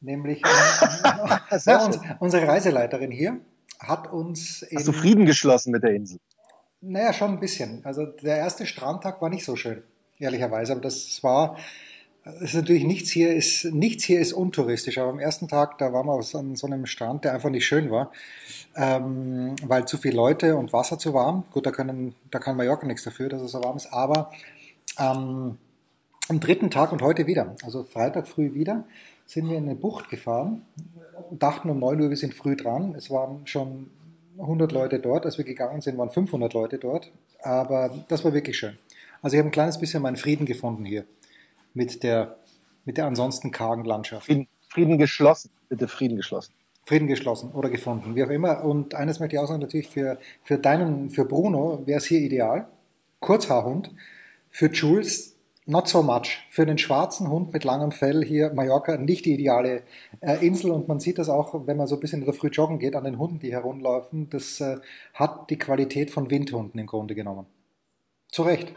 Nämlich 0.00 0.44
äh, 0.44 1.58
ja, 1.64 1.84
uns, 1.86 1.98
unsere 2.18 2.46
Reiseleiterin 2.46 3.10
hier 3.10 3.40
hat 3.78 4.12
uns. 4.12 4.66
Hast 4.74 4.86
du 4.86 4.92
Frieden 4.92 5.24
geschlossen 5.24 5.70
mit 5.70 5.82
der 5.82 5.94
Insel? 5.94 6.18
Naja, 6.82 7.14
schon 7.14 7.30
ein 7.30 7.40
bisschen. 7.40 7.82
Also 7.86 8.04
der 8.04 8.36
erste 8.36 8.66
Strandtag 8.66 9.22
war 9.22 9.30
nicht 9.30 9.46
so 9.46 9.56
schön, 9.56 9.82
ehrlicherweise. 10.18 10.72
Aber 10.72 10.82
das 10.82 11.22
war, 11.22 11.56
ist 12.40 12.54
natürlich 12.54 12.84
nichts 12.84 13.10
hier 13.10 13.34
ist, 13.34 13.64
nichts 13.66 14.04
hier 14.04 14.20
ist 14.20 14.32
untouristisch. 14.32 14.98
Aber 14.98 15.10
am 15.10 15.18
ersten 15.18 15.48
Tag, 15.48 15.78
da 15.78 15.92
waren 15.92 16.06
wir 16.06 16.38
an 16.38 16.56
so 16.56 16.66
einem 16.66 16.86
Strand, 16.86 17.24
der 17.24 17.34
einfach 17.34 17.50
nicht 17.50 17.66
schön 17.66 17.90
war, 17.90 18.12
ähm, 18.76 19.56
weil 19.64 19.86
zu 19.86 19.98
viele 19.98 20.16
Leute 20.16 20.56
und 20.56 20.72
Wasser 20.72 20.98
zu 20.98 21.14
warm. 21.14 21.44
Gut, 21.50 21.66
da 21.66 21.70
können, 21.70 22.14
da 22.30 22.38
kann 22.38 22.56
Mallorca 22.56 22.86
nichts 22.86 23.04
dafür, 23.04 23.28
dass 23.28 23.42
es 23.42 23.52
so 23.52 23.62
warm 23.62 23.76
ist. 23.76 23.92
Aber 23.92 24.30
ähm, 24.98 25.58
am 26.28 26.40
dritten 26.40 26.70
Tag 26.70 26.92
und 26.92 27.02
heute 27.02 27.26
wieder, 27.26 27.56
also 27.64 27.84
Freitag 27.84 28.28
früh 28.28 28.54
wieder, 28.54 28.84
sind 29.26 29.48
wir 29.48 29.56
in 29.56 29.64
eine 29.64 29.76
Bucht 29.76 30.10
gefahren, 30.10 30.62
dachten 31.30 31.70
um 31.70 31.78
9 31.78 32.00
Uhr, 32.00 32.10
wir 32.10 32.16
sind 32.16 32.34
früh 32.34 32.56
dran. 32.56 32.94
Es 32.96 33.10
waren 33.10 33.46
schon 33.46 33.90
100 34.38 34.72
Leute 34.72 34.98
dort. 34.98 35.24
Als 35.24 35.38
wir 35.38 35.44
gegangen 35.44 35.80
sind, 35.80 35.98
waren 35.98 36.10
500 36.10 36.52
Leute 36.52 36.78
dort. 36.78 37.12
Aber 37.42 38.04
das 38.08 38.24
war 38.24 38.32
wirklich 38.32 38.58
schön. 38.58 38.78
Also 39.22 39.36
ich 39.36 39.38
habe 39.38 39.48
ein 39.48 39.52
kleines 39.52 39.78
bisschen 39.78 40.02
meinen 40.02 40.16
Frieden 40.16 40.46
gefunden 40.46 40.84
hier 40.84 41.04
mit 41.74 42.02
der, 42.02 42.36
mit 42.84 42.96
der 42.96 43.06
ansonsten 43.06 43.50
kargen 43.50 43.84
Landschaft. 43.84 44.26
Frieden, 44.26 44.48
Frieden 44.68 44.98
geschlossen, 44.98 45.50
bitte 45.68 45.88
Frieden 45.88 46.16
geschlossen. 46.16 46.54
Frieden 46.84 47.06
geschlossen 47.06 47.52
oder 47.52 47.70
gefunden, 47.70 48.16
wie 48.16 48.24
auch 48.24 48.30
immer. 48.30 48.64
Und 48.64 48.94
eines 48.94 49.20
möchte 49.20 49.36
ich 49.36 49.40
auch 49.40 49.46
sagen, 49.46 49.60
natürlich 49.60 49.88
für, 49.88 50.18
für 50.42 50.58
deinen, 50.58 51.10
für 51.10 51.24
Bruno 51.24 51.82
wäre 51.86 51.98
es 51.98 52.06
hier 52.06 52.20
ideal. 52.20 52.66
Kurzhaarhund. 53.20 53.94
Für 54.48 54.66
Jules 54.70 55.36
not 55.66 55.88
so 55.88 56.02
much. 56.02 56.46
Für 56.50 56.66
den 56.66 56.78
schwarzen 56.78 57.28
Hund 57.30 57.52
mit 57.52 57.64
langem 57.64 57.92
Fell 57.92 58.24
hier 58.24 58.52
Mallorca 58.52 58.96
nicht 58.96 59.24
die 59.24 59.34
ideale 59.34 59.82
äh, 60.20 60.44
Insel 60.44 60.72
und 60.72 60.88
man 60.88 61.00
sieht 61.00 61.18
das 61.18 61.28
auch, 61.28 61.66
wenn 61.66 61.76
man 61.76 61.86
so 61.86 61.94
ein 61.94 62.00
bisschen 62.00 62.20
in 62.20 62.24
der 62.24 62.34
Früh 62.34 62.48
joggen 62.48 62.78
geht, 62.78 62.96
an 62.96 63.04
den 63.04 63.18
Hunden, 63.18 63.38
die 63.38 63.52
herumlaufen. 63.52 64.28
Das 64.30 64.60
äh, 64.60 64.78
hat 65.14 65.50
die 65.50 65.58
Qualität 65.58 66.10
von 66.10 66.30
Windhunden 66.30 66.80
im 66.80 66.86
Grunde 66.86 67.14
genommen. 67.14 67.46
Zu 68.28 68.42
Recht. 68.42 68.74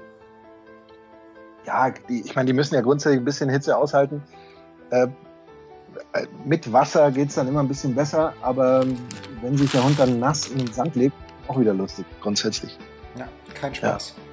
Ja, 1.66 1.92
die, 1.92 2.22
ich 2.22 2.36
meine, 2.36 2.48
die 2.48 2.54
müssen 2.54 2.76
ja 2.76 2.82
grundsätzlich 2.82 3.22
ein 3.22 3.26
bisschen 3.26 3.50
Hitze 3.50 3.78
aushalten. 3.78 4.22
Äh, 4.90 5.08
mit 6.46 6.72
Wasser 6.72 7.12
geht 7.12 7.30
es 7.30 7.36
dann 7.36 7.48
immer 7.48 7.62
ein 7.62 7.68
bisschen 7.68 7.96
besser, 7.96 8.34
aber 8.42 8.86
wenn 9.42 9.58
sich 9.58 9.72
der 9.72 9.84
Hund 9.84 10.00
dann 10.00 10.20
nass 10.20 10.48
in 10.48 10.58
den 10.58 10.74
Sand 10.74 10.96
legt, 10.96 11.16
auch 11.48 11.60
wieder 11.60 11.74
lustig, 11.74 12.06
grundsätzlich. 12.22 12.78
Ja, 13.18 13.28
kein 13.54 13.76
Spaß. 13.76 14.16
Ja. 14.18 14.33